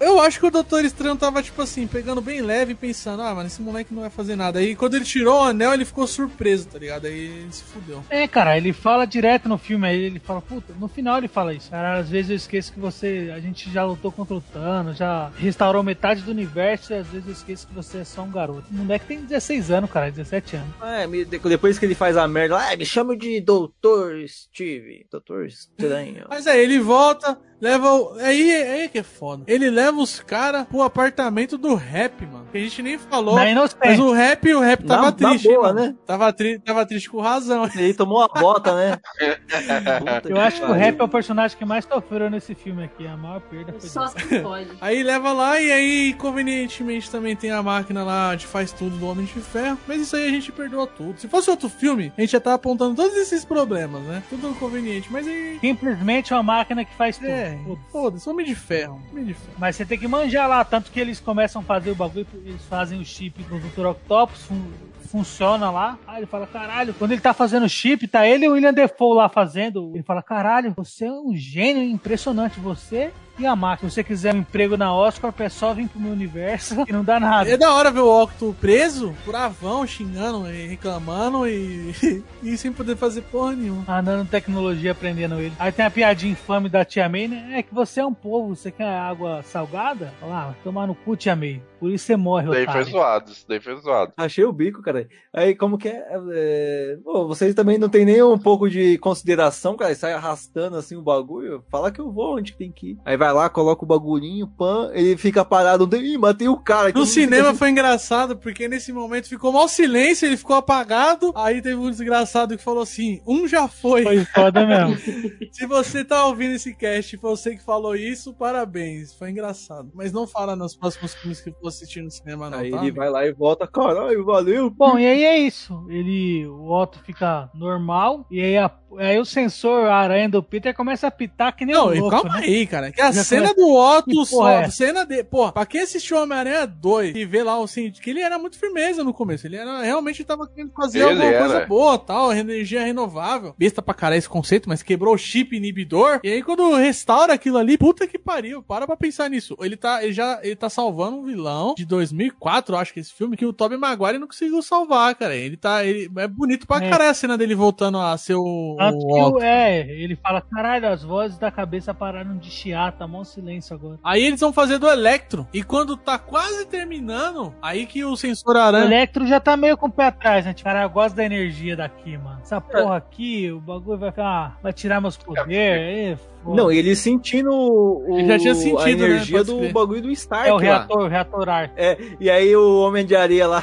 [0.00, 3.46] Eu acho que o Doutor Estranho tava, tipo assim, pegando bem leve, pensando, ah, mano,
[3.46, 4.58] esse moleque não vai fazer nada.
[4.58, 7.06] Aí quando ele tirou o anel, ele ficou surpreso, tá ligado?
[7.06, 8.02] Aí ele se fudeu.
[8.08, 11.54] É, cara, ele fala direto no filme, aí ele fala, puta, no final ele fala
[11.54, 11.70] isso.
[11.70, 15.30] Cara, às vezes eu esqueço que você, a gente já lutou contra o Thanos, já
[15.36, 18.66] restaurou metade do universo, e às vezes eu esqueço que você é só um garoto.
[18.70, 20.74] O moleque tem 16 anos, cara, 17 anos.
[20.82, 21.06] É,
[21.48, 25.06] depois que ele faz a merda, ah, me chama de Doutor Steve.
[25.10, 26.26] Doutor Estranho.
[26.28, 28.14] Mas aí ele volta, leva o.
[28.18, 29.31] Aí, aí que é foda.
[29.46, 32.46] Ele leva os caras pro apartamento do rap, mano.
[32.50, 33.36] Que a gente nem falou.
[33.36, 33.44] Na.
[33.84, 35.48] Mas o rap, o rap Na- tava na triste.
[35.48, 35.80] boa, hein, mano?
[35.88, 35.94] né?
[36.06, 36.58] Tava, tri...
[36.58, 37.68] tava triste com razão.
[37.74, 38.98] Ele tomou a bota, né?
[40.24, 43.06] Eu acho que o rap é o personagem que mais sofreu nesse filme aqui.
[43.06, 44.70] A maior perda foi Só se pode.
[44.80, 49.06] Aí leva lá e aí, convenientemente, também tem a máquina lá de faz tudo do
[49.06, 49.78] Homem de Ferro.
[49.86, 51.18] Mas isso aí a gente perdoa tudo.
[51.18, 54.22] Se fosse outro filme, a gente já tá apontando todos esses problemas, né?
[54.28, 55.10] Tudo conveniente.
[55.10, 55.58] Mas aí.
[55.60, 57.28] Simplesmente uma máquina que faz tudo.
[57.28, 57.58] É,
[57.90, 59.00] foda-se, Homem de Ferro.
[59.10, 59.21] Homem
[59.58, 62.62] Mas você tem que manjar lá, tanto que eles começam a fazer o bagulho, eles
[62.66, 63.86] fazem o chip do Dr.
[63.86, 64.70] Octopus, fun-
[65.10, 65.98] funciona lá.
[66.06, 68.72] Aí ele fala, caralho, quando ele tá fazendo o chip, tá ele e o William
[68.72, 69.90] Defoe lá fazendo.
[69.94, 73.12] Ele fala, caralho, você é um gênio impressionante, você
[73.42, 73.88] e a máquina.
[73.90, 77.04] Se você quiser um emprego na Oscar, é só vir pro meu universo que não
[77.04, 77.50] dá nada.
[77.50, 81.94] É da hora ver o Octo preso, bravão, xingando e reclamando e,
[82.42, 83.84] e sem poder fazer porra nenhuma.
[83.86, 85.52] A nanotecnologia aprendendo ele.
[85.58, 87.58] Aí tem a piadinha infame da Tia May, né?
[87.58, 90.12] É que você é um povo, você quer água salgada?
[90.22, 91.62] Olha lá, tomar no cu, Tia May.
[91.82, 92.90] Por isso você morre, Daí foi otário.
[92.90, 94.12] zoado, isso daí foi zoado.
[94.16, 95.08] Achei o bico, cara.
[95.32, 96.06] Aí, como que é?
[96.32, 99.92] é, Pô, vocês também não tem nem um pouco de consideração, cara.
[99.96, 101.64] Sai arrastando assim o bagulho.
[101.68, 102.98] Fala que eu vou onde tem que ir.
[103.04, 105.88] Aí vai lá, coloca o bagulhinho, pan, ele fica parado.
[105.96, 106.88] Ih, matei o cara.
[106.88, 111.32] No fica cinema assim, foi engraçado, porque nesse momento ficou mal silêncio, ele ficou apagado.
[111.34, 114.02] Aí teve um desgraçado que falou assim: um já foi.
[114.02, 114.96] Foi foda mesmo.
[115.52, 119.14] Se você tá ouvindo esse cast e foi você que falou isso, parabéns.
[119.14, 119.90] Foi engraçado.
[119.94, 122.58] Mas não fala nos próximos filmes que eu vou assistir no cinema, não.
[122.58, 122.78] Aí tá?
[122.78, 123.66] ele vai lá e volta.
[123.66, 124.70] Caralho, valeu.
[124.70, 125.84] Bom, e aí é isso.
[125.88, 130.74] Ele, o Otto fica normal, e aí, a- aí o sensor, a aranha do Peter
[130.74, 132.46] começa a pitar que nem Não, um louco, calma né?
[132.46, 132.90] aí, cara.
[132.90, 134.48] Que a Já cena do Otto só.
[134.48, 134.70] é?
[134.70, 135.22] Cena de.
[135.24, 138.58] Porra, pra quem assistiu Homem-Aranha 2 e vê lá o assim, que ele era muito
[138.58, 139.46] firmeza no começo.
[139.46, 141.38] Ele era realmente tava querendo fazer Ele alguma era.
[141.38, 143.54] coisa boa tal, energia renovável.
[143.58, 146.20] Besta pra caralho esse conceito, mas quebrou o chip inibidor.
[146.22, 148.62] E aí, quando restaura aquilo ali, puta que pariu.
[148.62, 149.56] Para pra pensar nisso.
[149.60, 153.12] Ele tá, ele já ele tá salvando um vilão de 2004, eu acho que esse
[153.12, 155.34] filme, que o Tobey Maguire não conseguiu salvar, cara.
[155.36, 155.84] Ele tá.
[155.84, 156.88] Ele, é bonito pra É.
[156.90, 158.76] caralho a cena dele voltando a ser o.
[158.78, 159.42] Tanto o Otto.
[159.42, 163.98] é, ele fala, caralho, as vozes da cabeça pararam de chiar, tá mó silêncio agora.
[164.02, 165.46] Aí eles vão fazer do Electro.
[165.52, 168.84] E quando tá quase terminando, aí que o sensor O aranha.
[168.84, 170.54] Electro já tá meio com o pé atrás, né?
[170.62, 172.38] Cara, eu gosto da energia daqui, mano.
[172.42, 174.58] Essa porra aqui, o bagulho vai ficar.
[174.62, 176.18] vai tirar meus poderes.
[176.44, 179.14] Não, ele sentindo o, Ele já tinha sentido, a né?
[179.14, 180.60] energia Pode do bagulho do Stark É o lá.
[180.60, 181.70] reator, o reator ar.
[181.76, 183.62] É, e aí o Homem de Areia lá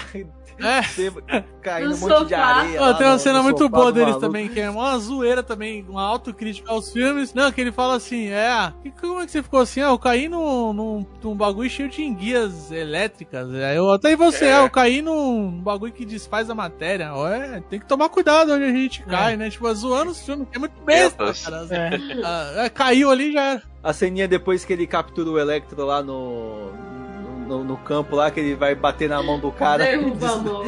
[0.61, 1.81] É.
[1.81, 2.81] No um monte de areia.
[2.81, 4.21] Ó, tem uma no- cena no muito boa deles maluco.
[4.25, 7.33] também, que é uma zoeira também, uma autocrítica aos filmes.
[7.33, 9.81] Não, que ele fala assim, é, ah, como é que você ficou assim?
[9.81, 13.53] Ah, eu caí num, num, num bagulho cheio de enguias elétricas.
[13.53, 14.53] Aí eu até você, É.
[14.55, 17.13] ah, eu caí num bagulho que desfaz a matéria.
[17.15, 19.49] Ué, tem que tomar cuidado onde a gente cai, né?
[19.49, 21.67] Tipo, zoando os filmes, que é muito besta, cara.
[21.69, 21.89] É.
[22.23, 23.63] Ah, é, caiu ali já era.
[23.81, 26.69] A ceninha depois que ele captura o Electro lá no,
[27.49, 29.83] no, no campo lá, que ele vai bater na mão do cara.
[29.83, 30.63] Derruba a mão.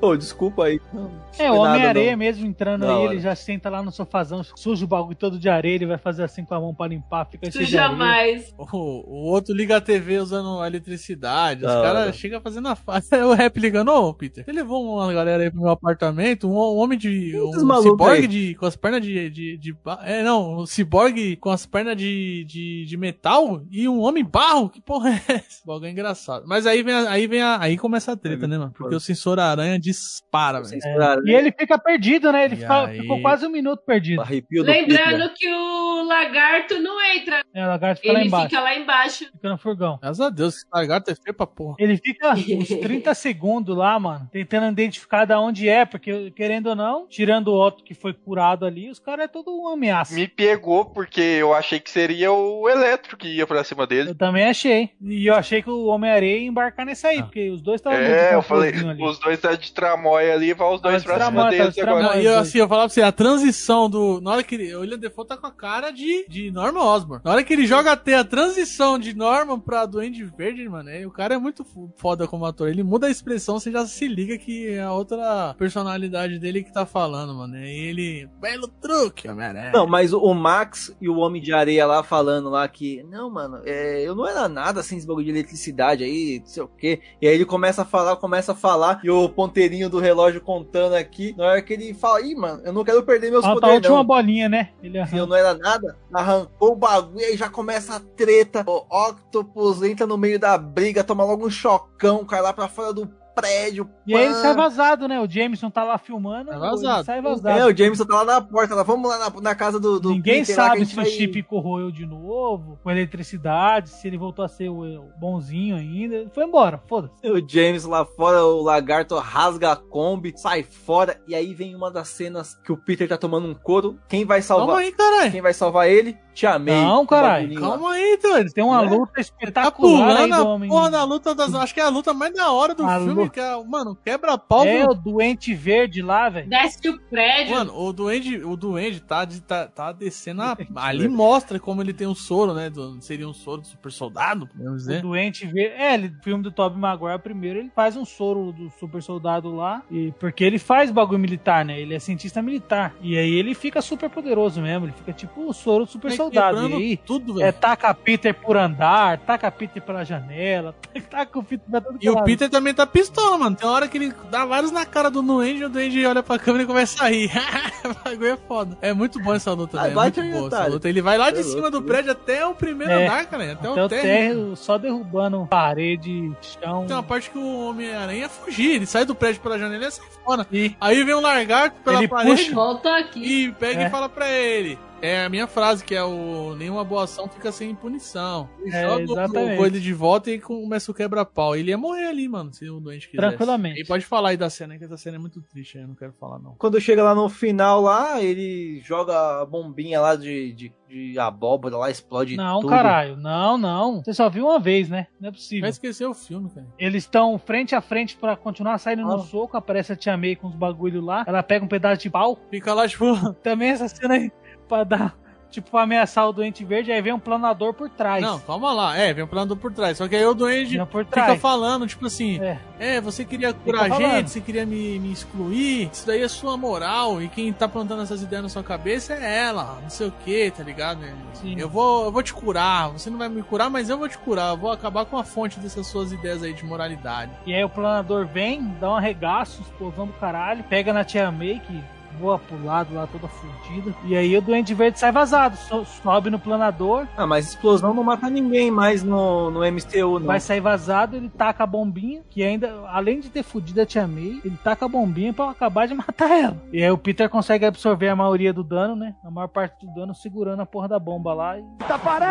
[0.00, 0.80] Ô, desculpa aí.
[0.92, 2.18] Não, É, o Homem-Areia não.
[2.18, 5.76] mesmo entrando aí, ele já senta lá no sofazão, suja o bagulho todo de areia,
[5.76, 8.52] ele vai fazer assim com a mão pra limpar, fica cheio jamais.
[8.58, 11.64] O, o outro liga a TV usando a eletricidade.
[11.64, 11.92] Os Da hora.
[11.92, 13.08] caras chegam fazendo a face.
[13.24, 16.76] O rap ligando, ô Peter, você levou uma galera aí pro meu apartamento, um, um
[16.76, 17.32] homem de.
[17.38, 21.50] Um malucos ciborgue de, com as pernas de, de, de É, não, um ciborgue com
[21.50, 24.68] as pernas de, de, de metal e um homem barro.
[24.68, 25.62] Que porra é essa?
[25.64, 26.23] O bagulho é engraçado.
[26.46, 28.72] Mas aí vem a, aí vem a, aí começa a treta, né, mano?
[28.76, 30.80] Porque o sensor aranha dispara, velho.
[30.84, 31.16] É.
[31.30, 32.44] E ele fica perdido, né?
[32.44, 33.00] Ele fica- aí?
[33.00, 34.20] ficou quase um minuto perdido.
[34.20, 37.42] Arrepio do Lembrando que o lagarto não entra.
[37.54, 39.24] É, o lagarto fica lá Ele embaixo, fica lá embaixo.
[39.32, 39.98] fica no furgão.
[40.00, 41.76] Graças a Deus, esse lagarto é feio pra porra.
[41.78, 46.76] Ele fica uns 30 segundos lá, mano, tentando identificar da onde é, porque querendo ou
[46.76, 50.14] não, tirando o Otto que foi curado ali, os caras é todo uma ameaça.
[50.14, 54.10] Me pegou porque eu achei que seria o Eletro que ia pra cima dele.
[54.10, 54.90] Eu também achei.
[55.00, 57.98] E eu achei que o homem Homem-Areia ia embarcar nessa aí, porque os dois estavam
[57.98, 61.74] É, eu falei, os dois tá de tramóia ali, vai os dois pra cima deles
[61.98, 62.20] agora.
[62.22, 64.20] E eu, assim, eu falava pra você, a transição do.
[64.20, 64.74] Na hora que ele.
[64.74, 67.22] O William Defoe tá com a cara de, de Norman Osborn.
[67.24, 71.06] Na hora que ele joga até a transição de Norman pra Duende Verde, mano, é,
[71.06, 72.68] o cara é muito fo- foda como ator.
[72.68, 76.72] Ele muda a expressão, você já se liga que é a outra personalidade dele que
[76.72, 77.56] tá falando, mano.
[77.58, 78.28] E ele.
[78.40, 79.72] Belo truque, Homem-Aranha.
[79.72, 83.30] Não, mas o- o Max e o Homem de Areia lá falando lá que, não,
[83.30, 86.68] mano, é, eu não era nada sem esse bagulho de eletricidade aí, não sei o
[86.68, 87.00] quê.
[87.20, 90.94] E aí ele começa a falar, começa a falar, e o ponteirinho do relógio contando
[90.94, 93.60] aqui, na hora que ele fala, ih, mano, eu não quero perder meus Falta a
[93.60, 94.04] poderes, última não.
[94.04, 94.70] bolinha, né?
[94.82, 98.64] Ele Se eu não era nada, arrancou o bagulho e aí já começa a treta.
[98.66, 102.92] O Octopus entra no meio da briga, toma logo um chocão, cai lá pra fora
[102.92, 103.88] do prédio.
[104.06, 105.20] E aí ele sai vazado, né?
[105.20, 106.50] O Jameson tá lá filmando.
[106.50, 107.04] Sai Ele vazado.
[107.04, 107.58] sai vazado.
[107.58, 110.10] É, o Jameson tá lá na porta, lá, vamos lá na, na casa do, do
[110.10, 114.44] Ninguém Peter sabe se vai- o chip corroeu de novo, com eletricidade, se ele voltou
[114.44, 116.16] a ser o o bonzinho ainda.
[116.16, 117.14] Ele foi embora, foda-se.
[117.26, 121.90] O James lá fora, o lagarto rasga a Kombi, sai fora, e aí vem uma
[121.90, 123.98] das cenas que o Peter tá tomando um couro.
[124.08, 124.78] Quem vai salvar?
[124.78, 125.32] Aí, caralho.
[125.32, 126.16] Quem vai salvar ele?
[126.34, 126.74] Te amei.
[126.74, 127.54] Não, O caralho.
[127.60, 128.52] Calma aí, doido.
[128.52, 128.90] Tem uma Né?
[128.90, 130.68] luta Tá espetacular aí pulando do homem.
[130.68, 131.54] porra da luta das.
[131.54, 133.96] Acho que é a luta mais da hora do A filme, lu- que é, mano,
[134.04, 134.64] quebra-pau.
[134.64, 136.48] É, o doente verde lá, velho.
[136.48, 137.54] Desce o prédio.
[137.54, 141.92] Mano, o Duende, o Duende tá, de- tá, tá descendo a, Ali mostra como ele
[141.92, 142.68] tem um soro, né?
[142.68, 145.02] do- seria um soro do super soldado, podemos O dizer.
[145.02, 145.74] doente verde.
[145.76, 149.82] É, ele, filme do Tobey Maguire primeiro, ele faz um soro do super soldado lá.
[149.90, 151.80] E, porque ele faz bagulho militar, né?
[151.80, 152.92] Ele é cientista militar.
[153.00, 154.86] E aí ele fica super poderoso mesmo.
[154.86, 156.56] Ele fica tipo o soro do super É, soldado.
[156.56, 157.52] E quebrando aí, tudo, é, velho.
[157.60, 160.74] taca Peter por andar, taca Peter pela janela,
[161.10, 162.22] taca o Peter pra todo E o.
[162.24, 163.56] Peter também tá pistola, mano.
[163.56, 166.38] Tem hora que ele dá vários na cara do Duende e o Duende olha pra
[166.38, 167.30] câmera e começa a rir.
[167.84, 168.78] o bagulho é foda.
[168.80, 169.98] É muito bom essa luta, Ah, velho.
[169.98, 170.88] É muito boa essa luta.
[170.88, 171.88] Ele vai lá de É cima louco, do viu?
[171.88, 173.52] prédio até o primeiro É, andar, cara.
[173.52, 174.02] Até, Até o térreo.
[174.04, 176.86] térreo, só derrubando parede, chão.
[176.86, 178.76] Tem uma parte que o Homem-Aranha fugir.
[178.76, 180.46] Ele sai do prédio pela janela e sai fora.
[180.80, 182.42] Aí vem um lagarto pela Ele parede.
[182.44, 183.24] puxa- Voltou aqui.
[183.24, 183.86] E pega É.
[183.86, 184.78] e fala pra ele.
[185.04, 188.48] É a minha frase, que é o nenhuma boa ação fica sem punição.
[188.60, 191.54] Ele É, joga o- coelho de volta e começa o quebra-pau.
[191.54, 193.16] Ele ia morrer ali, mano, se o doente quisesse.
[193.28, 193.80] Tranquilamente.
[193.80, 196.12] E pode falar aí da cena, que essa cena é muito triste, eu não quero
[196.18, 196.54] falar não.
[196.56, 201.76] Quando chega lá no final lá, ele joga a bombinha lá de, de, de abóbora
[201.76, 202.70] lá, explode Não, tudo.
[202.70, 203.16] caralho.
[203.16, 204.02] Não, não.
[204.02, 205.06] Você só viu uma vez, né?
[205.20, 205.62] Não é possível.
[205.62, 206.66] Vai esquecer o filme, cara.
[206.78, 209.16] Eles estão frente a frente pra continuar saindo Ah.
[209.16, 209.56] no soco.
[209.56, 211.24] Aparece a Tia May com os bagulho lá.
[211.26, 212.38] Ela pega um pedaço de pau.
[212.50, 213.04] Fica lá, tipo,
[213.42, 214.30] Também essa cena aí
[214.74, 215.14] pra dar.
[215.54, 216.90] Tipo, pra ameaçar o doente verde.
[216.90, 218.20] Aí vem um planador por trás.
[218.20, 218.96] Não, calma lá.
[218.98, 219.96] É, vem um plano por trás.
[219.96, 222.58] Só que aí o por fica falando, tipo assim, É.
[222.80, 226.56] é, você queria curar a gente, você queria me, me excluir, isso daí é sua
[226.56, 230.12] moral, e quem tá plantando essas ideias na sua cabeça é ela, não sei o
[230.24, 231.04] que, tá ligado?
[231.34, 231.54] Sim.
[231.56, 234.18] Eu vou, eu vou te curar, você não vai me curar, mas eu vou te
[234.18, 237.30] curar, eu vou acabar com a fonte dessas suas ideias aí de moralidade.
[237.46, 240.64] E aí o planador vem, dá um arregaço, explosão do caralho.
[240.64, 241.80] Pega na Tia May, que
[242.18, 243.94] voa pro lado lá toda fudida.
[244.04, 245.56] E aí o doente verde sai vazado.
[245.56, 247.06] so- sobe no planador.
[247.16, 250.26] Ah, mas explosão não mata ninguém mais no, no MCU, não.
[250.26, 254.06] Vai sair vazado, ele taca a bombinha, que ainda, além de ter fudido a Tia
[254.06, 256.56] May, ele taca a bombinha pra acabar de matar ela.
[256.72, 259.14] E aí o Peter consegue absorver a maioria do dano, né?
[259.24, 261.58] A maior parte do dano segurando a porra da bomba lá.
[261.58, 261.64] E...
[261.86, 262.26] Taparão!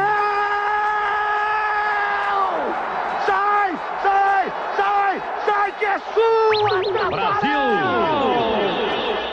[3.26, 3.72] Sai!
[4.02, 4.52] Sai!
[4.78, 5.22] Sai!
[5.46, 7.10] Sai que é sua!
[7.10, 8.83] Brasil!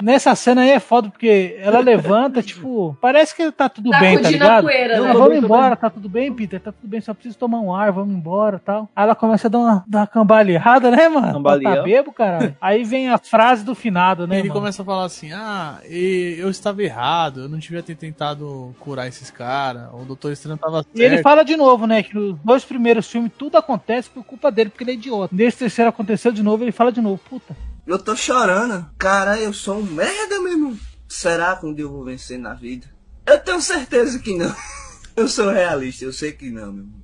[0.03, 4.19] Nessa cena aí é foda, porque ela levanta, tipo, parece que tá tudo Tá bem,
[4.21, 4.63] tá ligado?
[4.65, 5.13] poeira, Não, né?
[5.13, 8.15] vamos embora, tá tudo bem, Peter, tá tudo bem, só preciso tomar um ar, vamos
[8.15, 8.89] embora tal.
[8.95, 11.33] Aí ela começa a dar uma, dar uma cambaleada, né, mano?
[11.33, 11.75] Cambaleão.
[11.77, 12.57] Tá bebo, caralho.
[12.61, 14.61] Aí vem a frase do finado, né, ele mano?
[14.61, 19.07] começa a falar assim: Ah, e- eu estava errado, eu não devia ter tentado curar
[19.09, 20.99] esses caras, o Doutor Estranho tava certo.
[20.99, 22.03] E ele fala de novo, né?
[22.03, 25.35] Que nos dois primeiros filmes tudo acontece por culpa dele, porque ele é idiota.
[25.35, 27.21] Nesse terceiro aconteceu de novo, ele fala de novo.
[27.29, 27.55] Puta.
[27.91, 28.89] Eu tô chorando.
[28.97, 30.79] Cara, eu sou um merda mesmo.
[31.09, 32.87] Será que um dia eu vou vencer na vida?
[33.27, 34.55] Eu tenho certeza que não.
[35.17, 37.03] Eu sou realista, eu sei que não, meu irmão.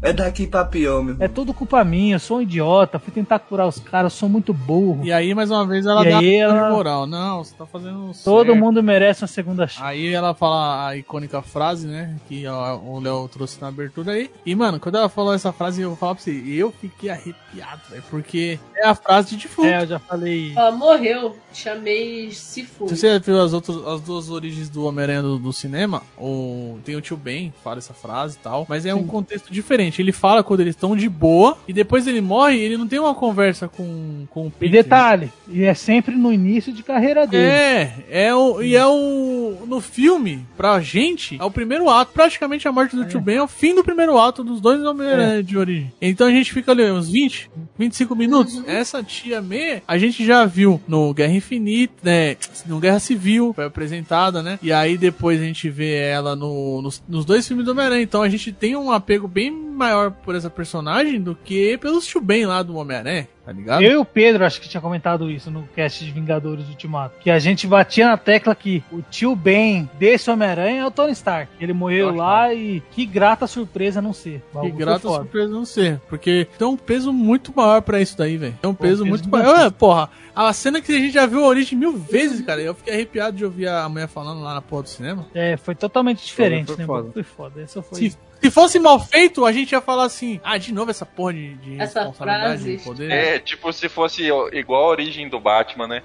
[0.00, 1.24] É daqui pra pior, meu irmão.
[1.24, 4.28] É tudo culpa minha, eu sou um idiota, fui tentar curar os caras, eu sou
[4.28, 5.00] muito burro.
[5.04, 7.04] E aí, mais uma vez, ela E dá aí ela- moral.
[7.04, 8.56] Não, você tá fazendo Todo certo.
[8.58, 9.82] mundo merece uma segunda chance.
[9.84, 12.14] Aí ela fala a icônica frase, né?
[12.28, 14.30] Que o Léo trouxe na abertura aí.
[14.46, 17.82] E, mano, quando ela falou essa frase, eu vou falar pra você, eu fiquei arrepiado,
[17.90, 18.04] velho.
[18.08, 19.66] Porque é a frase de defunto.
[19.66, 20.52] É, eu já falei.
[20.56, 21.36] Ela morreu.
[21.52, 22.88] Chamei Sifu.
[22.88, 26.94] Se você viu as, outras, as duas origens do Homem-Aranha do, do cinema, o, tem
[26.94, 29.87] o tio Ben, fala essa frase e tal, mas é um contexto diferente.
[29.98, 33.14] Ele fala quando eles estão de boa, e depois ele morre, ele não tem uma
[33.14, 34.82] conversa com, com o E Peter.
[34.82, 37.44] detalhe, e é sempre no início de carreira dele.
[37.46, 39.64] É, é o, e é o.
[39.66, 42.12] No filme, pra gente, é o primeiro ato.
[42.12, 45.42] Praticamente a morte do tio Ben é o fim do primeiro ato dos dois Homem-Aranha
[45.42, 45.92] de origem.
[46.00, 48.62] Então a gente fica ali uns 20, 25 minutos.
[48.66, 52.36] Essa tia May, a gente já viu no Guerra Infinita, né?
[52.66, 54.58] No Guerra Civil, foi apresentada, né?
[54.62, 58.02] E aí depois a gente vê ela no, nos, nos dois filmes do Homem-Aranha.
[58.02, 62.20] Então a gente tem um apego bem maior por essa personagem do que pelos tio
[62.20, 63.82] Ben lá do Homem-Aranha, tá ligado?
[63.82, 67.18] Eu e o Pedro, acho que tinha comentado isso no cast de Vingadores Ultimato.
[67.20, 71.12] Que a gente batia na tecla que o tio Ben desse Homem-Aranha é o Tony
[71.12, 71.50] Stark.
[71.60, 74.42] Ele morreu lá e que grata surpresa não ser.
[74.52, 76.00] Que foi grata surpresa não ser.
[76.08, 78.58] Porque tem um peso muito maior pra isso daí, velho.
[78.60, 79.66] Tem um peso, peso muito maior.
[79.66, 82.60] É, porra, a cena que a gente já viu a origem mil vezes, cara.
[82.60, 85.26] Eu fiquei arrepiado de ouvir a mulher falando lá na porra do cinema.
[85.34, 86.86] É, foi totalmente diferente, foi né?
[86.86, 87.10] foda.
[87.12, 87.60] Foi foda.
[87.60, 87.98] Essa foi.
[87.98, 91.32] Se, se fosse mal feito, a gente ia falar assim: ah, de novo essa porra
[91.34, 93.10] de, de Essa responsabilidade frase, de poder.
[93.10, 96.02] É, tipo se fosse igual a origem do Batman, né?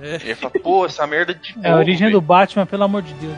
[0.00, 0.14] É.
[0.16, 2.12] Ele fala, pô, essa merda de É a novo, origem velho.
[2.12, 3.36] do Batman, pelo amor de Deus.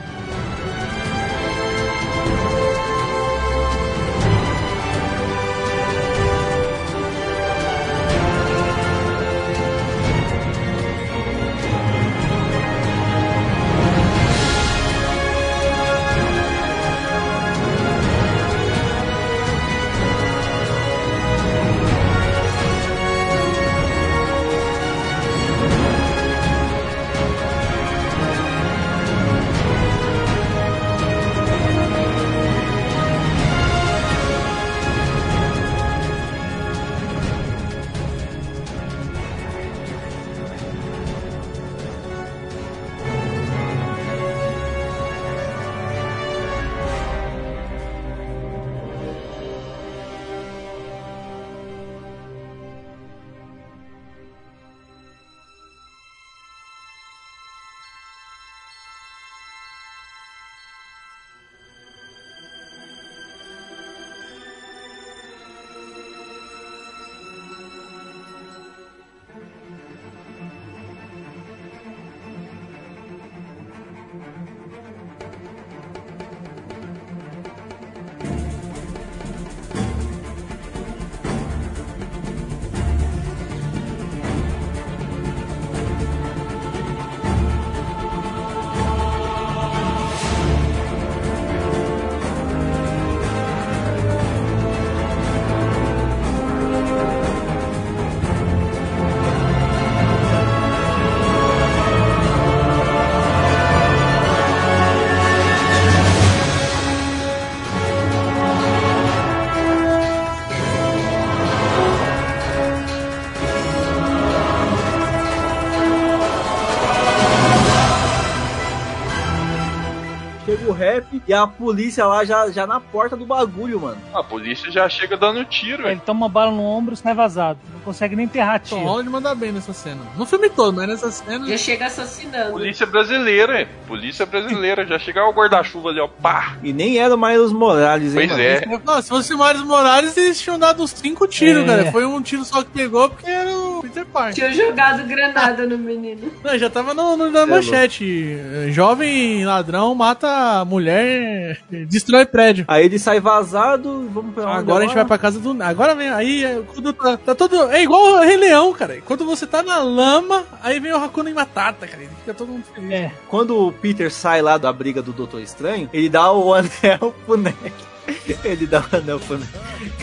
[121.27, 123.99] E a polícia lá já, já na porta do bagulho, mano.
[124.15, 127.59] A polícia já chega dando tiro, Ele toma uma bala no ombro e sai vazado.
[127.73, 128.81] Não consegue nem enterrar Tom tiro.
[128.89, 130.01] Holland manda bem nessa cena.
[130.17, 131.47] No filme todo, mas nessa cena.
[131.49, 132.53] Já chega assassinando.
[132.53, 133.69] Polícia brasileira, hein?
[133.87, 134.87] Polícia brasileira.
[134.87, 136.09] Já chega o guarda-chuva ali, ó.
[136.09, 136.57] Pá!
[136.63, 138.43] E nem era o Miles Morales, hein, Pois mano?
[138.43, 138.81] é.
[138.85, 141.67] Não, se fosse o Miles Morales, eles tinham dado uns 5 tiros, É.
[141.67, 141.93] cara.
[141.93, 144.35] Foi um tiro só que pegou porque era o Peter Parker.
[144.35, 146.31] Tinha jogado granada no menino.
[146.43, 148.37] Não, já tava no, no- na manchete.
[148.71, 152.65] Jovem ladrão mata mulher, destrói prédio.
[152.69, 155.07] Aí ele sai vazado, vamos pra onde Agora a gente vai agora?
[155.07, 155.63] pra casa do.
[155.63, 156.09] Agora vem.
[156.09, 157.71] Aí é, quando tá, tá todo.
[157.71, 159.01] É igual o Rei Leão, cara.
[159.05, 162.03] Quando você tá na lama, aí vem o Hakuna e Matata, cara.
[162.03, 162.91] Ele fica todo mundo feliz.
[162.91, 163.11] É.
[163.29, 167.37] Quando o Peter sai lá da briga do Doutor Estranho, ele dá o anel pro
[167.37, 167.73] Neck.
[168.45, 169.39] Ele dá o anel pro.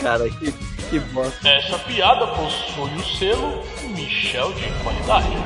[0.00, 0.52] Cara, que,
[0.90, 1.48] que bosta.
[1.48, 3.62] Essa piada possui o selo
[3.94, 5.36] Michel de qualidade.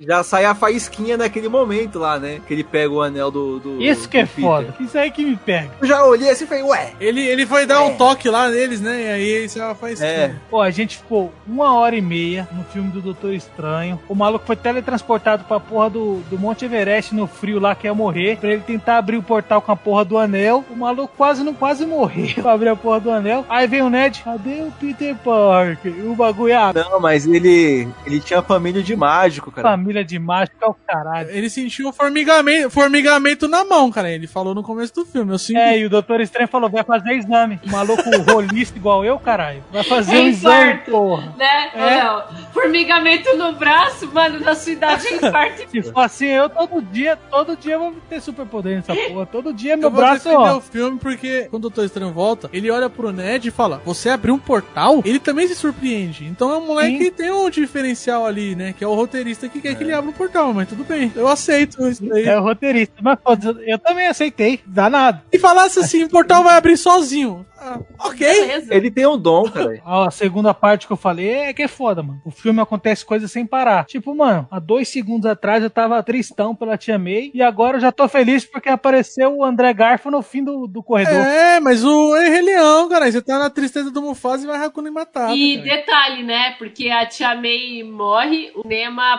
[0.00, 2.40] Já sai a faísquinha naquele momento lá, né?
[2.46, 3.58] Que ele pega o anel do.
[3.58, 4.42] do Isso que é do Peter.
[4.42, 4.74] foda.
[4.80, 5.70] Isso aí que me pega.
[5.80, 6.92] Eu já olhei assim e falei, ué.
[7.00, 9.02] Ele, ele foi dar um toque lá neles, né?
[9.02, 10.00] E aí isso ela faz.
[10.00, 10.34] É.
[10.48, 14.00] Pô, a gente ficou uma hora e meia no filme do Doutor Estranho.
[14.08, 17.94] O maluco foi teletransportado pra porra do, do Monte Everest no frio lá que ia
[17.94, 18.38] morrer.
[18.38, 20.64] Pra ele tentar abrir o portal com a porra do anel.
[20.70, 23.44] O maluco quase não quase morreu pra abrir a porra do anel.
[23.48, 25.92] Aí vem o Ned, cadê o Peter Parker?
[25.94, 27.86] E o bagulho, ah, Não, mas ele.
[28.06, 29.68] Ele tinha família de mágico, cara.
[29.68, 31.30] família família de mágico é o caralho.
[31.30, 34.10] Ele sentiu um formigamento, formigamento na mão, cara.
[34.10, 35.32] Ele falou no começo do filme.
[35.32, 35.58] Eu sinto...
[35.58, 37.58] É, e o Doutor Estranho falou: vai fazer exame.
[37.66, 39.62] O maluco rolista igual eu, caralho.
[39.72, 41.34] Vai fazer É um exame, infarto, porra.
[41.36, 41.70] Né?
[41.74, 42.52] É.
[42.52, 45.70] Formigamento no braço, mano, na sua idade é infarto.
[45.70, 49.26] Se for assim, eu todo dia, todo dia eu vou ter superpoder nessa porra.
[49.26, 50.56] Todo dia meu Eu vou braço, ó.
[50.56, 54.08] o filme porque quando o Doutor Estranho volta, ele olha pro Ned e fala: Você
[54.08, 55.02] abriu um portal?
[55.04, 56.24] Ele também se surpreende.
[56.26, 56.98] Então é um moleque Sim.
[56.98, 58.74] que tem um diferencial ali, né?
[58.76, 61.10] Que é o roteirista que quer que ele abra um portal, mas tudo bem.
[61.16, 62.26] Eu aceito isso daí.
[62.26, 62.94] É o roteirista.
[63.00, 63.18] Mas
[63.66, 64.60] eu também aceitei.
[64.66, 65.22] Danado.
[65.32, 67.46] E falasse assim: o portal vai abrir sozinho.
[67.62, 68.26] Ah, ok.
[68.70, 69.80] Ele tem um dom, cara.
[69.84, 72.20] Ó, A segunda parte que eu falei é que é foda, mano.
[72.24, 73.84] O filme acontece coisas sem parar.
[73.84, 77.80] Tipo, mano, há dois segundos atrás eu tava tristão pela Tia May e agora eu
[77.80, 81.12] já tô feliz porque apareceu o André Garfo no fim do, do corredor.
[81.14, 83.10] É, mas o Rei Leão, cara.
[83.12, 85.34] Você tá na tristeza do Mufasa e vai Hakuna Matata.
[85.34, 85.76] E cara.
[85.76, 86.52] detalhe, né?
[86.56, 89.18] Porque a tia May morre, o Nema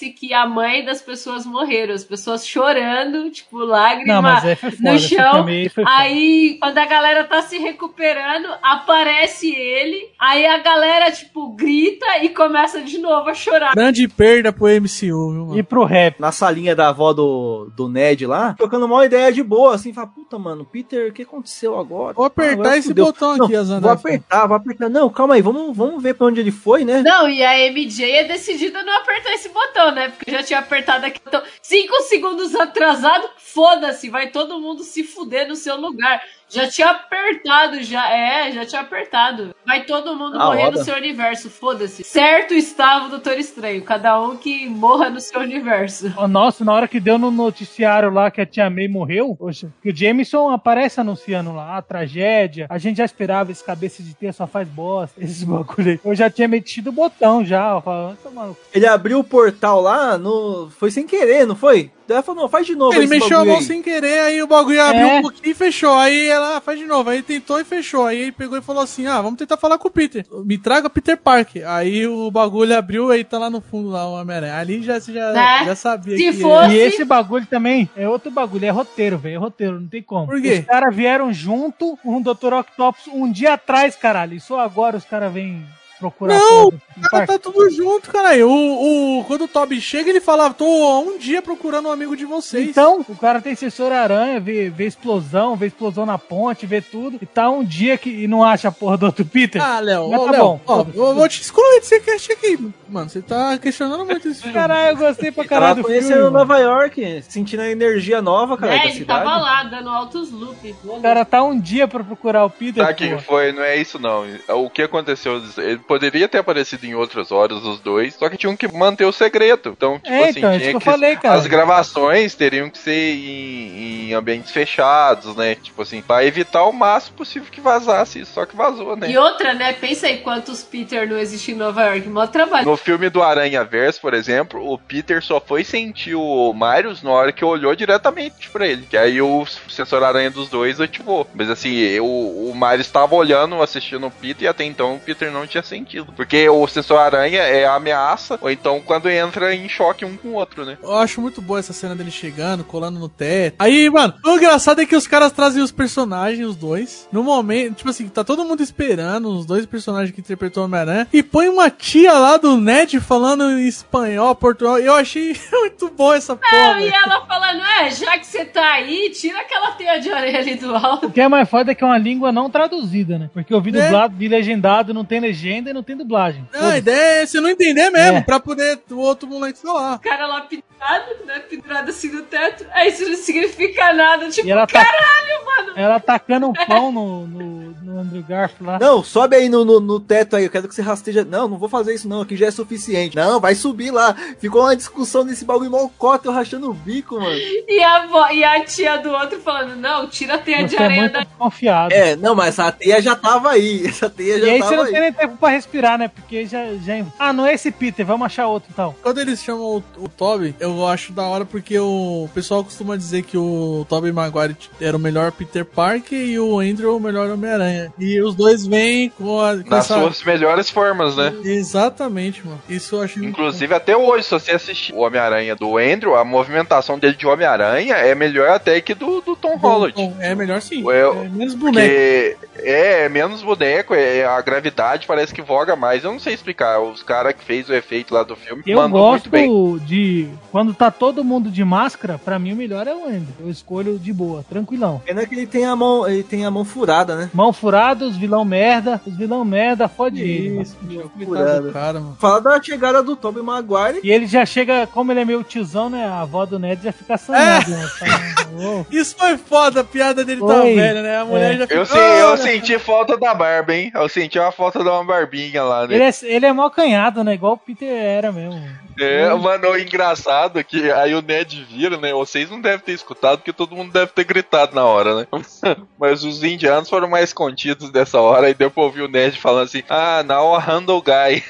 [0.00, 4.98] parece que a mãe das pessoas morreram, as pessoas chorando, tipo, lágrima Não, foda, no
[4.98, 5.46] chão.
[5.86, 12.30] Aí, quando a galera tá se recuperando, aparece ele, aí a galera, tipo, grita e
[12.30, 13.74] começa de novo a chorar.
[13.74, 15.58] Grande perda pro MCU, viu, mano?
[15.58, 16.18] E pro rap.
[16.18, 20.06] Na salinha da avó do, do Ned lá, trocando uma ideia de boa, assim, fala,
[20.06, 22.14] puta, mano, Peter, o que aconteceu agora?
[22.14, 23.04] Vou apertar Agora esse fudeu.
[23.06, 23.82] botão Não, aqui, Azandar.
[23.82, 24.88] Vou apertar, vou apertar.
[24.88, 27.02] Não, calma aí, vamos, vamos ver pra onde ele foi, né?
[27.02, 30.08] Não, e a MJ é decidida a não apertar esse botão, né?
[30.08, 31.20] Porque já tinha apertado aqui.
[31.26, 36.22] Então, cinco segundos atrasado, foda-se, vai todo mundo se fuder no seu lugar.
[36.50, 38.10] Já tinha apertado, já.
[38.10, 39.54] É, já tinha apertado.
[39.64, 40.78] Vai todo mundo A morrer roda.
[40.78, 42.02] no seu universo, foda-se.
[42.02, 43.82] Certo estava o Doutor Estranho.
[43.82, 46.12] Cada um que morra no seu universo.
[46.16, 49.72] Ó, Nossa, na hora que deu no noticiário lá que a Tia May morreu, poxa,
[49.82, 52.66] que o Jameson aparece anunciando lá a tragédia.
[52.68, 56.00] A gente já esperava esse cabeça de ter só faz bosta, esses bagulho aí.
[56.04, 59.24] Eu já tinha metido o botão já, ó, falando, "Toma no cu." Ele abriu o
[59.24, 60.68] portal lá, no...
[60.70, 61.90] foi sem querer, não foi?
[62.10, 63.62] Daí ela falou, não, faz de novo Ele esse mexeu a mão aí.
[63.62, 65.18] sem querer, aí o bagulho abriu É.
[65.18, 65.92] um pouquinho e fechou.
[65.94, 67.08] Aí ela faz de novo.
[67.08, 68.04] Aí tentou e fechou.
[68.04, 70.26] Aí ele pegou e falou assim: Ah, vamos tentar falar com o Peter.
[70.44, 71.62] Me traga o Peter Parker.
[71.70, 74.56] Aí o bagulho abriu aí tá lá no fundo lá o Homem-Aranha.
[74.56, 75.62] Ali já, você já, Né?
[75.66, 79.36] já sabia Se que fosse- E esse bagulho também é outro bagulho, é roteiro, velho,
[79.36, 80.26] é roteiro, não tem como.
[80.26, 80.58] Por quê?
[80.60, 82.54] Os caras vieram junto com o Dr.
[82.54, 85.64] Octopus um dia atrás, caralho, e só agora os caras vêm
[86.00, 86.72] procurar Não.
[87.10, 88.48] Cara, tá tudo junto, caralho.
[88.50, 90.64] O, o, quando o Toby chega, ele fala: Tô
[91.02, 92.68] um dia procurando um amigo de vocês.
[92.68, 97.18] Então, o cara tem sensor aranha, vê, vê explosão, vê explosão na ponte, vê tudo,
[97.20, 99.62] e tá um dia que e não acha a porra do outro Peter.
[99.62, 100.60] Ah, Léo, tá Léo, bom.
[100.66, 102.58] ó, eu vou te excluir desse cast aqui.
[102.88, 104.54] Mano, você tá questionando muito esse filme.
[104.54, 106.08] Caralho, eu gostei pra caralho do filme.
[106.10, 106.30] mano.
[106.30, 109.24] Nova York, sentindo a energia nova, cara, É, da ele cidade.
[109.24, 110.74] tava lá, dando altos loops.
[110.84, 112.84] O cara tá um dia pra procurar o Peter.
[112.86, 112.94] Pô.
[112.94, 113.52] que foi?
[113.52, 114.24] Não é isso não.
[114.48, 115.40] O que aconteceu?
[115.58, 119.10] Ele poderia ter aparecido em outras horas, os dois, só que tinham que manter o
[119.12, 119.70] segredo.
[119.76, 121.34] Então, tipo É, assim, então, isso tinha que eu que- falei, cara.
[121.34, 125.56] as gravações teriam que ser em, em ambientes fechados, né?
[125.56, 129.10] Tipo assim, pra evitar o máximo possível que vazasse isso, só que vazou, né?
[129.10, 129.72] E outra, né?
[129.72, 132.08] Pensa aí quantos Peter não existem em Nova York.
[132.08, 132.64] Mó trabalho.
[132.66, 137.10] No filme do Aranha Verso, por exemplo, o Peter só foi sentir o Marius na
[137.10, 138.86] hora que olhou diretamente pra ele.
[138.88, 141.26] Que aí o sensor aranha dos dois ativou.
[141.34, 145.32] Mas assim, o, o Marius estava olhando, assistindo o Peter, e até então o Peter
[145.32, 145.79] não tinha sentido.
[146.16, 150.28] Porque o sensor aranha é a ameaça, ou então quando entra em choque um com
[150.28, 150.76] o outro, né?
[150.82, 153.56] Eu acho muito boa essa cena dele chegando, colando no teto.
[153.58, 157.76] Aí, mano, o engraçado é que os caras trazem os personagens, os dois, no momento,
[157.76, 161.48] tipo assim, tá todo mundo esperando, os dois personagens que interpretou o Homem-Aranha, e põe
[161.48, 164.84] uma tia lá do Ned falando em espanhol, português.
[164.84, 166.74] Eu achei muito boa essa porra.
[166.74, 166.94] Não, e velho.
[166.94, 170.74] ela falando, é, já que você tá aí, tira aquela teia de areia ali do
[170.74, 171.06] alto.
[171.06, 173.30] O que é mais foda é que é uma língua não traduzida, né?
[173.32, 173.82] Porque eu vi É.
[173.84, 176.46] dublado, vi legendado, não tem legenda e não tem dublagem.
[176.52, 178.20] Não, a ideia é você não entender mesmo, É.
[178.20, 179.96] pra poder o outro moleque falar.
[179.96, 181.38] O cara lá pendurado, né?
[181.40, 182.66] Pendurado assim no teto.
[182.72, 184.28] Aí isso não significa nada.
[184.30, 185.72] Tipo, E ela tá- caralho, mano.
[185.76, 188.78] Ela tacando um pão no, no, no Andrew Garfield lá.
[188.78, 191.24] Não, sobe aí no, no, no teto aí, eu quero que você rasteja.
[191.24, 193.16] Não, não vou fazer isso não, aqui já é suficiente.
[193.16, 194.14] Não, vai subir lá.
[194.38, 197.36] Ficou uma discussão nesse bagulho mocota, eu rachando o bico, mano.
[197.36, 200.76] E a, avó, e a tia do outro falando, não, tira a teia Você de
[200.76, 201.20] é areia muito da.
[201.20, 201.92] desconfiado.
[201.92, 203.86] É, não, mas essa teia já tava aí.
[203.90, 204.92] Essa teia já E aí você tava não aí.
[204.92, 206.08] tem nem tempo pra respirar, né?
[206.08, 207.04] Porque já, já.
[207.18, 208.94] Ah, não é esse Peter, vamos achar outro então.
[209.02, 213.22] Quando eles chamam o, o Toby, eu acho da hora porque o pessoal costuma dizer
[213.22, 217.92] que o Toby Maguire era o melhor Peter Parker e o Andrew o melhor Homem-Aranha.
[217.98, 220.00] E os dois vêm com, a, com Nas essa...
[220.00, 221.32] suas melhores formas, né?
[221.44, 222.60] Exatamente, mano.
[222.68, 226.24] Isso eu acho muito Inclusive, até hoje, se você assistir o Homem-Aranha do Andrew, a
[226.24, 229.56] movimentação dele de Homem-Aranha é melhor até que do, do Tom.
[229.56, 229.94] Holland.
[230.20, 230.82] É melhor sim.
[230.82, 231.86] Eu- É menos boneco.
[231.88, 236.04] Porque É, é menos boneco, é, a gravidade parece que voga mais.
[236.04, 236.78] Eu não sei explicar.
[236.80, 239.48] Os caras que fez o efeito lá do filme Eu mandou muito bem.
[239.48, 240.28] gosto de.
[240.52, 243.26] Quando tá todo mundo de máscara, pra mim o melhor é o Andy.
[243.40, 245.02] Eu escolho de boa, tranquilão.
[245.04, 247.30] Pena que ele tem a mão, ele tem a mão furada, né?
[247.34, 249.00] Mão furada, os vilão merda.
[249.04, 250.60] Os vilão merda, fode ele.
[250.62, 251.10] Isso, mano.
[251.24, 251.60] Furada.
[251.62, 252.16] do cara, mano.
[252.20, 254.00] Fala da chegada do Tobey Maguire.
[254.04, 256.06] E ele já chega, como ele é meio tiozão, né?
[256.06, 257.70] A avó do Ned já fica sanando.
[257.70, 257.88] né?
[257.98, 258.86] Fala, "Ô".
[258.94, 261.16] Isso foi foda, a piada dele tá velha, né?
[261.18, 261.56] A mulher É.
[261.58, 261.86] já Eu, ficou.
[261.86, 263.90] sei, eu senti falta da barba, hein?
[263.94, 265.94] Eu senti uma falta de uma barbinha lá, né?
[265.94, 267.34] Ele é, ele é mal canhado, né?
[267.34, 268.60] Igual o Peter era mesmo.
[268.98, 272.12] É, mano, o engraçado é que aí o Ned vira, né?
[272.12, 275.26] Vocês não devem ter escutado, porque todo mundo deve ter gritado na hora, né?
[275.98, 279.64] Mas os indianos foram mais contidos dessa hora, e deu pra ouvir o Ned falando
[279.64, 281.42] assim: Ah, now a handle guy.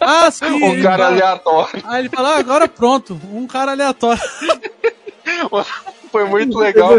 [0.00, 0.46] Ah, sim.
[0.46, 1.82] Um cara fala- aleatório.
[1.84, 4.22] Aí ele fala, ah, agora pronto, um cara aleatório.
[6.10, 6.90] Foi muito legal,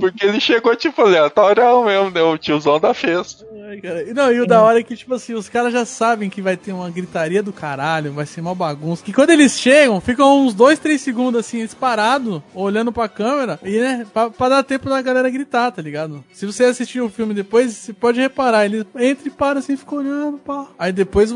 [0.00, 2.22] porque ele chegou tipo aleatório mesmo, né?
[2.22, 3.44] O tiozão da festa.
[3.68, 4.04] Ai, cara.
[4.14, 6.56] Não, e o da hora é que, tipo assim, os caras já sabem que vai
[6.56, 9.04] ter uma gritaria do caralho, vai ser uma bagunça.
[9.04, 13.58] Que quando eles chegam, ficam uns dois, três segundos assim, eles parados, olhando pra câmera,
[13.62, 16.24] e né, pra, pra dar tempo da galera gritar, tá ligado?
[16.32, 19.94] Se você assistir o filme depois, você pode reparar, ele entra e para assim, fica
[19.94, 20.66] olhando, pá.
[20.78, 21.32] Aí depois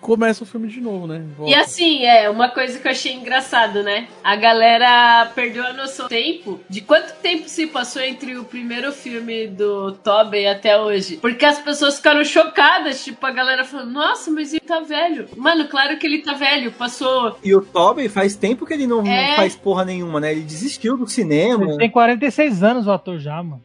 [0.00, 1.22] começa o filme de novo, né?
[1.36, 1.52] Volta.
[1.52, 4.08] E assim, é, uma coisa que eu achei engraçado, né?
[4.24, 6.37] A galera perdeu a noção do tempo,
[6.68, 11.16] de quanto tempo se passou entre o primeiro filme do Tobey até hoje.
[11.18, 15.28] Porque as pessoas ficaram chocadas, tipo, a galera falando, nossa, mas ele tá velho.
[15.36, 17.38] Mano, claro que ele tá velho, passou...
[17.42, 19.36] E o Tobey faz tempo que ele não, não É.
[19.36, 20.32] faz porra nenhuma, né?
[20.32, 21.64] Ele desistiu do cinema.
[21.64, 23.62] Ele tem 46 anos o ator já, mano.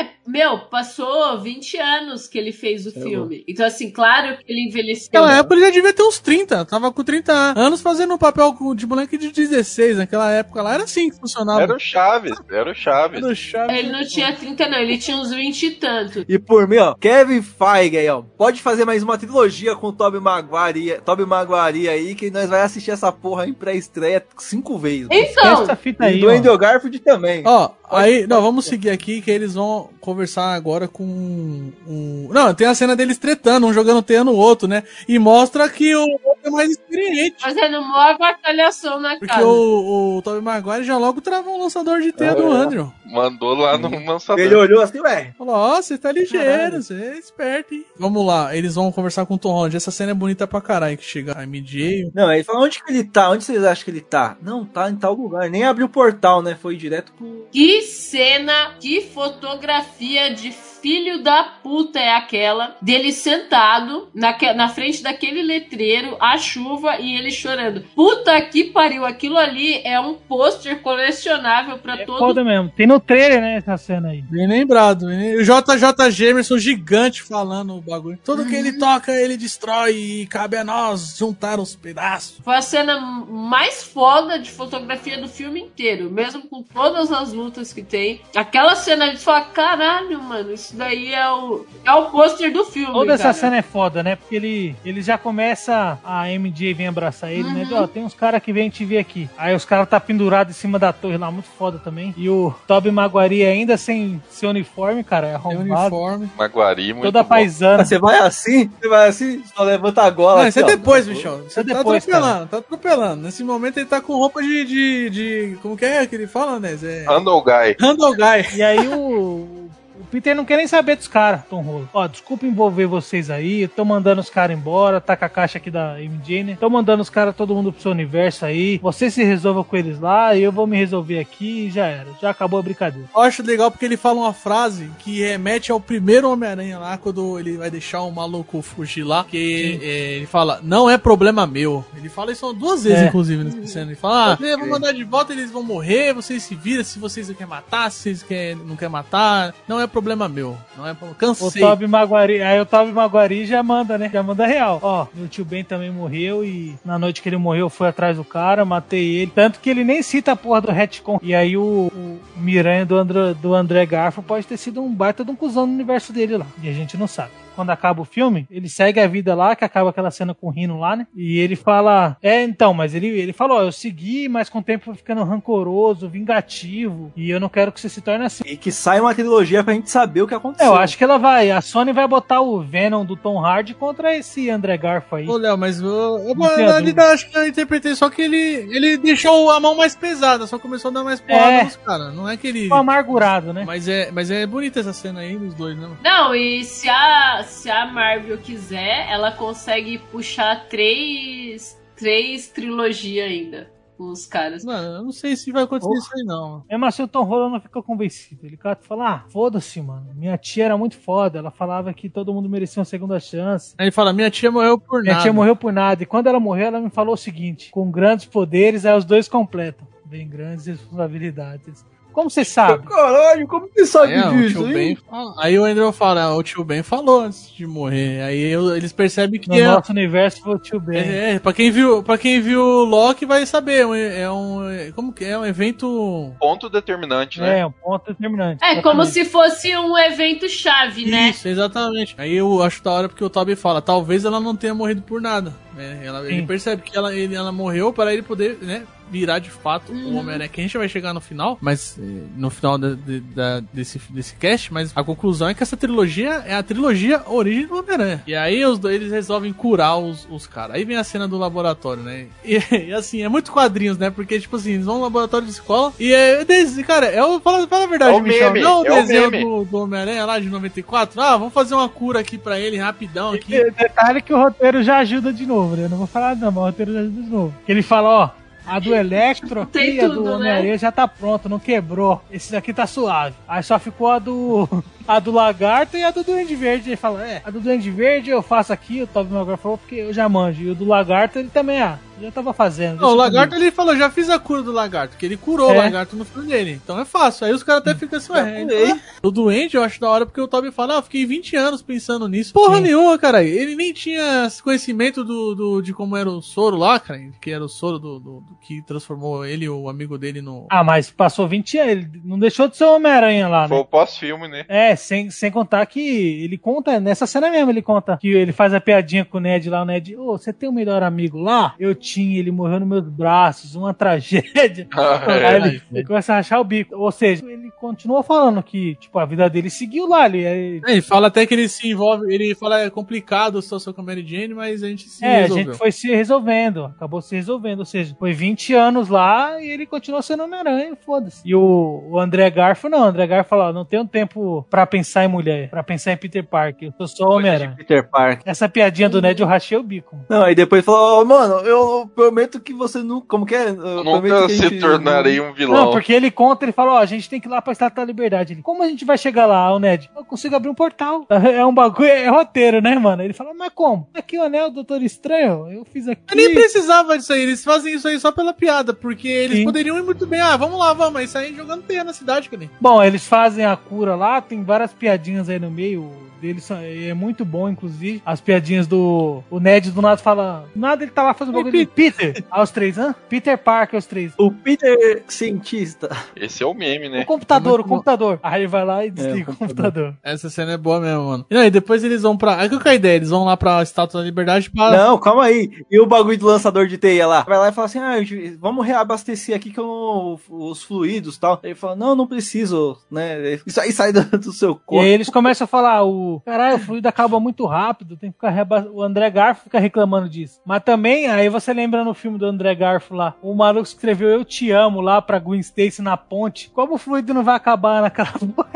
[0.00, 3.44] É, meu, passou 20 anos que ele fez o filme.
[3.48, 5.08] Então, assim, claro que ele envelheceu.
[5.12, 8.52] Naquela época ele já devia ter uns 30, tava com 30 anos fazendo um papel
[8.54, 11.62] com- de moleque de 16, naquela época lá era assim que funcionava.
[11.62, 13.18] Era o Chaves, era o Chaves.
[13.22, 13.76] Era o Chaves.
[13.78, 16.24] Ele não tinha 30, não, ele tinha uns 20 e tanto.
[16.28, 19.92] E por mim, ó, Kevin Feige aí, ó, pode fazer mais uma trilogia com o
[19.92, 25.08] Tobey Maguire, Tobey Maguire aí, que nós vai assistir essa porra em pré-estreia cinco vezes.
[25.10, 26.28] Então, Essa fita aí, e do.
[26.28, 27.42] Andrew Garfield também.
[27.46, 32.28] Ó, aí, não, vamos seguir aqui que eles vão conversar agora com um.
[32.30, 34.82] Não, tem a cena deles tretando, um jogando teia no outro, né?
[35.08, 36.06] E mostra que o
[36.46, 37.42] é mais experiente.
[37.42, 39.46] fazendo maior batalhação na Porque casa.
[39.46, 42.56] o, o Tobey Maguire já logo travou um lançador de teia do É.
[42.56, 42.92] Andrew.
[43.04, 44.44] Mandou lá no lançador.
[44.44, 45.34] Ele olhou assim, ué.
[45.38, 47.84] Falou, ó, você tá ligeiro, você é esperto, hein?
[47.98, 49.76] Vamos lá, eles vão conversar com o Tom Holland.
[49.76, 52.10] Essa cena é bonita pra caralho, que chega a MJ.
[52.14, 53.30] Não, ele fala, onde que ele tá?
[53.30, 54.36] Onde vocês acham que ele tá?
[54.42, 55.48] Não, tá em tal lugar.
[55.48, 56.56] Nem abriu o portal, né?
[56.60, 57.46] Foi direto pro...
[57.52, 60.52] Que cena, que fotografia de
[60.86, 67.16] filho da puta é aquela dele sentado naque- na frente daquele letreiro, a chuva e
[67.18, 67.82] ele chorando.
[67.92, 72.70] Puta que pariu, aquilo ali é um pôster colecionável pra todo Foda mesmo.
[72.76, 74.22] Tem no trailer, né, essa cena aí.
[74.22, 75.06] Bem lembrado.
[75.06, 78.18] bem O JJ Jamerson gigante falando o bagulho.
[78.24, 82.38] Tudo que ele toca, ele destrói e cabe a nós juntar os pedaços.
[82.44, 87.72] Foi a cena mais foda de fotografia do filme inteiro, mesmo com todas as lutas
[87.72, 88.20] que tem.
[88.36, 92.92] Aquela cena de fala, caralho, mano, isso daí é o, é o pôster do filme.
[92.92, 94.16] Toda essa cara." cena é foda, né?
[94.16, 95.98] Porque ele, ele já começa.
[96.04, 97.66] A MJ vem abraçar ele, né?
[97.70, 97.82] Uhum.
[97.82, 99.28] Ó, tem uns caras que vêm te ver aqui.
[99.36, 102.14] Aí os caras tá pendurado em cima da torre lá, muito foda também.
[102.16, 105.96] E o Toby Maguari ainda sem seu uniforme, cara, é Tem arrombado.
[105.96, 106.30] uniforme.
[106.36, 107.28] Maguari, muito Toda bom.
[107.28, 107.84] paisana.
[107.84, 110.42] Você vai assim, você vai assim, só levanta a gola.
[110.42, 111.38] Não, isso é depois, bichão.
[111.38, 113.22] Você Isso é tá depois, atropelando, tá atropelando.
[113.22, 114.64] Nesse momento ele tá com roupa de.
[114.64, 116.76] de, de- como que é que ele fala, né?
[116.82, 117.04] É...
[117.08, 117.76] Handle Guy.
[117.80, 118.56] Handle Guy.
[118.56, 119.68] E aí o.
[120.16, 121.88] Peter não quer nem saber dos caras, Tom Rolo.
[121.92, 123.60] Ó, desculpa envolver vocês aí.
[123.62, 124.98] Eu tô mandando os caras embora.
[124.98, 126.56] Tá com a caixa aqui da MJ, né?
[126.58, 128.78] Tô mandando os caras, todo mundo pro seu universo aí.
[128.78, 130.34] Você se resolva com eles lá.
[130.34, 132.06] E eu vou me resolver aqui e já era.
[132.18, 133.06] Já acabou a brincadeira.
[133.14, 137.38] Eu acho legal porque ele fala uma frase que remete ao primeiro Homem-Aranha lá, quando
[137.38, 139.22] ele vai deixar o maluco fugir lá.
[139.24, 139.86] Que é,
[140.16, 141.84] ele fala, não é problema meu.
[141.94, 143.06] Ele fala isso duas vezes, É.
[143.08, 143.86] inclusive, nessa cena.
[143.90, 146.98] Ele fala, ah, eu vou mandar de volta, eles vão morrer, vocês se viram, se
[146.98, 150.56] vocês não querem matar, se vocês querem, não querem matar, não é problema meu.
[150.76, 151.12] Não é problema.
[151.12, 151.62] O Cansei.
[151.62, 154.10] Toby Maguari, aí o Toby Maguari já manda, né?
[154.12, 154.78] Já manda real.
[154.82, 158.16] Ó, meu tio Ben também morreu e na noite que ele morreu eu fui atrás
[158.16, 159.32] do cara, matei ele.
[159.34, 161.18] Tanto que ele nem cita a porra do retcon.
[161.22, 165.24] E aí o, o Miranha do André, do André Garfield pode ter sido um baita
[165.24, 166.46] de um cuzão no universo dele lá.
[166.62, 167.30] E a gente não sabe.
[167.56, 170.50] Quando acaba o filme, ele segue a vida lá, que acaba aquela cena com o
[170.50, 171.06] Rino lá, né?
[171.16, 174.62] E ele fala, é, então, mas ele, ele falou, ó, eu segui, mas com o
[174.62, 178.44] tempo foi ficando rancoroso, vingativo, e eu não quero que você se torne assim.
[178.46, 180.66] E que sai uma trilogia pra gente saber o que aconteceu.
[180.66, 183.74] É, eu acho que ela vai, a Sony vai botar o Venom do Tom Hardy
[183.74, 185.26] contra esse André Garfo aí.
[185.28, 188.96] Ô, Léo, mas eu, eu, na vida, acho que eu interpretei só que ele, ele
[188.98, 191.64] deixou a mão mais pesada, só começou a dar mais porrada É.
[191.64, 192.14] nos caras.
[192.14, 192.62] Não é que ele.
[192.64, 193.64] Ficou amargurado, né?
[193.66, 195.88] Mas é, mas é bonita essa cena aí dos dois, né?
[196.02, 203.76] Não, e se a, se a Marvel quiser, ela consegue puxar três, três trilogias ainda
[203.98, 204.64] os caras.
[204.64, 206.64] Mano, eu não sei se vai acontecer isso aí, não.
[206.68, 208.46] Mesmo assim, o Tom Holland não ficou convencido.
[208.46, 210.12] Ele fala, ah, foda-se, mano.
[210.14, 211.38] Minha tia era muito foda.
[211.38, 213.74] Ela falava que todo mundo merecia uma segunda chance.
[213.78, 215.22] Aí ele fala: minha tia morreu por Minha nada.
[215.22, 216.02] tia morreu por nada.
[216.02, 219.28] E quando ela morreu, ela me falou o seguinte: com grandes poderes, aí os dois
[219.28, 219.86] completam.
[220.04, 221.84] Bem grandes responsabilidades.
[222.16, 222.82] Como você sabe?
[222.88, 224.96] Caralho, como você sabe É, o disso, hein?
[225.08, 228.22] Fala- Aí o Andrew fala, "Ah, o tio Ben falou antes de morrer.
[228.22, 230.96] Aí eu- eles percebem que No é, nosso universo foi o tio Ben.
[230.98, 234.92] é, é, pra quem viu, para quem viu Loki vai saber, é um- é um
[234.94, 237.58] como que é, é um evento Ponto determinante, né?
[237.58, 238.64] É, um ponto determinante.
[238.64, 241.28] É como se fosse um evento chave, né?
[241.28, 242.14] Isso, exatamente.
[242.16, 245.20] Aí eu acho da hora porque o Toby fala, talvez ela não tenha morrido por
[245.20, 245.52] nada.
[245.76, 246.00] Né?
[246.04, 249.92] Ela- ele percebe que ela, ele- ela morreu para ele poder, né, virar de fato
[249.92, 250.48] o Homem-Aranha.
[250.48, 252.02] Que a gente vai chegar no final, mas eh,
[252.36, 256.42] no final da- de- da- desse, desse cast, mas a conclusão é que essa trilogia
[256.44, 258.24] é a trilogia origem do Homem-Aranha.
[258.26, 260.74] E aí os dois eles resolvem curar os, os caras.
[260.74, 262.26] Aí vem a cena do laboratório, né?
[262.44, 262.56] E,
[262.88, 264.10] e, assim, é muito quadrinhos, né?
[264.10, 266.44] Porque, tipo assim, eles vão no laboratório de escola e é.
[266.44, 267.38] des- Cara, é o.
[267.38, 268.50] Fala, fala a verdade, É o Michel.
[268.52, 269.44] meme, não o é o desenho meme.
[269.44, 271.20] do, do Homem-Aranha lá de 94.
[271.20, 273.54] Ah, vamos fazer uma cura aqui pra ele rapidão aqui.
[273.54, 275.84] E Detalhe que o roteiro já ajuda de novo, né?
[275.84, 277.54] Eu não vou falar não, mas o roteiro já ajuda de novo.
[277.64, 278.30] Que ele fala, ó,
[278.66, 280.30] a do Electro aqui, a do né?
[280.30, 282.20] Homem-Aranha já tá pronta, não quebrou.
[282.30, 283.34] Esse daqui tá suave.
[283.48, 284.68] Aí só ficou a do
[285.06, 286.90] a do Lagarto e a do Duende Verde.
[286.90, 289.94] Ele fala, é, a do Duende Verde eu faço aqui, o Tobey Maguire falou, porque
[289.94, 290.62] eu já manjo.
[290.62, 293.00] E o do Lagarto ele também, ah, já tava fazendo.
[293.00, 293.64] Não, o lagarto comigo.
[293.64, 295.74] ele falou, já fiz a cura do lagarto, que ele curou É.
[295.74, 296.72] o lagarto no filme dele.
[296.82, 297.46] Então é fácil.
[297.46, 298.62] Aí os caras até ficam assim, ué.
[298.62, 301.82] então, O doente eu acho da hora porque o Toby fala, ah, fiquei 20 anos
[301.82, 302.52] pensando nisso.
[302.52, 302.82] Porra Sim.
[302.84, 303.42] nenhuma, cara.
[303.44, 307.20] Ele nem tinha conhecimento do, do- de como era o soro lá, cara.
[307.40, 310.66] Que era o soro do, do- do que transformou ele, o amigo dele, no.
[310.70, 313.82] Ah, mas passou 20 anos, ele não deixou de ser o Homem-Aranha lá, Foi né?
[313.82, 314.64] o pós-filme, né?
[314.68, 316.00] É, sem, sem contar que
[316.42, 319.68] ele conta, nessa cena mesmo, ele conta que ele faz a piadinha com o Ned
[319.70, 321.74] lá, o Ned, ô, você tem um melhor amigo lá?
[321.78, 321.94] Eu
[322.38, 324.86] ele morreu nos meus braços, uma tragédia.
[324.96, 325.46] É.
[325.46, 326.96] Aí ele, ele começa a rachar o bico.
[326.96, 330.92] Ou seja, ele continua falando que, tipo, a vida dele seguiu lá, ele, ele É,
[330.92, 334.04] Ele fala até que ele se envolve, ele fala é complicado a situação com a
[334.04, 335.64] Mary Jane, mas a gente se É, a resolveu.
[335.66, 339.86] gente foi se resolvendo, acabou se resolvendo, ou seja, foi 20 anos lá e ele
[339.86, 341.42] continuou sendo Homem-Aranha, foda-se.
[341.44, 345.24] E o, o André Garfo não, o André Garfo falou, não tenho tempo pra pensar
[345.24, 347.74] em mulher, pra pensar em Peter Parker, eu sou só Homem-Aranha.
[347.76, 348.42] Peter Parker.
[348.46, 350.16] Essa piadinha do Ned eu rachei o bico.
[350.28, 353.20] Não, aí depois falou, "Ó, mano, eu prometo que você não.
[353.20, 353.68] Como que é?
[353.68, 355.84] Eu Nunca se gente- tornarei um vilão.
[355.86, 358.02] Não, porque ele conta, ele fala, ó, a gente tem que ir lá pra Estátua
[358.02, 358.54] da Liberdade.
[358.54, 360.10] Ele, como a gente vai chegar lá, o Ned?
[360.16, 361.24] Eu consigo abrir um portal.
[361.56, 363.22] É um bagulho, é roteiro, né, mano?
[363.22, 364.08] Ele fala, mas como?
[364.12, 366.20] Aqui o anel, Doutor Estranho, eu fiz aqui.
[366.30, 369.64] Eu nem precisava disso aí, eles fazem isso aí só pela piada, porque eles Sim.
[369.64, 372.68] poderiam ir muito bem, ah, vamos lá, vamos, mas sair jogando teia na cidade, cadê?
[372.80, 376.10] Bom, eles fazem a cura lá, tem várias piadinhas aí no meio
[376.40, 378.22] deles, são- é muito bom, inclusive.
[378.24, 379.42] As piadinhas do.
[379.50, 380.66] O Ned do nada fala.
[380.74, 382.44] Do nada ele tá lá fazendo um bagulho Peter.
[382.50, 383.14] Aos três, hã?
[383.28, 384.32] Peter Parker, aos três.
[384.38, 386.08] O Peter cientista.
[386.34, 387.22] Esse é o meme, né?
[387.22, 387.94] O computador, É o muito bom.
[387.96, 388.40] computador.
[388.42, 390.14] Aí ele vai lá e desliga o computador.
[390.22, 391.46] Essa cena é boa mesmo, mano.
[391.50, 392.56] E aí, depois eles vão pra.
[392.60, 393.16] Aí que é a ideia?
[393.16, 394.90] Eles vão lá pra Estátua da Liberdade pra.
[394.90, 395.70] Não, calma aí.
[395.90, 397.42] E o bagulho do lançador de teia lá?
[397.42, 398.14] Vai lá e fala assim: ah,
[398.60, 401.60] vamos reabastecer aqui com os fluidos e tal.
[401.62, 403.58] Ele fala: não, não preciso, né?
[403.66, 405.00] Isso aí sai do, do seu E corpo.
[405.04, 408.50] aí eles começam a falar, o caralho, o fluido acaba muito rápido, tem que ficar
[408.50, 408.88] reba...
[408.92, 410.60] O André Garfo fica reclamando disso.
[410.64, 414.44] Mas também, aí você lembra no filme do André Garfo lá, o maluco escreveu Eu
[414.44, 416.70] Te Amo lá pra Gwen Stacy na ponte.
[416.74, 418.68] Como o fluido não vai acabar naquela porra?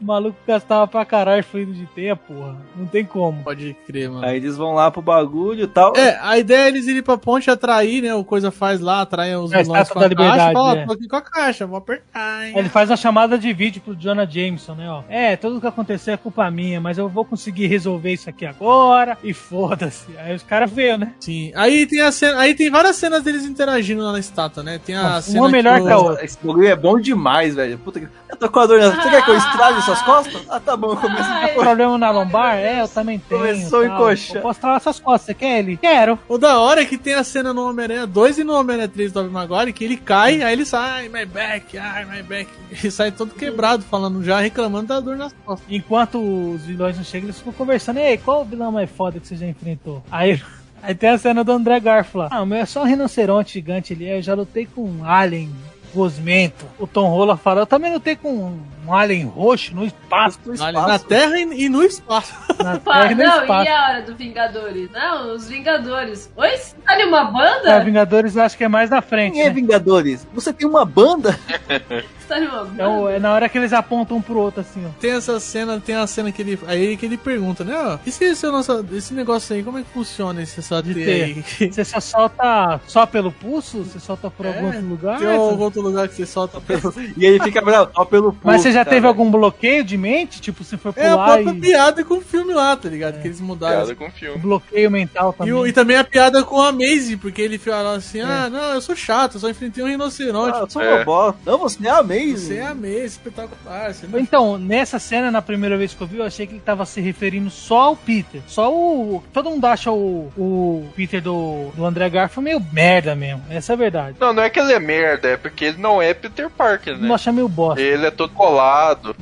[0.00, 2.56] O maluco gastava pra caralho fluido de teia, porra.
[2.76, 3.42] Não tem como.
[3.42, 4.24] Pode crer, mano.
[4.26, 5.94] Aí eles vão lá pro bagulho e tal.
[5.96, 8.14] É, a ideia é eles irem pra ponte atrair, né?
[8.14, 10.22] O coisa faz lá, atrair os É, vilões com da a caixa.
[10.24, 10.86] Liberdade, Fala, é.
[10.86, 12.54] tô aqui com a caixa, vou apertar, hein?
[12.56, 15.02] Ele faz uma chamada de vídeo pro Jonah Jameson, né, ó.
[15.08, 19.18] É, tudo que aconteceu é culpa minha, mas eu vou conseguir resolver isso aqui agora
[19.24, 20.06] e foda-se.
[20.18, 21.12] Aí os caras veem, né?
[21.20, 21.50] Sim.
[21.56, 24.78] Aí tem a cena, aí tem várias cenas deles interagindo lá na estátua, né?
[24.84, 26.24] Tem a Nossa, cena uma melhor o- que a outra.
[26.24, 27.76] Esse bagulho é bom demais, velho.
[27.78, 30.42] Puta que Eu tô com a dor nas Você quer que eu estrale suas costas?
[30.48, 32.56] Ah, tá bom, eu começo a Problema na lombar?
[32.56, 33.40] É, eu também tenho.
[33.40, 33.96] Começou a tal.
[33.96, 34.36] encoxar.
[34.36, 35.76] Eu posso tralar suas costas, você quer ele?
[35.78, 36.18] Quero.
[36.28, 39.10] O da hora é que tem a cena no Homem-Aranha 2 e no Homem-Aranha 3
[39.10, 42.50] do Tobey Maguire que ele cai, aí ele sai, my back, ai, my back.
[42.86, 45.66] E sai todo quebrado, falando já, reclamando da dor nas costas.
[45.70, 47.98] Enquanto os vilões não chegam, eles ficam conversando.
[47.98, 50.02] Ei, qual o vilão mais foda que você já enfrentou?
[50.10, 50.40] Aí,
[50.82, 52.28] aí tem a cena do André Garfield lá.
[52.30, 54.08] Ah, o meu é só um rinoceronte gigante ali.
[54.08, 55.50] Eu já lutei com um alien
[55.94, 56.66] gosmento.
[56.78, 58.60] O Tom Rola fala, eu também lutei com um
[58.92, 60.38] alien roxo no espaço.
[60.44, 60.72] No espaço.
[60.72, 62.34] Na Terra e, e no espaço.
[62.62, 63.64] Na Terra e no não, espaço.
[63.64, 64.90] e a hora do Vingadores?
[64.90, 66.32] Não, os Vingadores.
[66.36, 67.70] Oi, você tá em uma banda?
[67.70, 69.34] É, Vingadores eu acho que é mais na frente.
[69.34, 69.50] Quem é né?
[69.50, 70.26] Vingadores?
[70.34, 71.38] Você tem uma banda?
[72.26, 73.12] Você tá em uma banda?
[73.12, 74.88] É, é na hora que eles apontam um pro outro, assim, ó.
[75.00, 76.58] Tem essa cena, tem a cena que ele.
[76.66, 77.74] Aí que ele pergunta, né?
[77.76, 80.92] Ó, e se esse, nosso, esse negócio aí, como é que funciona esse só de
[80.92, 81.44] ter aí?
[81.70, 83.84] Você só solta só pelo pulso?
[83.84, 85.18] Você solta por algum outro lugar?
[85.18, 86.92] Tem algum outro lugar que você solta pelo.
[87.16, 88.40] E ele fica bravo, só pelo pulso.
[88.44, 90.40] Mas você já teve algum bloqueio de mente?
[90.40, 91.60] Tipo, você foi É a pular própria e...
[91.60, 93.20] piada com o filme lá, tá ligado?
[93.20, 93.76] Que eles mudaram.
[93.76, 94.38] Piada com filme.
[94.38, 95.52] Bloqueio mental E, também.
[95.52, 98.80] o- e também a piada com a Maisie, porque ele fala assim: ah, não, eu
[98.80, 100.56] sou chato, eu só enfrentei um rinoceronte.
[100.58, 101.04] Ah, eu sou É.
[101.04, 101.38] bosta.
[101.44, 102.36] Não, você é a Maze.
[102.38, 103.92] Você é a Maisie, espetacular.
[103.94, 104.18] Você não...
[104.18, 107.00] Então, nessa cena, na primeira vez que eu vi, eu achei que ele tava se
[107.00, 108.40] referindo só ao Peter.
[108.46, 109.22] Só o.
[109.32, 113.42] Todo mundo acha o, o Peter do, do André Garfield meio merda mesmo.
[113.50, 114.16] Essa é a verdade.
[114.20, 117.08] Não, não é que ele é merda, é porque ele não é Peter Parker, né?
[117.08, 117.80] Não acha meio bosta.
[117.80, 118.65] Ele é todo colado.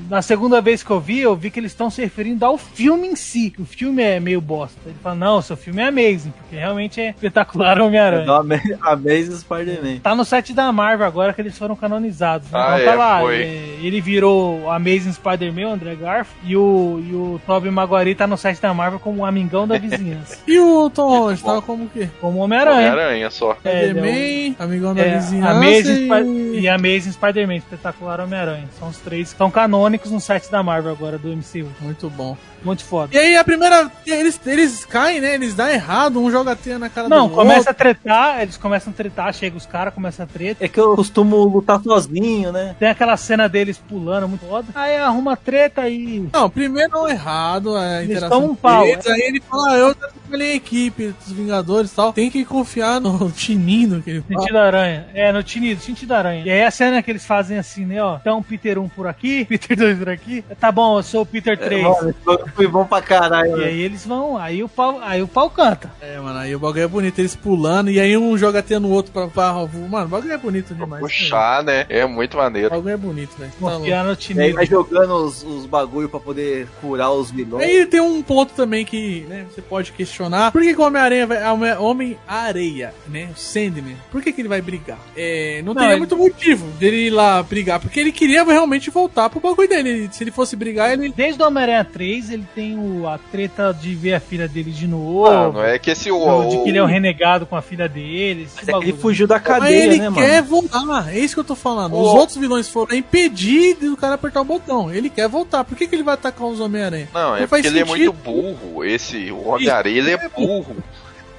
[0.09, 3.07] Na segunda vez que eu vi, eu vi que eles estão se referindo ao filme
[3.09, 3.53] em si.
[3.59, 4.79] O filme é meio bosta.
[4.87, 8.31] Ele fala, não, seu filme é amazing, porque realmente é espetacular Homem-Aranha.
[8.31, 9.99] A Maze- A Maze Spider-Man.
[10.03, 12.51] Tá no set da Marvel agora que eles foram canonizados.
[12.51, 12.59] Né?
[12.59, 13.21] Ah, então tá é, lá.
[13.21, 13.43] foi.
[13.43, 18.15] é, ele virou o Amazing Spider-Man, o André Garfield, e o, e o Tobey Maguire
[18.15, 20.39] tá no set da Marvel como um amigão da vizinhança.
[20.47, 22.09] E o Tom Holland tava como o quê?
[22.21, 22.93] como Homem-Aranha.
[22.93, 23.57] Homem-Aranha só.
[23.65, 25.51] É, Spider-Man, amigão da É, vizinhança.
[25.51, 26.05] Amazing e...
[26.07, 28.65] Spi- e Amazing Spider-Man, espetacular Homem-Aranha.
[28.79, 31.69] São os três que estão canônicos no set da Marvel agora, do MCU.
[31.81, 32.37] Muito bom.
[32.65, 33.15] Muito foda.
[33.15, 33.91] E aí a primeira.
[34.07, 35.35] Eles, eles caem, né?
[35.35, 37.71] Eles dão errado, um joga a teia na cara Não, do começa outro.
[37.71, 40.65] a tretar, eles começam a tretar, chega os caras, começa a treta.
[40.65, 42.75] É que eu costumo lutar sozinho, né?
[42.79, 44.69] Tem aquela cena deles pulando, muito foda.
[44.75, 46.29] Aí arruma treta e.
[46.33, 49.77] Não, primeiro dão errado a Eles interação tomam um pau, deles, Aí ele fala, ah,
[49.77, 52.13] eu trabalhei em equipe dos Vingadores e tal.
[52.13, 54.41] Tem que confiar no Tinindo que ele fala.
[54.41, 55.07] Sentido aranha.
[55.13, 56.45] É, no Tinido, sentido aranha.
[56.45, 58.17] E aí a cena que eles fazem assim, né, ó.
[58.21, 60.45] Então, Peter 1 por aqui, Peter 2 por aqui.
[60.59, 61.83] Tá bom, eu sou o Peter 3.
[61.83, 63.57] Mano, esse bagulho foi bom pra caralho.
[63.57, 63.65] E né?
[63.67, 65.91] aí eles vão, aí o pau, aí o pau canta.
[66.01, 68.91] É, mano, aí o bagulho é bonito, eles pulando, e aí um joga teia no
[68.91, 69.53] outro pra, pra.
[69.89, 71.01] Mano, o bagulho é bonito demais.
[71.03, 71.87] Puxar, né?
[71.89, 72.71] É muito O maneiro.
[72.71, 73.51] bagulho é bonito, velho.
[73.53, 73.59] Tá.
[73.59, 77.65] Confiar no E aí vai jogando os, os bagulho pra poder curar os vilões.
[77.65, 80.53] Aí tem um ponto também que né, você pode questionar.
[80.53, 81.45] Por que, que o Homem-Aranha vai.
[81.51, 83.29] Homem- Homem-Areia, né?
[83.35, 83.97] O Sandman.
[84.11, 84.99] Por que, que ele vai brigar?
[85.17, 87.81] É, não, Não, teria ele- muito motivo dele ir lá brigar.
[87.81, 90.09] Porque ele queria realmente voltar pro bagulho dele.
[90.13, 91.13] Se ele fosse brigar, ele.
[91.15, 94.87] Desde o Homem-Aranha 3, ele tem o, a treta de ver a filha dele de
[94.87, 95.31] novo.
[95.31, 96.49] Mano, é que esse o.
[96.49, 98.43] de que ele é um renegado com a filha dele.
[98.45, 100.49] esse Mas é que ele fugiu da Mas cadeia, ele né, quer mano?
[100.49, 101.95] voltar, é isso que eu tô falando.
[101.95, 102.03] Ô.
[102.03, 104.93] Os outros vilões foram impedir do cara apertar o botão.
[104.93, 105.65] Ele quer voltar.
[105.65, 107.09] Por que, que ele vai atacar os Homem-Aranha?
[107.13, 108.13] Não, é Não faz porque ele é sentido.
[108.13, 108.85] muito burro.
[108.85, 110.77] Esse, o Homem-Aranha, ele é burro.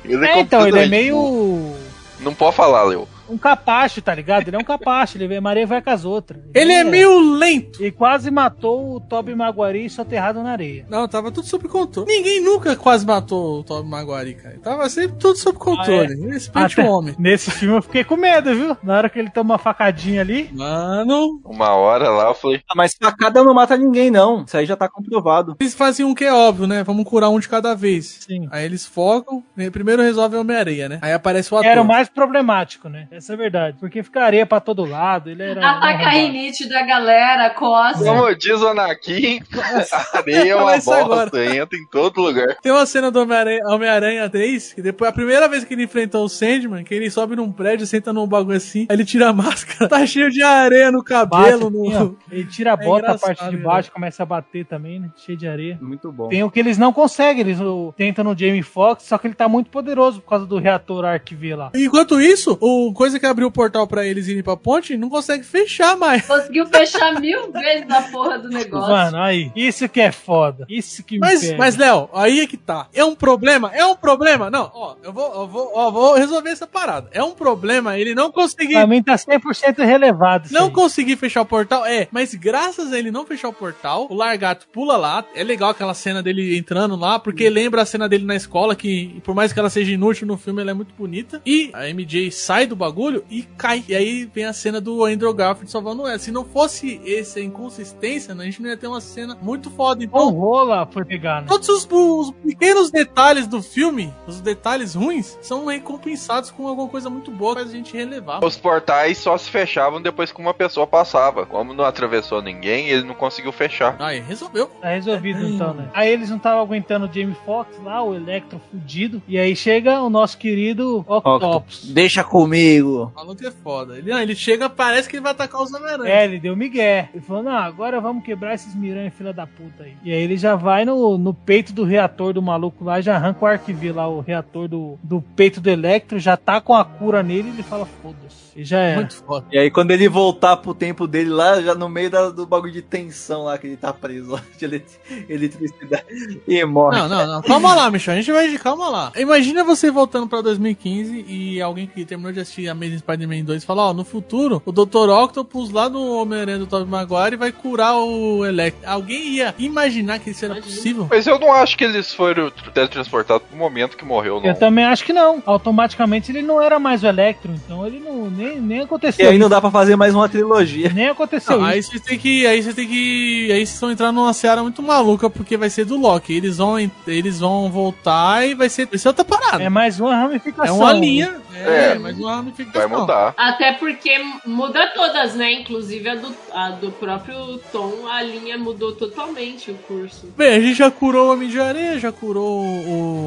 [0.03, 0.89] Ele É, então, ele é burro.
[0.89, 1.75] meio.
[2.19, 3.07] Não pode falar, Leo.
[3.29, 4.47] Um capacho, tá ligado?
[4.47, 6.41] Ele é um capacho, ele vê Maria vai com as outras.
[6.53, 7.83] Ele é meio lento.
[7.83, 10.85] E quase matou o Toby Maguire soterrado na areia.
[10.89, 12.07] Não, tava tudo sob controle.
[12.07, 14.59] Ninguém nunca quase matou o Tobey Maguire, cara.
[14.59, 16.13] Tava sempre tudo sob controle.
[16.13, 16.33] Ah, é?
[16.33, 17.15] Respeite Até o homem.
[17.17, 18.77] Nesse filme eu fiquei com medo, viu?
[18.83, 20.49] Na hora que ele toma uma facadinha ali.
[20.53, 21.41] Mano.
[21.43, 22.61] Uma hora lá eu falei.
[22.69, 24.43] Ah, mas facada não mata ninguém, não.
[24.43, 25.55] Isso aí já tá comprovado.
[25.59, 26.83] Eles faziam um que é óbvio, né?
[26.83, 28.19] Vamos curar um de cada vez.
[28.27, 28.47] Sim.
[28.51, 30.99] Aí eles focam, primeiro resolve o Homem-Areia, né?
[31.01, 31.69] Aí aparece o ator.
[31.69, 33.07] Era o mais problemático, né?
[33.15, 33.77] Essa é a verdade.
[33.79, 35.29] Porque fica areia pra todo lado.
[35.29, 35.71] Ele era.
[35.71, 38.03] Ataca a rinite da galera, coça.
[38.03, 42.57] Como diz o Anakin, a areia é uma bosta, entra em todo lugar.
[42.61, 46.25] Tem uma cena do Homem-Aranha Homem-Aranha 3, que depois, a primeira vez que ele enfrentou
[46.25, 49.33] o Sandman, que ele sobe num prédio, senta num bagulho assim, aí ele tira a
[49.33, 52.11] máscara, tá cheio de areia no Bate cabelo, assim, no...
[52.11, 52.25] ó.
[52.35, 53.63] Ele tira a É bota, a parte de né?
[53.63, 55.09] baixo, começa a bater também, né?
[55.15, 55.77] Cheio de areia.
[55.81, 56.27] Muito bom.
[56.27, 59.35] Tem o que eles não conseguem, eles o, tentam no Jamie Foxx, só que ele
[59.35, 61.71] tá muito poderoso por causa do reator Arc V lá.
[61.75, 65.43] Enquanto isso, o coisa que abriu o portal pra eles irem pra ponte não consegue
[65.43, 66.25] fechar mais.
[66.25, 68.91] Conseguiu fechar mil vezes a porra do negócio.
[68.91, 70.65] Mano, aí, isso que é foda.
[70.67, 71.57] Isso que me Mas, pega.
[71.57, 72.87] mas Léo, aí é que tá.
[72.91, 73.69] É um problema?
[73.75, 74.49] É um problema?
[74.49, 77.07] Não, ó, eu vou, eu vou, ó, vou resolver essa parada.
[77.11, 78.73] É um problema ele não conseguir.
[78.73, 80.49] Pra mim tá 100% relevado.
[80.49, 80.71] Não aí.
[80.71, 84.67] conseguir fechar o portal, é, mas graças a ele não fechar o portal, o Largato
[84.73, 85.23] pula lá.
[85.35, 89.21] É legal aquela cena dele entrando lá, porque lembra a cena dele na escola, que
[89.23, 91.39] por mais que ela seja inútil no filme, ela é muito bonita.
[91.45, 93.83] E a MJ sai do bagulho bagulho e cai.
[93.89, 96.17] E aí vem a cena do Andrew Garfield salvando ela.
[96.17, 99.99] Se não fosse essa inconsistência, né, a gente não ia ter uma cena muito foda.
[100.01, 101.47] O Então, rola foi pegar, né?
[101.47, 107.09] todos os, os pequenos detalhes do filme, os detalhes ruins, são recompensados com alguma coisa
[107.09, 108.43] muito boa pra gente relevar.
[108.43, 111.45] Os portais só se fechavam depois que uma pessoa passava.
[111.45, 113.97] Como não atravessou ninguém, ele não conseguiu fechar.
[113.99, 114.67] Aí, resolveu.
[114.81, 115.89] Tá resolvido então, né?
[115.93, 119.21] Aí eles não estavam aguentando o Jamie Foxx lá, o Electro fudido.
[119.27, 121.85] E aí chega o nosso querido Octopus.
[121.91, 122.84] Deixa comigo.
[122.85, 123.97] O maluco é foda.
[123.97, 126.09] Ele, não, ele chega, parece que ele vai atacar os Homem-Aranha.
[126.09, 127.09] É, ele deu migué.
[127.13, 129.95] Ele falou, não, agora vamos quebrar esses miranha filha da puta aí.
[130.03, 133.43] E aí ele já vai no, no peito do reator do maluco lá, já arranca
[133.43, 137.23] o arquivio lá, o reator do, do peito do Electro, já tá com a cura
[137.23, 138.44] nele e ele fala, foda-se.
[138.55, 138.95] E já é.
[138.95, 139.45] Muito foda.
[139.51, 142.71] E aí, quando ele voltar pro tempo dele lá, já no meio da- do bagulho
[142.71, 146.05] de tensão lá, que ele tá preso de elet- eletricidade,
[146.47, 146.97] e morre.
[146.97, 147.41] Não, não, não.
[147.41, 148.13] Calma lá, Michel.
[148.13, 149.11] A gente vai de calma lá.
[149.17, 153.89] Imagina você voltando pra 2015 e alguém que terminou de assistir Amazing Spider-Man 2 falar,
[153.89, 155.09] ó, no futuro, o Dr.
[155.09, 158.89] Octopus lá no Homem-Aranha do Tobey Maguire vai curar o Electro.
[158.89, 161.07] Alguém ia imaginar que isso era possível?
[161.09, 164.47] Mas eu não acho que eles foram teletransportados no momento que morreu, não.
[164.47, 165.41] Eu também acho que não.
[165.45, 169.29] Automaticamente ele não era mais o Electro, então ele não nem, nem E aconteceu.
[169.29, 170.89] aí não dá pra fazer mais uma trilogia.
[170.93, 172.45] Nem aconteceu Não, aí vocês tem que.
[172.45, 173.51] Aí vocês tem que.
[173.51, 176.33] Aí vocês vão entrar numa seara muito maluca, porque vai ser do Loki.
[176.33, 176.75] Eles vão,
[177.07, 179.63] eles vão voltar e vai ser, vai ser outra parada.
[179.63, 180.77] É mais uma É ramificação.
[180.77, 181.35] uma linha.
[181.55, 181.99] É, É.
[181.99, 182.89] mais uma ramificação.
[182.89, 183.33] Vai mudar.
[183.37, 184.11] Até porque
[184.45, 185.51] muda todas, né?
[185.53, 190.27] Inclusive a do, a do próprio Tom, a linha mudou totalmente o curso.
[190.37, 192.61] Bem, a gente já curou o Homem de Areia, já curou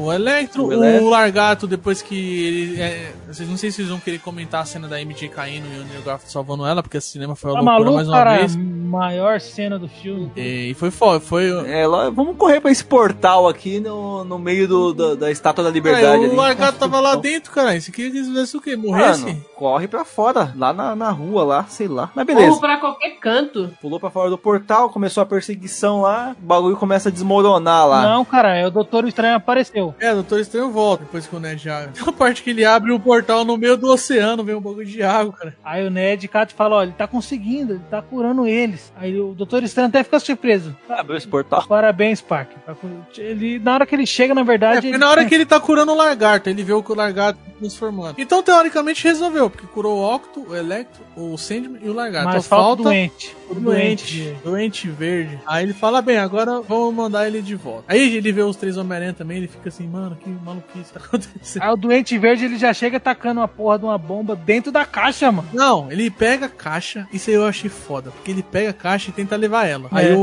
[0.05, 1.09] o Electro, O o.
[1.09, 2.81] Largato, depois que ele.
[2.81, 5.79] É, vocês não sei se vocês vão querer comentar a cena da MJ caindo e
[5.79, 8.37] o Neil Garfield salvando ela, porque esse cinema foi Tá loucura maluco, mais uma cara?
[8.37, 8.55] vez.
[8.55, 10.31] Maior cena do filme.
[10.35, 11.49] E foi foda, foi.
[11.69, 15.63] É, lá, vamos correr pra esse portal aqui no, no meio do, do- da Estátua
[15.63, 16.23] da Liberdade.
[16.23, 16.35] o ali.
[16.35, 17.79] Largato tava lá dentro, cara.
[17.79, 18.75] Você queria que eles fizessem o quê?
[18.75, 19.25] Morresse?
[19.25, 22.09] Mano, corre pra fora, lá na, na rua, lá, sei lá.
[22.15, 22.51] Mas beleza.
[22.53, 23.71] Ou pra qualquer canto.
[23.81, 28.01] Pulou pra fora do portal, começou a perseguição lá, o bagulho começa a desmoronar lá.
[28.03, 29.93] Não, cara, é o Doutor Estranho apareceu.
[29.99, 31.87] É, o Doutor Estranho volta depois que o Ned já.
[32.01, 34.98] Uma parte que ele abre o portal no meio do oceano, vem um bagulho de
[35.03, 35.55] água, cara.
[35.63, 38.91] Aí o Ned Cat fala, ó, ele tá conseguindo, ele tá curando eles.
[38.97, 40.75] Aí o Doutor Estranho até fica surpreso.
[40.89, 41.65] Abriu esse portal.
[41.67, 42.49] Parabéns, Park.
[43.17, 44.81] Ele, na hora que ele chega, na É, verdade.
[44.81, 46.95] foi ele- na hora que ele tá curando o lagarto, ele vê o que o
[46.95, 48.15] lagarto transformando.
[48.17, 52.27] Então, teoricamente, resolveu, porque curou o Octo, o Electro, o Sandman e o lagarto.
[52.29, 53.35] Mas então, falta o doente.
[53.49, 54.37] O O doente, doente.
[54.43, 55.39] doente verde.
[55.45, 57.83] Aí ele fala, bem, agora vamos mandar ele de volta.
[57.87, 61.63] Aí ele vê os três Homem-Aranha também, ele fica assim, mano, que maluquice tá acontecendo.
[61.63, 64.85] Aí o doente verde ele já chega tacando uma porra de uma bomba dentro da
[64.85, 65.47] caixa, mano.
[65.53, 69.09] Não, ele pega a caixa, isso aí eu achei foda, porque ele pega a caixa
[69.09, 69.89] e tenta levar ela.
[69.93, 69.97] É.
[69.99, 70.19] Aí o,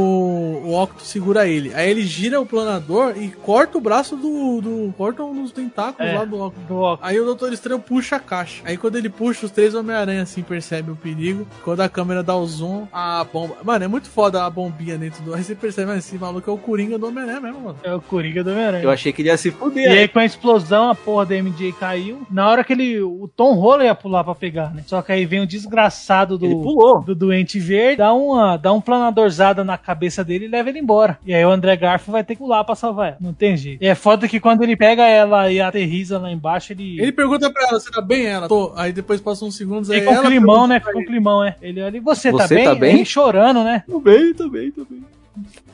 [0.65, 1.75] o Octo segura ele.
[1.75, 4.61] Aí ele gira o planador e corta o braço do.
[4.61, 6.61] do corta um dos tentáculos É, lá do Octo.
[6.61, 7.05] do Octo.
[7.05, 8.63] Aí o Doutor Estranho puxa a caixa.
[8.65, 11.47] Aí quando ele puxa, os três Homem-Aranha assim percebem o perigo.
[11.63, 13.57] Quando a câmera dá o zoom, a bomba.
[13.63, 15.35] Mano, é muito foda a bombinha dentro do.
[15.35, 17.79] Aí você percebe, mano, esse maluco é o Coringa do Homem-Aranha mesmo, mano.
[17.83, 18.83] É o Coringa do Homem-Aranha.
[18.85, 19.91] Eu achei que ele ia se E fuder.
[19.91, 22.27] aí, com a explosão, a porra da MJ caiu.
[22.31, 23.01] Na hora que ele.
[23.03, 24.83] O Tom Holland ia pular pra pegar, né?
[24.87, 26.47] Só que aí vem o desgraçado do.
[26.47, 27.03] Ele pulou.
[27.03, 31.19] Do doente verde, dá uma, dá um planadorzada na cabeça dele e leva ele embora.
[31.27, 33.17] E aí o André Garfield vai ter que pular pra salvar ela.
[33.21, 33.83] Não tem jeito.
[33.83, 37.01] E é foda que quando ele pega ela e aterriza lá embaixo, ele.
[37.01, 38.27] Ele pergunta pra ela, você tá bem?
[38.27, 38.73] Ela, tô.
[38.77, 40.01] Aí depois passa uns segundos aí.
[40.01, 40.79] Fica um ela climão, né?
[40.79, 41.57] Fica um climão, é.
[41.61, 42.65] Ele olha, e você, tá Você bem?
[42.65, 42.95] tá bem?
[42.97, 43.83] Ele chorando, né?
[43.89, 45.05] Tô bem, tô bem, tô bem.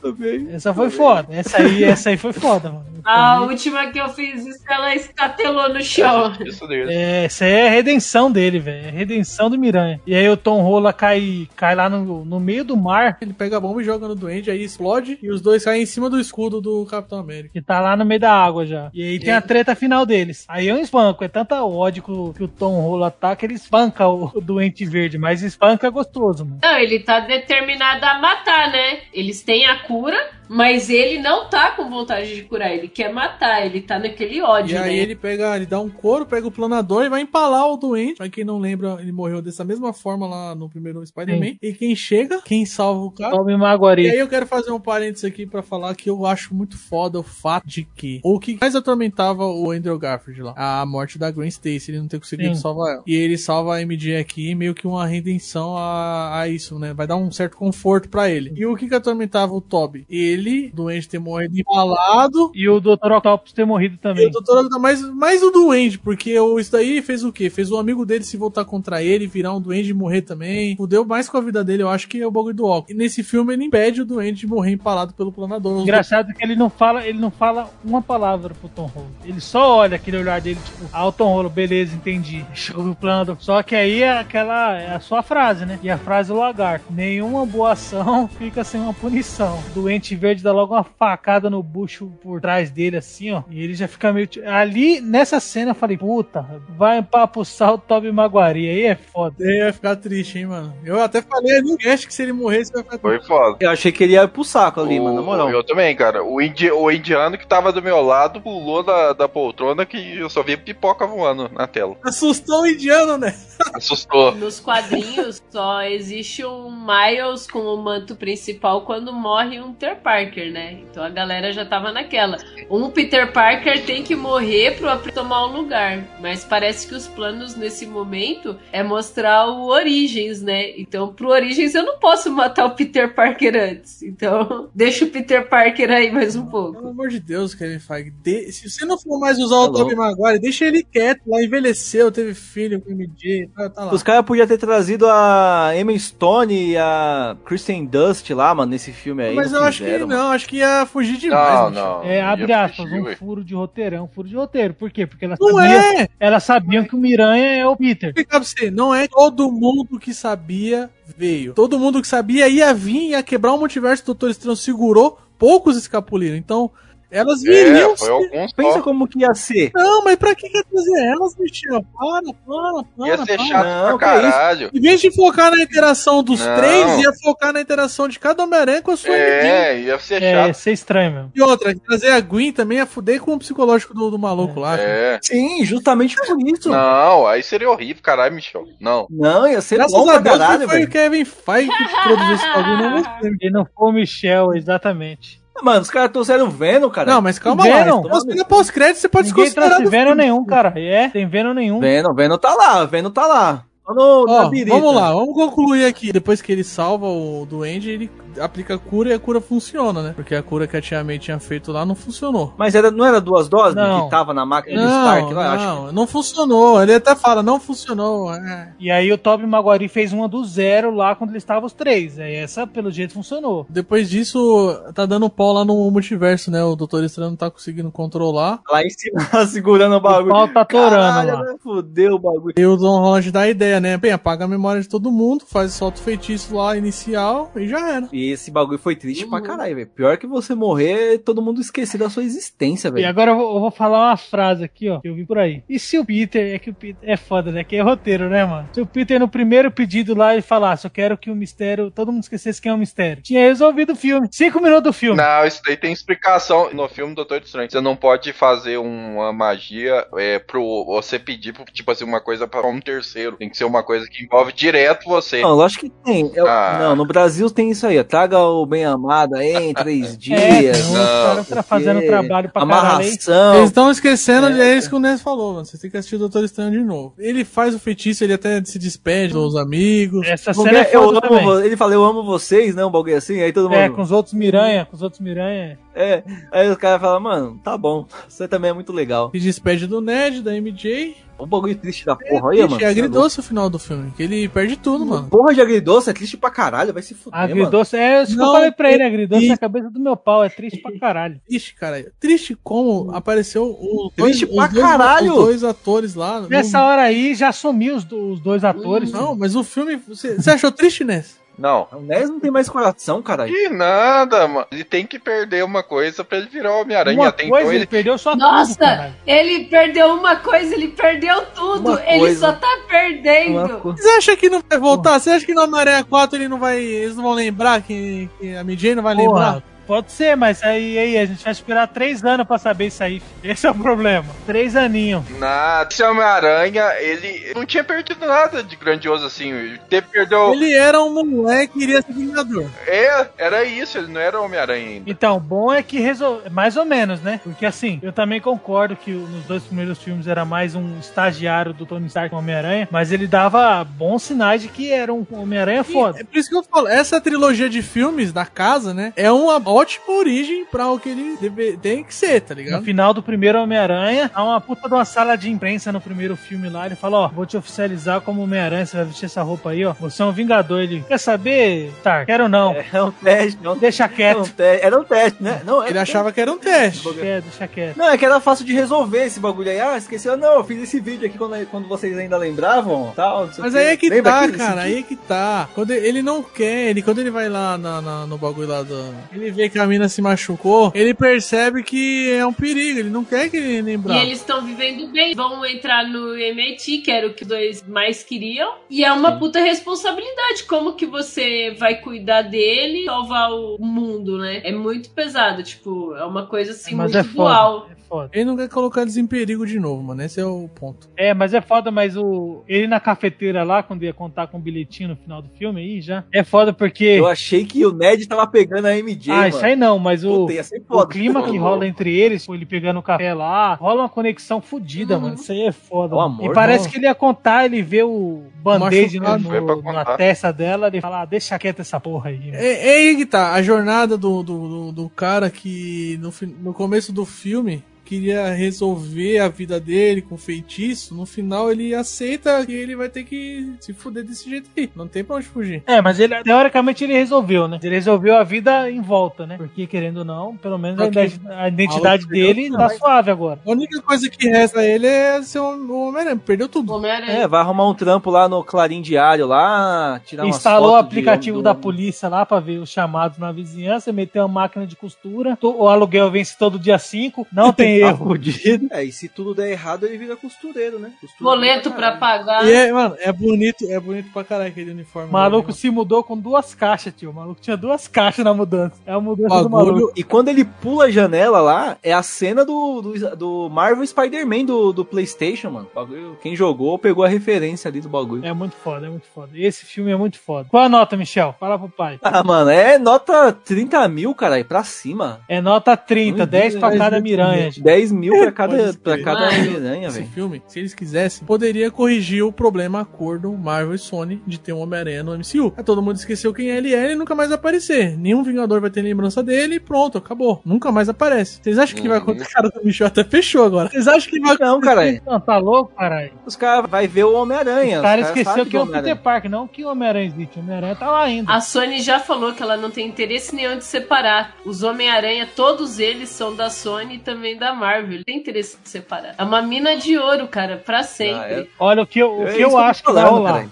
[0.01, 0.47] Tô bem.
[0.51, 1.27] Essa foi foda.
[1.31, 2.85] Essa aí, essa aí foi foda, mano.
[3.05, 6.33] A última que eu fiz isso, ela estatelou no chão.
[6.89, 8.85] É, essa aí é a redenção dele, velho.
[8.85, 9.99] É a redenção do Miranha.
[10.07, 13.57] E aí o Tom Rola cai, cai lá no, no meio do mar, Ele pega
[13.57, 16.19] a bomba e joga no doente, aí explode e os dois caem em cima do
[16.19, 17.49] escudo do Capitão América.
[17.53, 18.89] que tá lá no meio da água já.
[18.93, 19.37] E aí E tem aí?
[19.37, 20.45] a treta final deles.
[20.47, 21.23] Aí é um espanco.
[21.23, 24.41] É tanta ódio que o, que o Tom Rola tá que ele espanca o, o
[24.41, 25.17] doente verde.
[25.17, 26.59] Mas espanca gostoso, mano.
[26.61, 28.99] Não, ele tá determinado a matar, né?
[29.13, 30.17] Eles têm a cura,
[30.53, 32.71] mas ele não tá com vontade de curar.
[32.71, 35.01] Ele quer matar, ele tá naquele ódio, E aí né?
[35.01, 38.17] ele pega, ele dá um couro, pega o planador e vai empalar o doente.
[38.17, 41.55] Pra quem não lembra, ele morreu dessa mesma forma lá no primeiro Spider-Man.
[41.61, 43.35] E quem chega, quem salva o cara.
[43.35, 44.09] Tome E Maguari.
[44.09, 47.23] aí eu quero fazer um parênteses aqui pra falar que eu acho muito foda o
[47.23, 51.47] fato de que o que mais atormentava o Andrew Garfield lá, a morte da Gwen
[51.47, 52.61] Stacy, ele não ter conseguido Sim.
[52.61, 53.03] salvar ela.
[53.07, 56.93] E ele salva a MJ aqui, meio que uma redenção a, a isso, né?
[56.93, 58.53] Vai dar um certo conforto pra ele.
[58.55, 60.05] E o que que atormentava o Toby?
[60.09, 62.51] Ele dele, o Duende ter morrido empalado.
[62.53, 63.11] E o Dr.
[63.11, 64.27] Octopus ter morrido E também.
[64.27, 64.37] o Dr.
[64.57, 67.49] Octopus, mais, mais o Duende, porque o, isso daí fez o quê?
[67.49, 70.75] Fez o amigo dele se voltar contra ele, virar um Duende e morrer também.
[70.75, 72.91] Fudeu mais com a vida dele, eu acho que é o bagulho do Octopus.
[72.91, 75.81] E nesse filme ele impede o Duende de morrer empalado pelo planador.
[75.81, 79.13] Engraçado que ele não fala, ele não fala uma palavra pro Tom Holland.
[79.25, 82.45] Ele só olha aquele olhar dele, tipo, ah, o Tom Holland, beleza, entendi.
[82.53, 83.37] Show o plano.
[83.39, 85.79] Só que aí é aquela, é a sua frase, né?
[85.83, 86.85] E a frase do lagarto.
[86.89, 89.61] Nenhuma boa ação fica sem uma punição.
[89.73, 93.43] Doente verde dá logo uma facada no bucho por trás dele, assim, ó.
[93.49, 94.27] E ele já fica meio.
[94.47, 98.67] Ali, nessa cena, eu falei, puta, vai empapuçar o Toby Maguari.
[98.69, 99.35] Aí é foda.
[99.39, 100.73] Ele vai ficar triste, hein, mano.
[100.85, 103.27] Eu até falei no cast que se ele morresse, vai ficar Foi triste.
[103.27, 103.57] foda.
[103.59, 105.49] Eu achei que ele ia pro saco ali, mano, na moral.
[105.49, 106.23] Eu também, cara.
[106.23, 110.29] O, indi- o indiano que tava do meu lado pulou da, da poltrona que eu
[110.29, 111.97] só vi pipoca voando na tela.
[112.03, 113.35] Assustou o indiano, né?
[113.75, 114.33] Assustou.
[114.35, 120.51] Nos quadrinhos só existe um Miles com o manto principal quando morre um Peter Parker,
[120.51, 120.77] né?
[120.91, 122.37] Então a galera já tava naquela.
[122.69, 126.03] Um Peter Parker tem que morrer pro April tomar o lugar.
[126.21, 130.69] Mas parece que os planos nesse momento é mostrar o Origins, né?
[130.77, 134.03] Então pro Origins eu não posso matar o Peter Parker antes.
[134.03, 136.73] Então deixa o Peter Parker aí mais um pouco.
[136.73, 138.11] Pelo amor de Deus, Kevin Feige.
[138.23, 141.21] de- Se você não for mais usar o Tobey Maguire, deixa ele quieto.
[141.25, 143.47] Lá envelheceu, teve filho com o MJ.
[143.55, 143.93] Tá, tá lá.
[143.93, 148.91] Os caras podiam ter trazido a Emma Stone e a Kristen Dust lá, mano, nesse
[148.91, 149.35] filme aí.
[149.35, 150.19] Mas eu acho que mano.
[150.21, 151.53] não, acho que ia fugir demais.
[151.53, 152.03] Não, não.
[152.03, 153.15] É, abre aspas, fugir, um ué.
[153.15, 154.73] furo de roteiro, é um furo de roteiro.
[154.73, 155.05] Por quê?
[155.05, 156.09] Porque elas, Não sabiam, é!
[156.19, 158.13] elas sabiam que o Miranha é o Peter.
[158.13, 161.53] Vou explicar pra você, não é todo mundo que sabia veio.
[161.53, 165.77] Todo mundo que sabia ia vir, ia quebrar o multiverso, o Doutor Estranho segurou, poucos
[165.77, 166.35] escapuliram.
[166.35, 166.71] Então,
[167.13, 167.93] elas viriam.
[167.93, 168.81] É, foi alguns Pensa só.
[168.81, 169.71] como que ia ser.
[169.73, 171.83] Não, mas pra que quer trazer elas, Michel?
[171.97, 173.07] Para, para, para.
[173.07, 173.45] Ia ser para.
[173.45, 174.31] chato Não, pra que isso?
[174.31, 174.69] caralho.
[174.73, 176.55] Em vez de focar na interação dos Não.
[176.55, 179.31] três, ia focar na interação de cada Homem-Aranha com a sua amiguinha.
[179.53, 180.55] É, ia ser É, ia chato.
[180.55, 181.31] ser estranho mesmo.
[181.35, 184.77] E outra, trazer a Gwen também ia fuder com o psicológico do, do maluco lá.
[184.79, 185.19] É.
[185.21, 186.69] Sim, justamente por isso.
[186.69, 188.63] Não, aí seria horrível, caralho, Michel.
[188.79, 189.05] Não.
[189.09, 190.87] Não, ia ser Graças bom a Deus caralho, foi velho.
[190.87, 193.33] o Kevin Feige que produziu esse bagulho, não gostei.
[193.41, 195.42] E não foi o Michel, exatamente.
[195.61, 197.11] Mano, os caras trouxeram Venom, cara.
[197.11, 198.01] Não, mas calma Venom?
[198.03, 198.09] lá.
[198.11, 199.77] Mas na pós-crédito você pode Ninguém desconsiderar.
[199.77, 200.73] trouxe Venom nenhum, cara.
[200.75, 201.79] É, tem Venom nenhum.
[201.79, 203.65] Venom, Venom tá lá, Venom tá lá.
[203.87, 204.75] No, birita.
[204.75, 206.11] vamos lá, vamos concluir aqui.
[206.11, 208.09] Depois que ele salva o Duende, ele
[208.39, 210.13] aplica a cura e a cura funciona, né?
[210.15, 212.53] Porque a cura que a Tia May tinha feito lá não funcionou.
[212.57, 214.05] Mas era, não era duas doses Não.
[214.05, 215.43] que tava na máquina de Não, Stark lá?
[215.45, 216.81] eu Acho não, não funcionou.
[216.81, 218.33] Ele até fala, não funcionou.
[218.33, 218.73] É.
[218.79, 222.19] E aí o Tobey Maguire fez uma do zero lá quando eles estavam os três.
[222.19, 223.65] Aí essa, pelo jeito, funcionou.
[223.69, 226.63] Depois disso, tá dando pau lá no multiverso, né?
[226.63, 228.59] O Doutor Estranho não tá conseguindo controlar.
[228.65, 230.29] que lá em cima segurando o bagulho.
[230.29, 231.43] pau tá torando lá.
[231.43, 231.55] né?
[231.61, 232.53] Fudeu o bagulho.
[232.57, 233.97] E o Don Holland dá a ideia, né?
[233.97, 237.89] Bem, apaga a memória de todo mundo, faz solta o feitiço lá inicial e já
[237.91, 238.07] era.
[238.11, 239.87] E esse bagulho foi triste pra caralho, velho.
[239.87, 243.07] Pior que você morrer, todo mundo esquecer da sua existência, E velho.
[243.07, 245.63] agora eu vou, eu vou falar uma frase aqui, ó, que eu vi por aí.
[245.69, 247.63] E se o Peter, é que o Peter é foda, né?
[247.63, 248.69] Que é roteiro, né, mano?
[248.73, 252.11] Se o Peter no primeiro pedido lá ele falasse, eu quero que o mistério, todo
[252.11, 253.21] mundo esquecesse quem é o mistério.
[253.23, 254.27] Tinha resolvido o filme.
[254.31, 255.17] Cinco minutos do filme.
[255.17, 257.69] Não, isso daí tem explicação no filme Doutor Estranho.
[257.69, 262.47] Você não pode fazer uma magia é, pro você pedir, pro, tipo assim, uma coisa
[262.47, 263.37] pra um terceiro.
[263.37, 265.41] Tem que ser uma coisa que envolve direto você.
[265.41, 266.31] Não, lógico que tem.
[266.35, 266.77] Eu- Ah.
[266.79, 268.03] Não, no Brasil tem isso aí, ó.
[268.13, 270.77] Traga o bem amado aí em três É, dias.
[270.83, 272.79] tem uns caras sei tá o fazendo trabalho pra caralho.
[272.85, 273.55] Amarração.
[273.55, 274.77] Eles estão esquecendo, é.
[274.77, 275.65] isso que o Ness falou, mano.
[275.65, 277.15] Vocês têm que assistir o Doutor Estranho de novo.
[277.17, 280.27] Ele faz o feitiço, ele até se despede dos amigos.
[280.27, 280.99] Essa cena é que é?
[280.99, 281.43] eu foda amo, também.
[281.43, 282.85] vo- ele fala, eu amo vocês, né?
[282.85, 283.79] Um bagulho assim, aí todo mundo.
[283.79, 285.79] É, com os outros Miranha, com os outros Miranha.
[285.95, 286.21] É,
[286.51, 289.31] aí os caras falam, mano, tá bom, você também é muito legal.
[289.31, 291.15] Se despede do Ned, da MJ.
[291.43, 292.81] Um bagulho triste da porra, é, aí, mano.
[292.81, 295.27] é agridoce o final do filme, que ele perde tudo, mano.
[295.29, 297.51] Porra de agridoce é triste pra caralho, vai se fuder, mano.
[297.53, 300.15] Agridoce, é isso que eu falei pra ele, agridoce e- é a cabeça do meu
[300.15, 301.39] pau, é triste pra caralho.
[301.47, 302.11] Triste, cara.
[302.19, 305.31] Triste como apareceu os Triste dois, pra os dois, caralho.
[305.31, 306.41] os dois atores lá.
[306.49, 309.11] Nessa No- hora aí já sumiu os, do- os dois atores.
[309.11, 309.95] Não, mas o filme.
[310.07, 311.41] Você, você achou triste, Ness?
[311.57, 311.87] Não.
[311.91, 313.53] O Ness não tem mais coração, caralho.
[313.53, 314.65] Que nada, mano.
[314.71, 317.19] Ele tem que perder uma coisa pra ele virar o Homem-Aranha.
[317.19, 317.85] Uma Até coisa, ele ele.
[317.85, 321.91] perdeu só tudo, Nossa, ele perdeu uma coisa, ele perdeu tudo.
[321.91, 322.39] Uma Ele coisa.
[322.39, 323.79] só tá perdendo.
[323.79, 325.19] Co- Você acha que não vai voltar?
[325.19, 326.79] Você acha que no Homem-Aranha 4 ele não vai.
[326.81, 329.63] Eles não vão lembrar que, que a MJ não vai Porra, lembrar?
[329.85, 333.19] Pode ser, mas aí, aí a gente vai esperar três anos pra saber isso aí.
[333.19, 333.51] filho.
[333.53, 334.25] Esse é o problema.
[334.45, 335.23] Três aninhos.
[335.37, 335.89] Nada.
[335.91, 339.51] Esse Homem-Aranha, ele não tinha perdido nada de grandioso assim.
[339.51, 339.79] Ele
[340.11, 340.53] perdeu.
[340.53, 342.69] Ele era um moleque que iria ser Vingador.
[342.87, 343.97] É, era isso.
[343.97, 345.09] Ele não era Homem-Aranha ainda.
[345.09, 346.49] Então, bom é que resolve.
[346.49, 347.39] Mais ou menos, né?
[347.43, 351.85] Porque assim, eu também concordo que nos dois primeiros filmes era mais um estagiário do
[351.85, 355.83] Tony Stark com o Homem-Aranha, mas ele dava bons sinais de que era um Homem-Aranha
[355.83, 356.19] foda.
[356.19, 359.13] É por isso que eu falo, essa trilogia de filmes da casa, né?
[359.15, 362.83] É uma ótima origem pra o que ele deve- tem que ser, tá No ligado?
[362.83, 366.69] final do primeiro Homem-Aranha, há uma puta de uma sala de imprensa no primeiro filme
[366.69, 366.85] lá.
[366.85, 369.93] Ele fala: Ó, vou te oficializar como Homem-Aranha, você vai vestir essa roupa aí, ó.
[369.99, 370.81] Você é um Vingador.
[370.81, 372.25] Ele quer saber, Tar?
[372.25, 372.75] Quero não.
[372.93, 373.77] É um teste, não.
[373.77, 374.37] Deixa quieto.
[374.37, 375.61] Era um teste, era um teste, né?
[375.65, 377.07] Não, Ele achava que era um teste.
[377.13, 377.97] Quer, deixa quieto.
[377.97, 379.79] Não, é que era fácil de resolver esse bagulho aí.
[379.79, 380.35] Ah, esqueceu.
[380.37, 383.11] Não, eu fiz esse vídeo aqui quando, quando vocês ainda lembravam.
[383.15, 385.67] Tal, não sei o Mas aí é que Lembra tá, cara, aí é que tá.
[385.75, 389.13] Quando ele não quer, ele, quando ele vai lá na- na- no bagulho lá do.
[389.31, 393.23] Ele vê que a mina se machucou, ele percebe que é um perigo, ele não
[393.23, 394.21] quer que ele E lembrar.
[394.23, 395.33] eles estão vivendo bem.
[395.35, 398.75] Vão entrar no MIT, que era o que os dois mais queriam.
[398.89, 400.63] E é uma puta responsabilidade.
[400.67, 404.61] Como que você vai cuidar dele e salvar o mundo, né?
[404.63, 405.63] É muito pesado.
[405.63, 407.33] Tipo, é uma coisa assim Mas muito é foda.
[407.35, 407.87] dual.
[407.91, 408.29] É foda.
[408.33, 410.21] Ele não quer colocar eles em perigo de novo, mano.
[410.21, 411.09] Esse é o ponto.
[411.17, 412.63] É, mas é foda, mas o.
[412.67, 416.01] Ele na cafeteira lá, quando ia contar com o bilhetinho no final do filme aí
[416.01, 416.23] já.
[416.33, 417.05] É foda porque.
[417.05, 419.51] Eu achei que o Ned tava pegando a MJ, ah.
[419.55, 421.07] Isso aí não, mas o, Puta, ser o foda.
[421.07, 425.35] clima que rola entre eles, ele pegando o café lá, rola uma conexão fodida, mano.
[425.35, 426.15] Isso aí é foda.
[426.21, 426.91] Amor, e parece não.
[426.91, 429.93] que ele ia contar, ele vê o band-aid no- pra no- contar.
[429.93, 432.37] na testa dela, ele fala, ah, deixa quieta essa porra aí.
[432.39, 432.55] mano.
[432.55, 436.31] É, é aí que tá, a jornada do, do, do, do cara que no,
[436.61, 442.65] no começo do filme queria resolver a vida dele com feitiço, no final ele aceita
[442.65, 444.89] que ele vai ter que se fuder desse jeito aí.
[444.95, 445.83] Não tem pra onde fugir.
[445.87, 447.79] É, mas ele, teoricamente ele resolveu, né?
[447.81, 449.57] Ele resolveu a vida em volta, né?
[449.57, 453.59] Porque, querendo ou não, pelo menos a, identidade dele tá mas- suave agora.
[453.65, 456.37] A única coisa que resta a ele é ser um, Homem-Aranha.
[456.37, 456.93] Perdeu tudo.
[457.05, 461.57] É, vai arrumar um trampo lá no Clarim Diário lá, tirar umas Instalou o aplicativo
[461.57, 465.57] de- da polícia lá pra ver os chamados na vizinhança, meteu uma máquina de costura,
[465.61, 468.25] o aluguel vence todo dia 5, não tem Tá erro.
[468.27, 468.87] fudido.
[468.91, 471.11] É, e se tudo der errado, ele vira costureiro, né?
[471.19, 472.67] Costureiro Boleto pra pagar.
[472.67, 475.29] E é, mano, é bonito, é bonito pra caralho aquele uniforme.
[475.29, 477.31] O maluco dele, se mudou com duas caixas, tio.
[477.31, 478.95] O maluco tinha duas caixas na mudança.
[479.05, 480.13] É a mudança do maluco.
[480.15, 484.65] E quando ele pula a janela lá, é a cena do, do, do Marvel Spider-Man
[484.65, 485.87] do, do PlayStation, mano.
[485.93, 488.45] Bagulho, quem jogou pegou a referência ali do bagulho.
[488.45, 489.49] É muito foda, é muito foda.
[489.53, 490.67] Esse filme é muito foda.
[490.69, 491.55] Qual a nota, Michel?
[491.59, 492.19] Fala pro pai.
[492.21, 495.41] Ah, mano, é nota 30 mil, caralho, pra cima.
[495.47, 497.69] É nota 30, Não 10 pra cada miranha.
[497.83, 497.93] Tio.
[497.93, 500.31] 10 mil pra cada, Pode pra cada Mano, miranha, Esse velho.
[500.31, 504.79] filme, se eles quisessem, poderia corrigir o problema acordo Marvel e Sony de ter um
[504.79, 505.73] Homem-Aranha no MCU.
[505.77, 508.17] Aí todo mundo esqueceu quem ele é e nunca mais vai aparecer.
[508.17, 510.61] Nenhum Vingador vai ter lembrança dele e pronto, acabou.
[510.65, 511.59] Nunca mais aparece.
[511.61, 512.23] Vocês acham que vai Uhum.
[512.23, 512.53] acontecer?
[512.53, 513.89] Cara do Michel até fechou agora.
[513.89, 515.21] Vocês acham que vai Não, caralho.
[515.25, 516.31] Não, tá louco, caralho?
[516.45, 517.99] Os caras vão ver o Homem-Aranha.
[517.99, 520.57] O cara esqueceu que é o do Peter Parker, não que o Homem-Aranha existe.
[520.57, 521.51] O Homem-Aranha tá lá ainda.
[521.51, 524.55] A Sony já falou que ela não tem interesse nenhum de separar.
[524.65, 528.17] Os Homem-Aranha, todos eles são da Sony e também da Marvel.
[528.17, 529.35] Não tem interesse de separar.
[529.37, 531.53] É uma mina de ouro, cara, pra sempre.
[531.53, 531.67] Ah, é.
[531.79, 533.67] Olha, o que eu, o É que eu acho que vai rolar.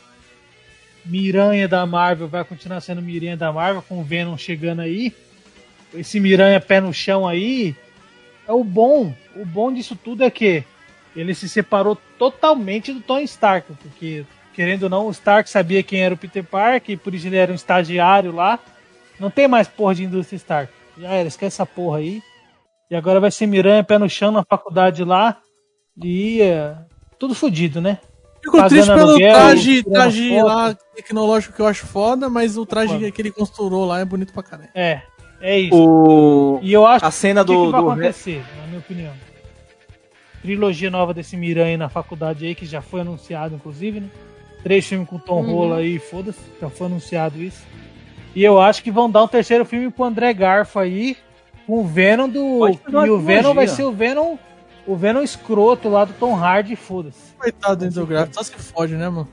[1.05, 5.13] Miranha da Marvel vai continuar sendo Miranha da Marvel, com o Venom chegando aí.
[5.93, 7.75] Esse Miranha pé no chão aí.
[8.47, 9.13] É o bom.
[9.35, 10.63] O bom disso tudo é que
[11.15, 13.71] ele se separou totalmente do Tony Stark.
[13.81, 17.27] Porque, querendo ou não, o Stark sabia quem era o Peter Parker, e por isso
[17.27, 18.59] ele era um estagiário lá.
[19.19, 20.71] Não tem mais porra de indústria Stark.
[20.97, 22.21] Já era, esquece essa porra aí.
[22.91, 25.37] E agora vai ser Miranha pé no chão na faculdade lá.
[26.03, 26.75] E é,
[27.17, 27.97] tudo fodido, né?
[28.43, 32.65] Fico Pagando triste pelo aluguel, traje, traje lá tecnológico que eu acho foda, mas o
[32.65, 33.11] traje Foda.
[33.11, 34.69] que ele construiu lá é bonito pra caralho.
[34.75, 35.01] É,
[35.39, 35.75] é isso.
[35.77, 36.59] O...
[36.61, 39.13] E eu acho A cena o que, do- que vai do- acontecer, na minha opinião.
[40.41, 44.09] Trilogia nova desse Miranha na faculdade aí, que já foi anunciado, inclusive, né?
[44.63, 45.53] Três filmes com Tom Uhum.
[45.55, 47.63] Rola aí, foda-se, já foi anunciado isso.
[48.35, 51.15] E eu acho que vão dar um terceiro filme pro André Garfo aí,
[51.65, 52.67] com o Venom do.
[52.69, 54.37] E o Venom vai ser o Venom.
[54.85, 57.33] O Venom escroto lá do Tom Hardy, foda-se.
[57.37, 59.27] Coitado do Andrew Garfield, só se fode, né, mano?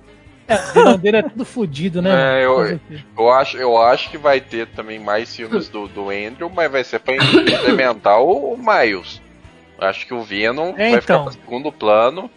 [0.47, 2.41] É, o Venom dele é tudo fodido, né?
[2.41, 2.79] É, eu-?
[3.17, 6.85] Eu acho, eu acho que vai ter também mais filmes do, do Andrew, mas vai
[6.85, 9.21] ser pra implementar o, o Miles.
[9.79, 11.25] Acho que o Venom É, vai ficar então.
[11.25, 12.31] pra segundo plano.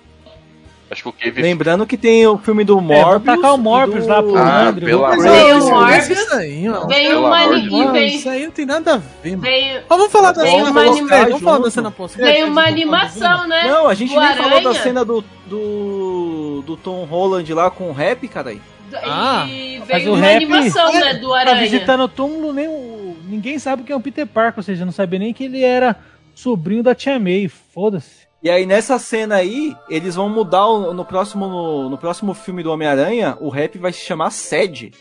[0.91, 3.35] Acho que o Kevin Lembrando que tem o filme do É, vou Morbius.
[3.35, 4.87] tacar o Morbius do- lá pro Ah, Andrew.
[4.89, 5.69] pelo amor Veio de o Deus.
[5.69, 6.87] Morbius, Isso aí, mano.
[6.87, 9.41] Veio veio, isso aí não tem nada a ver, mano.
[9.41, 12.33] veio, Mas vamos falar da cena uma pós-crédito, animação Vamos falar da cena pós-crédito.
[12.33, 13.67] veio uma animação, né?
[13.69, 17.93] Não, a gente nem falou da cena do, do, do Tom Holland lá com o
[17.93, 18.61] rap, caralho.
[19.03, 21.61] Ah, e Mas veio o uma rap animação, né, do tá Aranha.
[21.61, 24.91] visitando o túmulo, nem o- ninguém sabe quem é o Peter Parker, ou seja, não
[24.91, 25.95] sabia nem que ele era
[26.35, 28.20] sobrinho da Tia May, foda-se.
[28.43, 32.63] E aí nessa cena aí, eles vão mudar o- no próximo no, no próximo filme
[32.63, 34.91] do Homem-Aranha, o rap vai se chamar Sed.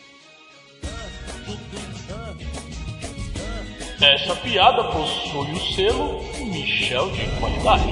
[4.00, 7.84] Essa piada possui o selo Michel de qualidade.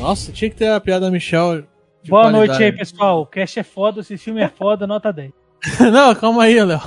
[0.00, 1.62] Nossa, tinha que ter a piada Michel.
[2.02, 2.48] de Boa qualidade.
[2.48, 3.22] noite aí, pessoal.
[3.22, 5.30] O cast é foda, esse filme é foda, nota 10.
[5.92, 6.80] Não, calma aí, Léo.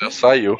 [0.00, 0.58] Já saiu.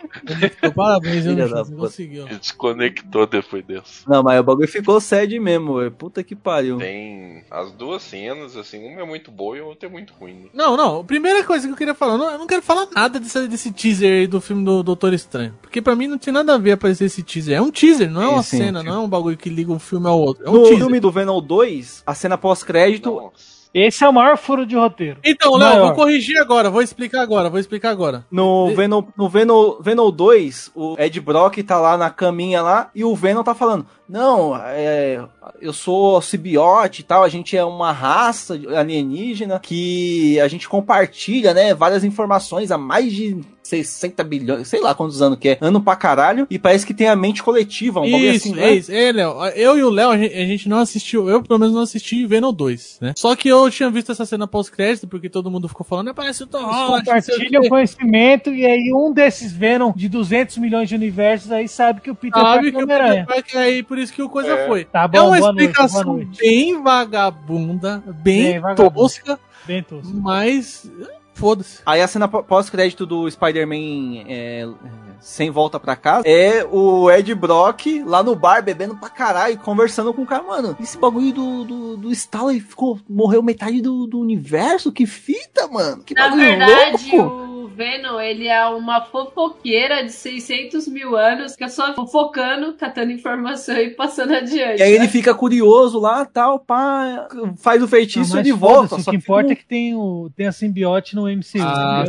[0.74, 2.26] Parabéns, Filha eu não conseguiu.
[2.26, 4.08] Ele desconectou depois dessa.
[4.08, 5.90] Não, mas o bagulho ficou sad mesmo, velho.
[5.90, 6.78] Puta que pariu.
[6.78, 10.34] Tem as duas cenas, assim, uma é muito boa e a outra é muito ruim.
[10.34, 10.48] né?
[10.54, 11.00] Não, não.
[11.00, 13.46] A primeira coisa que eu queria falar, eu não, eu não quero falar nada desse,
[13.48, 15.54] desse teaser aí do filme do Doutor Estranho.
[15.62, 17.56] Porque pra mim não tinha nada a ver aparecer esse teaser.
[17.58, 18.86] É um teaser, não é uma sim, cena, sim.
[18.86, 20.44] não é um bagulho que liga um filme ao outro.
[20.46, 20.78] É um No teaser.
[20.78, 23.32] filme do Venom 2, a cena pós-crédito.
[23.74, 25.18] Esse é o maior furo de roteiro.
[25.24, 28.24] Então, Léo, vou corrigir agora, vou explicar agora, vou explicar agora.
[28.30, 33.02] No Venom, no Venom, Venom 2, o Ed Brock tá lá na caminha lá e
[33.02, 35.24] o Venom tá falando: Não, é,
[35.60, 41.54] eu sou simbiote e tal, a gente é uma raça alienígena que a gente compartilha,
[41.54, 45.80] né, várias informações há mais de 60 bilhões, sei lá quantos anos que é, ano
[45.80, 48.72] pra caralho, e parece que tem a mente coletiva, um bagulho assim, é né?
[48.72, 48.92] isso.
[48.92, 52.26] É, Léo, eu e o Léo, a gente, não assistiu, eu pelo menos não assisti
[52.26, 53.12] Venom 2, né?
[53.16, 56.42] Só que eu tinha visto essa cena pós-crédito, porque todo mundo ficou falando, é, parece
[56.42, 60.58] o Tom Holland, sei o compartilham quê." conhecimento e aí um desses Venom de 200
[60.58, 62.86] milhões de universos aí sabe que o Peter Sabe Parker que é o.
[63.08, 64.66] Peter Parker aí, por isso que o coisa É.
[64.66, 64.84] foi.
[64.84, 66.38] Tá bom, é uma noite, explicação noite.
[66.40, 68.90] bem vagabunda, bem, Bem vagabunda.
[68.94, 70.12] tosca, Bem tosco.
[70.14, 70.90] mas
[71.34, 71.80] foda-se.
[71.86, 74.68] Aí a cena pó- pós-crédito do Spider-Man é,
[75.20, 80.12] sem volta pra casa é o Ed Brock lá no bar bebendo pra caralho, conversando
[80.12, 80.42] com o cara.
[80.42, 84.92] Mano, esse bagulho do, do, do Stalin ficou, morreu metade do, do universo?
[84.92, 86.02] Que fita, mano?
[86.04, 87.34] Que Na bagulho verdade, louco.
[87.34, 93.12] o Venom, ele é uma fofoqueira de 600 mil anos, que é só fofocando, catando
[93.12, 94.80] informação e passando adiante.
[94.80, 95.08] E aí ele né?
[95.08, 97.28] fica curioso lá, tal, pá,
[97.58, 98.96] faz o feitiço e Não, ele volta.
[98.96, 101.60] O Só que que importa fica é que tem, o, tem a simbiote no MCU.
[101.60, 102.04] Ah,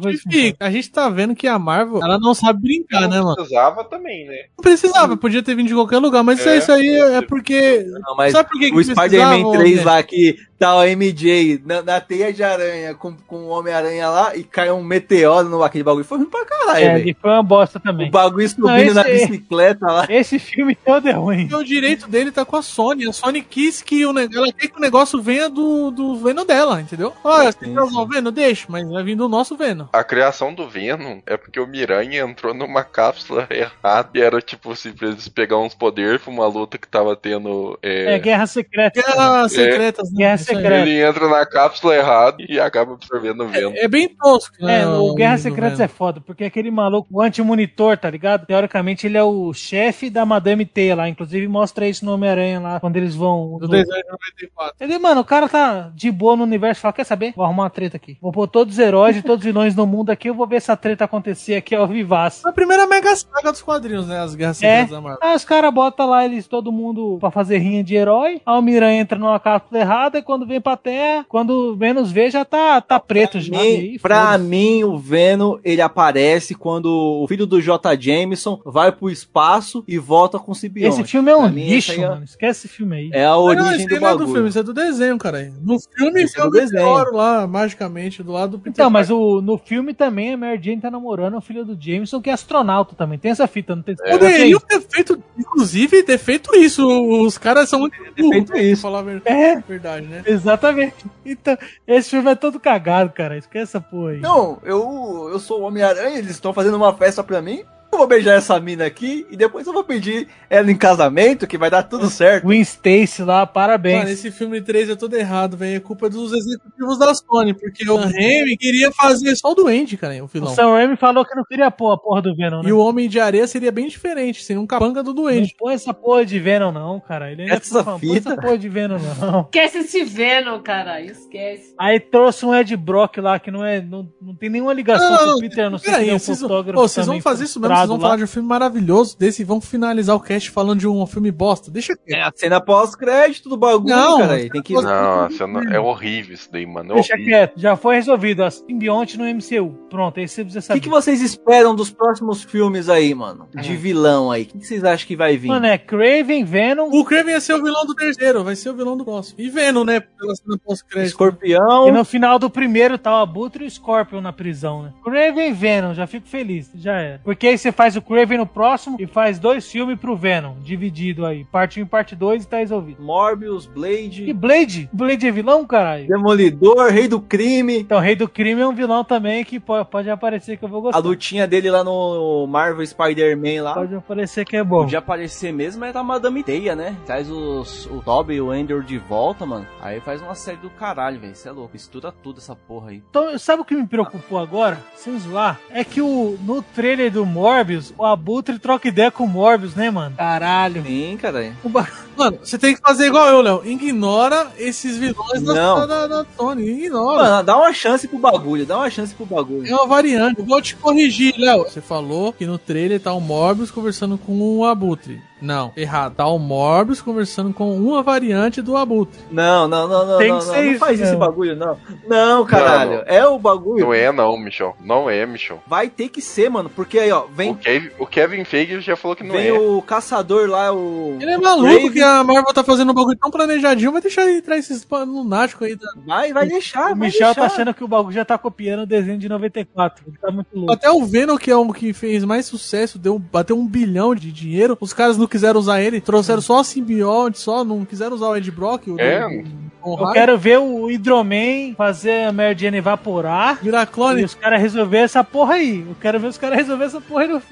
[0.00, 0.66] que fica.
[0.66, 3.34] A gente tá vendo que a Marvel, ela não sabe brincar, né, mano?
[3.36, 4.36] Precisava também, né?
[4.56, 6.58] Não precisava, podia ter vindo de qualquer lugar, mas isso, É.
[6.58, 7.84] isso aí é porque.
[8.06, 9.84] Não, mas Sabe por que que o Spider-Man precisava, 3 né?
[9.84, 14.34] lá que tá o MJ na, na teia de aranha com, com o Homem-Aranha lá
[14.36, 16.04] e cai um meteoro no aquele bagulho.
[16.04, 17.16] Foi ruim pra caralho, É, velho.
[17.20, 18.08] foi uma bosta também.
[18.08, 20.06] O bagulho subindo Não, esse- na bicicleta lá.
[20.08, 21.48] Esse filme todo é ruim.
[21.52, 23.08] O direito dele tá com a Sony.
[23.08, 24.38] A Sony quis que o negócio.
[24.44, 27.12] Ela quer que o negócio venha do, do Venom dela, entendeu?
[27.22, 28.30] Olha, você quer usar o Venom?
[28.32, 29.86] Deixa, mas vai vir do nosso Venom.
[29.92, 34.72] A criação do Venom é porque o Miranha entrou numa cápsula errada e era tipo
[34.72, 37.78] assim, pra eles pegar uns poderes pra uma luta que tava tendo.
[37.82, 39.00] É, É, Guerra Secreta.
[39.02, 40.18] Guerra Secretas, né?
[40.18, 40.53] Guerra Isso aí.
[40.56, 40.76] Secreta.
[40.88, 43.72] ele entra na cápsula errada e acaba absorvendo o Venom.
[43.76, 44.82] É bem tosco, né?
[44.82, 45.84] É, o Guerra do Secretas Venom.
[45.84, 48.46] é foda, porque aquele maluco, o anti-monitor, tá ligado?
[48.46, 52.80] Teoricamente ele é o chefe da Madame T lá, inclusive mostra isso no Homem-Aranha lá,
[52.80, 53.58] quando eles vão...
[53.58, 54.74] Do no- 94.
[54.80, 57.32] Ele, mano, o cara tá de boa no universo, fala, quer saber?
[57.36, 58.16] Vou arrumar uma treta aqui.
[58.20, 60.56] Vou pôr todos os heróis e todos os vilões do mundo aqui, eu vou ver
[60.56, 62.46] essa treta acontecer aqui ao vivaço.
[62.48, 64.20] A primeira mega saga dos quadrinhos, né?
[64.20, 65.18] As Guerras É, Secretas da Marvel.
[65.22, 68.40] aí os caras botam lá eles, todo mundo, pra fazer rinha de herói.
[68.44, 72.30] Aí o Miranha entra numa cápsula errada e quando vem pra Terra, quando menos vê,
[72.30, 73.48] já tá, tá preto já.
[73.48, 73.58] E Mim-
[73.92, 77.96] aí, pra mim, o Venom, ele aparece quando o filho do J.
[78.00, 81.00] Jameson vai pro espaço e volta com o simbionte.
[81.00, 82.24] Esse filme é um Pra mim, lixo, é- mano.
[82.24, 83.10] Esquece esse filme aí.
[83.12, 84.32] É a origem não, isso do não é do bagulho.
[84.34, 85.52] filme, isso é do desenho, cara.
[85.62, 86.82] No filme Esse é é o do desenho.
[86.84, 90.60] meteoro lá, magicamente, do lado do Peter Então, mas o, no filme também a Mary
[90.62, 93.18] Jane tá namorando o filho do Jameson, que é astronauta também.
[93.18, 93.94] Tem essa fita, não tem?
[93.96, 96.84] Poderiam ter feito, inclusive, ter feito isso.
[97.24, 98.30] Os caras são muito burros.
[98.30, 98.82] feito isso.
[98.82, 99.60] Pra falar a ver- É.
[99.60, 100.22] verdade, né?
[100.30, 101.04] Exatamente.
[101.24, 101.56] Então,
[101.86, 103.36] esse filme é todo cagado, cara.
[103.36, 104.20] Esquece essa aí.
[104.20, 107.64] Não, eu, eu sou o Homem-Aranha, eles estão fazendo uma festa pra mim.
[107.94, 111.56] Eu vou beijar essa mina aqui e depois eu vou pedir ela em casamento, que
[111.56, 112.48] vai dar tudo certo.
[112.48, 113.98] Win Stacy lá, parabéns.
[113.98, 115.76] Mano, esse filme 3 é todo errado, velho.
[115.76, 120.14] É culpa dos executivos da Sony, porque o Raimi queria fazer só o Duende, cara,
[120.20, 120.52] o O vilão.
[120.52, 122.68] Sam Raimi falou que não queria pôr a porra do Venom, né?
[122.68, 125.54] E o Homem de Areia seria bem diferente, seria um capanga do Não Duende.
[125.56, 127.30] põe essa porra de Venom, não, cara.
[127.30, 128.28] Ele ainda Essa ficou falando, põe fita.
[128.32, 129.40] essa porra de Venom, não.
[129.42, 131.12] Esquece esse Venom, caralho.
[131.12, 131.74] Esquece.
[131.78, 133.80] Aí trouxe um Ed Brock lá que não é.
[133.80, 136.18] Não, não tem nenhuma ligação Não, com não, o Peter, não sei se é um
[136.18, 136.80] vocês, fotógrafo.
[136.82, 138.16] Ô, vocês vão fazer isso mesmo, vocês vão frustrado falar lá.
[138.16, 141.70] de um filme maravilhoso desse e vão finalizar o cast falando de um filme bosta.
[141.70, 142.22] Deixa É quieto.
[142.28, 144.48] a cena pós-crédito do bagulho, Não, cara.
[144.50, 144.72] Tem que.
[144.74, 145.28] Não-
[145.72, 146.92] é horrível isso daí, mano.
[146.92, 147.32] É Deixa horrível.
[147.32, 148.42] quieto, já foi resolvido.
[148.44, 149.70] A simbionte no MCU.
[149.88, 150.80] Pronto, aí você precisa O saber.
[150.80, 153.48] que, que vocês esperam dos próximos filmes aí, mano?
[153.54, 154.42] De vilão aí.
[154.42, 155.48] O que, que vocês acham que vai vir?
[155.48, 156.88] Mano, é Craven, Venom.
[156.90, 159.40] O Kraven ia ser o vilão do terceiro, vai ser o vilão do próximo.
[159.40, 160.00] E Venom, né?
[160.00, 161.08] Pela cena pós-crédito.
[161.08, 161.88] Escorpião.
[161.88, 164.92] E no final do primeiro tá o Abutre e o Scorpion na prisão, né?
[165.04, 167.20] Craven e Venom, já fico feliz, já era.
[167.24, 171.26] Porque aí você faz o Craven no próximo e faz dois filmes pro Venom, dividido
[171.26, 171.44] aí.
[171.44, 173.02] Parte 1 e parte 2 e tá resolvido.
[173.02, 174.24] Morbius, Blade.
[174.28, 174.88] E Blade?
[174.92, 176.06] Blade é vilão, caralho?
[176.06, 177.78] Demolidor, Rei do Crime.
[177.78, 180.82] Então, Rei do Crime é um vilão também que pode, pode aparecer que eu vou
[180.82, 180.98] gostar.
[180.98, 183.74] A lutinha dele lá no Marvel Spider-Man lá.
[183.74, 184.82] Pode aparecer que é bom.
[184.82, 186.96] Podia aparecer mesmo é da Madame Teia, né?
[187.04, 189.66] Traz os, o Toby e o Ender de volta, mano.
[189.80, 191.34] Aí faz uma série do caralho, velho.
[191.34, 191.70] Você é louco.
[191.72, 193.02] Mistura tudo essa porra aí.
[193.08, 194.78] Então, sabe o que me preocupou agora?
[194.94, 195.58] Sem zoar.
[195.70, 197.53] É que o, no trailer do Morbius,
[197.96, 200.16] o Abutre troca ideia com o Morbius, né, mano?
[200.16, 200.82] Caralho.
[200.82, 201.54] Sim, caralho.
[202.16, 203.62] Mano, você tem que fazer igual eu, Léo.
[203.64, 205.86] Ignora esses vilões da, Não.
[205.86, 206.84] da, da Tony.
[206.84, 207.22] Ignora.
[207.22, 209.66] Mano, dá uma chance pro bagulho, dá uma chance pro bagulho.
[209.66, 210.38] É uma variante.
[210.40, 211.64] Eu vou te corrigir, Léo.
[211.64, 215.20] Você falou que no trailer tá o Morbius conversando com o Abutre.
[215.42, 216.14] Não, errado.
[216.14, 219.20] Tá o Morbius conversando com uma variante do Abutre.
[219.30, 221.18] Não, não, não, não, Tem não, que não, ser não isso, faz esse não.
[221.18, 221.76] bagulho, não.
[222.06, 223.84] Não, caralho, Não, é o bagulho.
[223.84, 224.74] Não é não, Michel.
[224.82, 225.62] Não é, Michel.
[225.66, 228.96] Vai ter que ser, mano, porque aí, ó, vem, O Kevin, o Kevin Feige já
[228.96, 229.52] falou que não vem é.
[229.52, 231.18] o caçador lá, o...
[231.20, 231.92] Ele é maluco Craven.
[231.92, 233.90] que a Marvel tá fazendo um bagulho tão planejadinho.
[233.92, 235.74] Vai deixar ele entrar esses lunáticos aí.
[235.76, 235.86] Da...
[236.06, 237.54] Vai, vai deixar, O vai Michel tá deixar.
[237.54, 240.04] achando que o bagulho já tá copiando o desenho de 94.
[240.06, 240.72] Ele tá muito louco.
[240.72, 244.30] Até o Venom, que é um que fez mais sucesso, deu, bateu um bilhão de
[244.30, 244.76] dinheiro.
[244.80, 248.36] Os caras não quiseram usar ele, trouxeram só a simbionte, só, não quiseram usar o
[248.36, 248.86] Ed Brock.
[248.88, 249.20] O É.
[249.28, 253.58] do- Eu quero ver o Hidroman fazer a Mary Jane evaporar.
[253.62, 254.22] Virar clone.
[254.22, 255.80] E os caras resolver essa porra aí.
[255.86, 257.42] Eu quero ver os caras resolver essa porra aí no,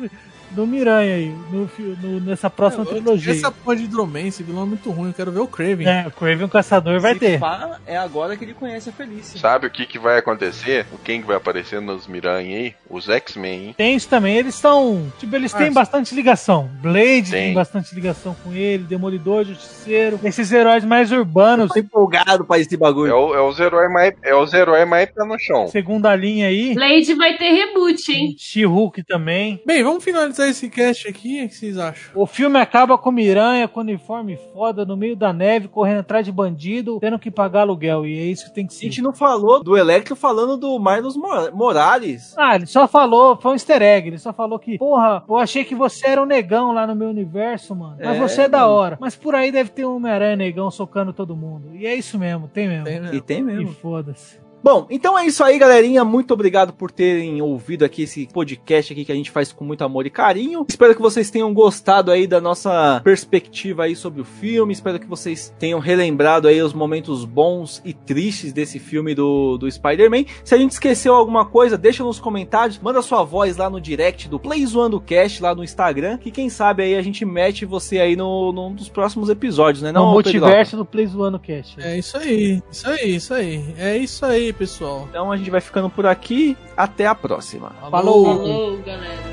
[0.55, 1.35] do Miranha aí.
[1.51, 1.69] No,
[2.03, 3.33] no- nessa próxima trilogia.
[3.33, 5.09] Essa porra de Hidroman, esse vilão é muito ruim.
[5.09, 5.87] Eu quero ver o Craven.
[5.87, 7.41] É, o Craven Caçador vai Se ter.
[7.41, 9.39] pá, é agora que ele conhece a Felícia.
[9.41, 10.87] Sabe o que, que vai acontecer?
[11.05, 12.75] Quem que vai aparecer nos Miranha aí?
[12.89, 13.75] Os X-Men, hein?
[13.77, 15.11] Tem isso também, eles estão.
[15.19, 16.71] Tipo, eles têm Ah, bastante ligação.
[16.81, 17.43] Blade tem.
[17.43, 17.55] Tem.
[17.55, 20.19] bastante ligação com ele, Demolidor, Justiceiro.
[20.23, 23.15] Esses heróis mais urbanos, Tô empolgado pra esse É, bagulho.
[23.15, 25.67] o, é os heróis mais, é os heróis mais pé no chão.
[25.69, 26.75] segunda linha aí.
[26.75, 28.35] Blade vai ter reboot, hein?
[28.39, 29.61] She-Hulk também.
[29.67, 31.45] Bem, vamos finalizar esse cast aqui.
[31.45, 32.11] O que vocês acham?
[32.15, 36.33] O filme acaba com Miranha com uniforme foda no meio da neve, correndo atrás de
[36.33, 38.07] bandido, tendo que pagar aluguel.
[38.07, 38.85] E é isso que tem que A ser.
[38.85, 42.35] gente não falou do Electro falando do Marlos Mor- Morales.
[42.37, 44.09] Ah, ele só falou, foi um easter egg.
[44.09, 47.09] Ele só falou que, porra, eu achei que você era um negão lá no meu
[47.09, 47.97] universo, mano.
[47.99, 48.73] Mas É, você é da mano.
[48.73, 48.99] hora.
[49.01, 51.71] Mas por aí deve ter um Homem-Aranha negão socando todo mundo.
[51.75, 52.85] E é isso mesmo, tem mesmo.
[52.85, 53.17] Tem mesmo.
[53.17, 53.73] E tem E mesmo.
[53.75, 54.41] foda-se.
[54.63, 56.05] Bom, então é isso aí, galerinha.
[56.05, 59.83] Muito obrigado por terem ouvido aqui esse podcast aqui que a gente faz com muito
[59.83, 60.65] amor e carinho.
[60.69, 64.73] Espero que vocês tenham gostado aí da nossa perspectiva aí sobre o filme.
[64.73, 69.71] Espero que vocês tenham relembrado aí os momentos bons e tristes desse filme do, do
[69.71, 70.25] Spider-Man.
[70.45, 72.79] Se a gente esqueceu alguma coisa, deixa nos comentários.
[72.79, 76.19] Manda sua voz lá no direct do Play Zoando Cast lá no Instagram.
[76.19, 79.91] Que quem sabe aí a gente mete você aí no, num dos próximos episódios, né?
[79.91, 80.33] No Não, Pedro?
[80.33, 81.81] multiverso do Play Zoando Cast.
[81.81, 82.63] É isso aí.
[82.71, 83.75] Isso aí, isso aí.
[83.77, 85.07] É isso aí, pessoal.
[85.09, 86.57] Então a gente vai ficando por aqui.
[86.77, 87.71] Até a próxima.
[87.91, 88.25] Falou.
[88.25, 89.32] Falou, galera.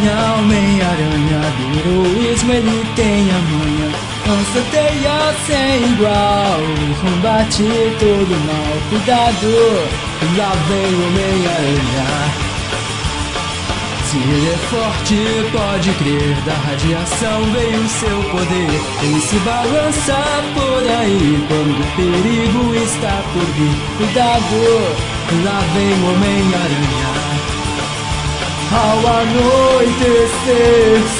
[0.00, 3.92] Homem-Aranha, Homem-Aranha, do heroísmo ele tem a manha.
[4.26, 6.60] Lança teia sem igual,
[7.02, 7.64] combate
[7.98, 8.72] todo mal.
[8.88, 9.50] Cuidado,
[10.38, 12.50] lá vem o Homem-Aranha.
[14.06, 15.18] Se ele é forte,
[15.52, 18.80] pode crer, da radiação veio seu poder.
[19.02, 20.16] Ele se balança
[20.54, 23.76] por aí quando o perigo está por vir.
[23.98, 24.56] Cuidado,
[25.44, 27.29] lá vem o Homem-Aranha.
[28.72, 30.60] Ao anoitecer,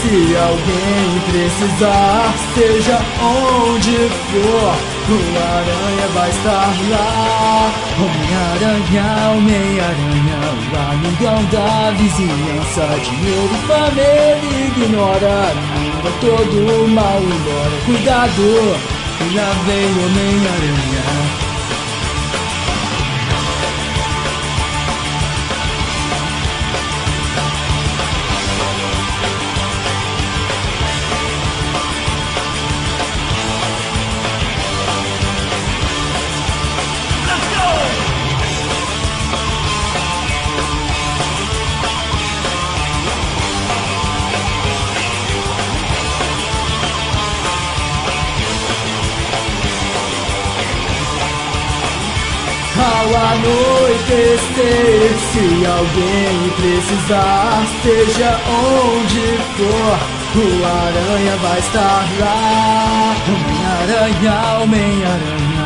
[0.01, 3.97] se alguém precisar, seja onde
[4.31, 4.72] for,
[5.10, 7.72] o aranha vai estar lá.
[7.98, 17.77] Homem-Aranha, Homem-Aranha, o amigão da vizinhança, dinheiro família ignora, manda todo o mal embora.
[17.85, 18.47] Cuidado,
[19.35, 21.49] lá vem Homem-Aranha.
[54.11, 59.99] Se alguém precisar, seja onde for,
[60.35, 63.15] o aranha vai estar lá.
[63.28, 64.62] Homem-Aranha.
[64.62, 65.65] Homem-Aranha,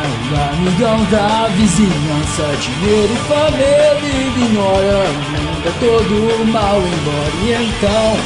[0.53, 2.45] amigão da vizinhança.
[2.61, 3.15] Dinheiro
[3.57, 7.33] ele ignora, manda todo o mal embora.
[7.41, 8.17] E então,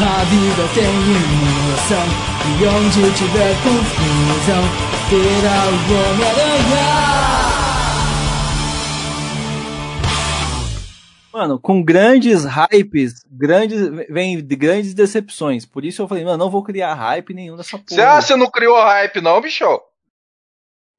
[0.00, 2.06] a vida tem emoção.
[2.44, 4.64] E onde tiver confusão,
[5.10, 7.21] terá o Homem-Aranha.
[11.32, 15.64] Mano, com grandes hypes, grandes, vem de grandes decepções.
[15.64, 17.84] Por isso eu falei, mano, não vou criar hype nenhum nessa porra.
[17.88, 19.64] Você ah, você não criou hype, não, bicho?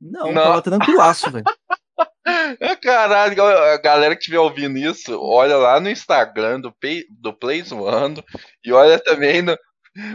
[0.02, 0.44] Não, não.
[0.44, 1.46] tava tranquilaço, velho.
[2.82, 7.72] Caralho, a galera que estiver ouvindo isso, olha lá no Instagram do, Play, do Plays
[7.72, 8.24] One
[8.66, 9.58] e olha também no,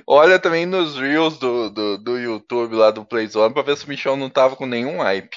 [0.07, 3.87] olha também nos Reels do, do, do YouTube lá do Plays One pra ver se
[3.87, 5.37] o Michel não tava com nenhum hype.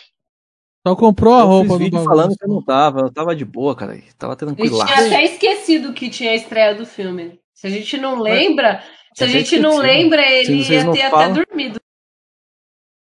[0.85, 3.35] Só comprou a Eu roupa fiz do vídeo falando que eu não tava, eu tava
[3.35, 3.97] de boa, cara.
[4.17, 4.77] Tava A tranquilo.
[4.79, 7.39] gente tinha até esquecido que tinha a estreia do filme.
[7.53, 8.81] Se a gente não lembra,
[9.15, 9.87] se a Até gente não esqueci.
[9.87, 11.79] lembra, ele ia ter falam- até dormido.